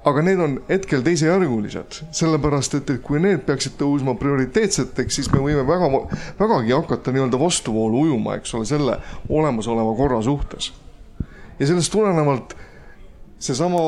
aga 0.05 0.23
need 0.23 0.41
on 0.43 0.55
hetkel 0.69 1.03
teisejärgulised, 1.07 2.01
sellepärast 2.11 2.75
et, 2.75 2.89
et 2.91 3.03
kui 3.07 3.21
need 3.23 3.45
peaksid 3.47 3.77
tõusma 3.79 4.17
prioriteetseteks, 4.19 5.15
siis 5.15 5.29
me 5.31 5.39
võime 5.39 5.63
väga, 5.67 5.91
vägagi 6.41 6.75
hakata 6.75 7.15
nii-öelda 7.15 7.39
vastuvoolu 7.39 8.01
ujuma, 8.09 8.35
eks 8.41 8.55
ole, 8.59 8.67
selle 8.67 8.97
olemasoleva 9.29 9.95
korra 9.95 10.19
suhtes. 10.23 10.73
ja 11.59 11.67
sellest 11.67 11.93
tulenevalt 11.93 12.57
seesama 13.39 13.85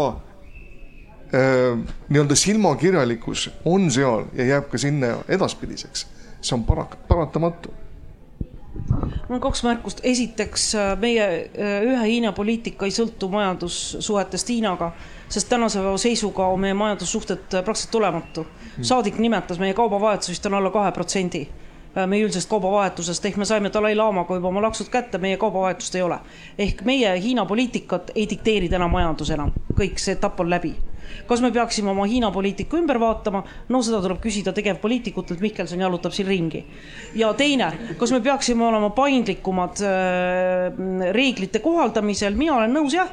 äh, 1.35 1.83
nii-öelda 2.09 2.39
silmakirjalikkus 2.39 3.51
on 3.65 3.91
seal 3.91 4.29
ja 4.39 4.47
jääb 4.55 4.71
ka 4.71 4.79
sinna 4.79 5.17
edaspidiseks. 5.29 6.07
see 6.41 6.55
on 6.55 6.63
parak-, 6.65 6.99
paratamatu 7.09 7.75
mul 8.91 9.37
on 9.37 9.41
kaks 9.41 9.63
märkust, 9.63 10.01
esiteks 10.03 10.75
äh, 10.75 10.93
meie 11.01 11.25
äh, 11.25 11.83
ühe 11.83 12.07
Hiina 12.07 12.33
poliitika 12.33 12.87
ei 12.87 12.95
sõltu 12.95 13.29
majandussuhetest 13.33 14.53
Hiinaga, 14.53 14.93
sest 15.29 15.49
tänase 15.49 15.83
päeva 15.83 15.99
seisuga 16.01 16.47
on 16.53 16.61
meie 16.61 16.75
majandussuhted 16.79 17.59
äh, 17.59 17.65
praktiliselt 17.65 18.01
olematu. 18.01 18.47
Hmm. 18.75 18.85
saadik 18.85 19.19
nimetas, 19.19 19.59
meie 19.59 19.75
kaubavahetus 19.75 20.33
vist 20.35 20.47
on 20.47 20.59
alla 20.61 20.71
kahe 20.75 20.93
protsendi 20.93 21.47
meie 21.95 22.25
üldisest 22.27 22.51
kaubavahetusest, 22.51 23.27
ehk 23.29 23.37
me 23.39 23.47
saime 23.47 23.71
Dalai-laamaga 23.71 24.35
juba 24.35 24.49
oma 24.49 24.65
laksud 24.65 24.89
kätte, 24.91 25.19
meie 25.23 25.37
kaubavahetust 25.39 25.95
ei 25.95 26.03
ole. 26.03 26.19
ehk 26.59 26.83
meie 26.83 27.13
Hiina 27.23 27.47
poliitikat 27.47 28.11
ei 28.15 28.27
dikteeri 28.31 28.69
täna 28.69 28.89
majandus 28.91 29.31
enam, 29.31 29.53
kõik 29.79 30.03
see 30.03 30.17
etapp 30.19 30.43
on 30.43 30.51
läbi 30.51 30.75
kas 31.27 31.43
me 31.45 31.51
peaksime 31.53 31.91
oma 31.91 32.07
Hiina 32.11 32.31
poliitika 32.31 32.79
ümber 32.79 33.01
vaatama? 33.01 33.45
no 33.69 33.83
seda 33.83 34.01
tuleb 34.05 34.21
küsida 34.23 34.53
tegevpoliitikutelt, 34.57 35.41
Mihkelson 35.41 35.81
jalutab 35.81 36.13
siin 36.13 36.29
ringi. 36.29 36.65
ja 37.15 37.33
teine, 37.35 37.73
kas 37.99 38.13
me 38.13 38.21
peaksime 38.21 38.67
olema 38.67 38.91
paindlikumad 38.91 39.85
äh, 39.85 41.13
reeglite 41.13 41.63
kohaldamisel, 41.65 42.35
mina 42.39 42.59
olen 42.59 42.75
nõus, 42.75 42.97
jah 42.97 43.13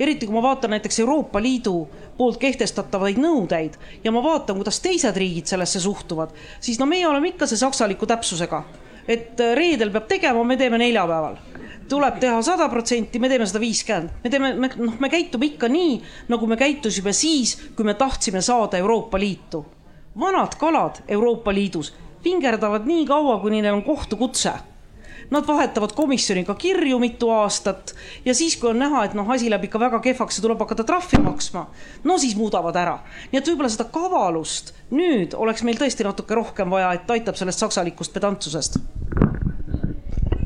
eriti 0.00 0.26
kui 0.26 0.34
ma 0.34 0.42
vaatan 0.42 0.72
näiteks 0.72 1.02
Euroopa 1.02 1.42
Liidu 1.42 1.74
poolt 2.16 2.38
kehtestatavaid 2.40 3.20
nõudeid 3.20 3.76
ja 4.04 4.12
ma 4.12 4.22
vaatan, 4.24 4.56
kuidas 4.56 4.80
teised 4.80 5.16
riigid 5.16 5.50
sellesse 5.50 5.80
suhtuvad, 5.80 6.32
siis 6.60 6.80
no 6.80 6.88
meie 6.88 7.06
oleme 7.08 7.34
ikka 7.34 7.48
see 7.50 7.60
saksaliku 7.60 8.08
täpsusega, 8.08 8.64
et 9.06 9.40
äh, 9.40 9.54
reedel 9.58 9.92
peab 9.92 10.08
tegema, 10.08 10.44
me 10.44 10.56
teeme 10.60 10.80
neljapäeval 10.80 11.49
tuleb 11.90 12.20
teha 12.22 12.38
sada 12.46 12.68
protsenti, 12.70 13.18
me 13.18 13.28
teeme 13.30 13.46
sada 13.48 13.60
viiskümmend, 13.62 14.22
me 14.22 14.30
teeme, 14.30 14.52
me 14.54 14.70
noh, 14.78 14.96
me 15.02 15.10
käitume 15.10 15.50
ikka 15.50 15.68
nii, 15.70 15.98
nagu 16.30 16.48
me 16.50 16.58
käitusime 16.60 17.12
siis, 17.16 17.56
kui 17.76 17.86
me 17.86 17.96
tahtsime 17.98 18.42
saada 18.44 18.78
Euroopa 18.78 19.18
Liitu. 19.18 19.64
vanad 20.20 20.56
kalad 20.58 21.02
Euroopa 21.08 21.54
Liidus 21.54 21.94
vingerdavad 22.24 22.86
nii 22.86 23.06
kaua, 23.06 23.38
kuni 23.40 23.62
neil 23.62 23.74
on 23.74 23.82
kohtukutse. 23.82 24.52
Nad 25.30 25.46
vahetavad 25.46 25.92
komisjoniga 25.94 26.54
kirju 26.58 26.98
mitu 26.98 27.30
aastat 27.30 27.94
ja 28.24 28.34
siis, 28.34 28.56
kui 28.56 28.70
on 28.70 28.78
näha, 28.78 29.04
et 29.04 29.14
noh, 29.14 29.30
asi 29.30 29.50
läheb 29.50 29.68
ikka 29.68 29.78
väga 29.78 30.00
kehvaks 30.02 30.38
ja 30.38 30.42
tuleb 30.42 30.58
hakata 30.58 30.84
trahvi 30.84 31.22
maksma, 31.22 31.68
no 32.04 32.18
siis 32.18 32.34
muudavad 32.36 32.76
ära. 32.76 32.98
nii 33.32 33.38
et 33.38 33.50
võib-olla 33.52 33.70
seda 33.70 33.86
kavalust 33.94 34.74
nüüd 34.90 35.34
oleks 35.38 35.62
meil 35.62 35.78
tõesti 35.78 36.06
natuke 36.06 36.34
rohkem 36.34 36.70
vaja, 36.70 36.92
et 36.98 37.10
aitab 37.10 37.38
sellest 37.38 37.62
saksalikust 37.62 38.12
pedantsusest 38.12 38.80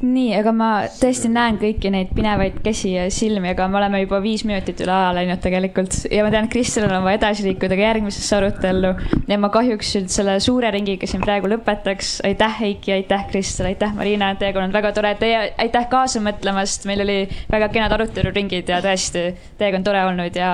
nii, 0.04 0.32
aga 0.38 0.52
ma 0.54 0.68
tõesti 1.00 1.28
näen 1.32 1.56
kõiki 1.60 1.90
neid 1.92 2.10
pinevaid 2.16 2.60
käsi 2.64 2.92
ja 2.94 3.06
silmi, 3.12 3.50
aga 3.52 3.66
me 3.70 3.78
oleme 3.80 4.02
juba 4.02 4.20
viis 4.24 4.44
minutit 4.46 4.80
üle 4.84 4.92
aja 4.94 5.12
läinud 5.16 5.40
tegelikult 5.44 5.96
ja 6.12 6.24
ma 6.26 6.32
tean, 6.34 6.48
Kristelil 6.52 6.92
on 6.92 7.04
vaja 7.06 7.18
edasi 7.20 7.46
liikuda 7.46 7.78
ka 7.78 7.86
järgmisesse 7.86 8.36
arutellu. 8.38 8.92
ja 9.28 9.38
ma 9.40 9.50
kahjuks 9.54 9.94
nüüd 9.98 10.12
selle 10.14 10.36
suure 10.44 10.70
ringiga 10.74 11.08
siin 11.10 11.24
praegu 11.24 11.50
lõpetaks. 11.52 12.18
aitäh, 12.28 12.60
Heiki, 12.60 12.92
aitäh, 12.98 13.26
Kristel, 13.30 13.70
aitäh, 13.72 13.94
Marina, 13.94 14.34
teiega 14.40 14.60
on 14.60 14.68
olnud 14.68 14.78
väga 14.78 14.92
tore. 14.96 15.14
Teie, 15.20 15.40
aitäh 15.58 15.88
kaasa 15.90 16.20
mõtlemast, 16.24 16.86
meil 16.90 17.04
oli 17.04 17.18
väga 17.52 17.70
kenad 17.72 17.96
aruteluringid 17.96 18.68
ja 18.68 18.82
tõesti, 18.84 19.32
teiega 19.58 19.80
on 19.80 19.88
tore 19.88 20.04
olnud 20.10 20.36
ja 20.36 20.52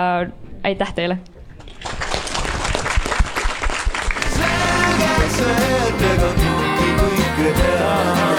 aitäh 0.64 0.94
teile. 0.94 1.20
selge 5.40 6.28
see, 7.40 8.20
et 8.24 8.29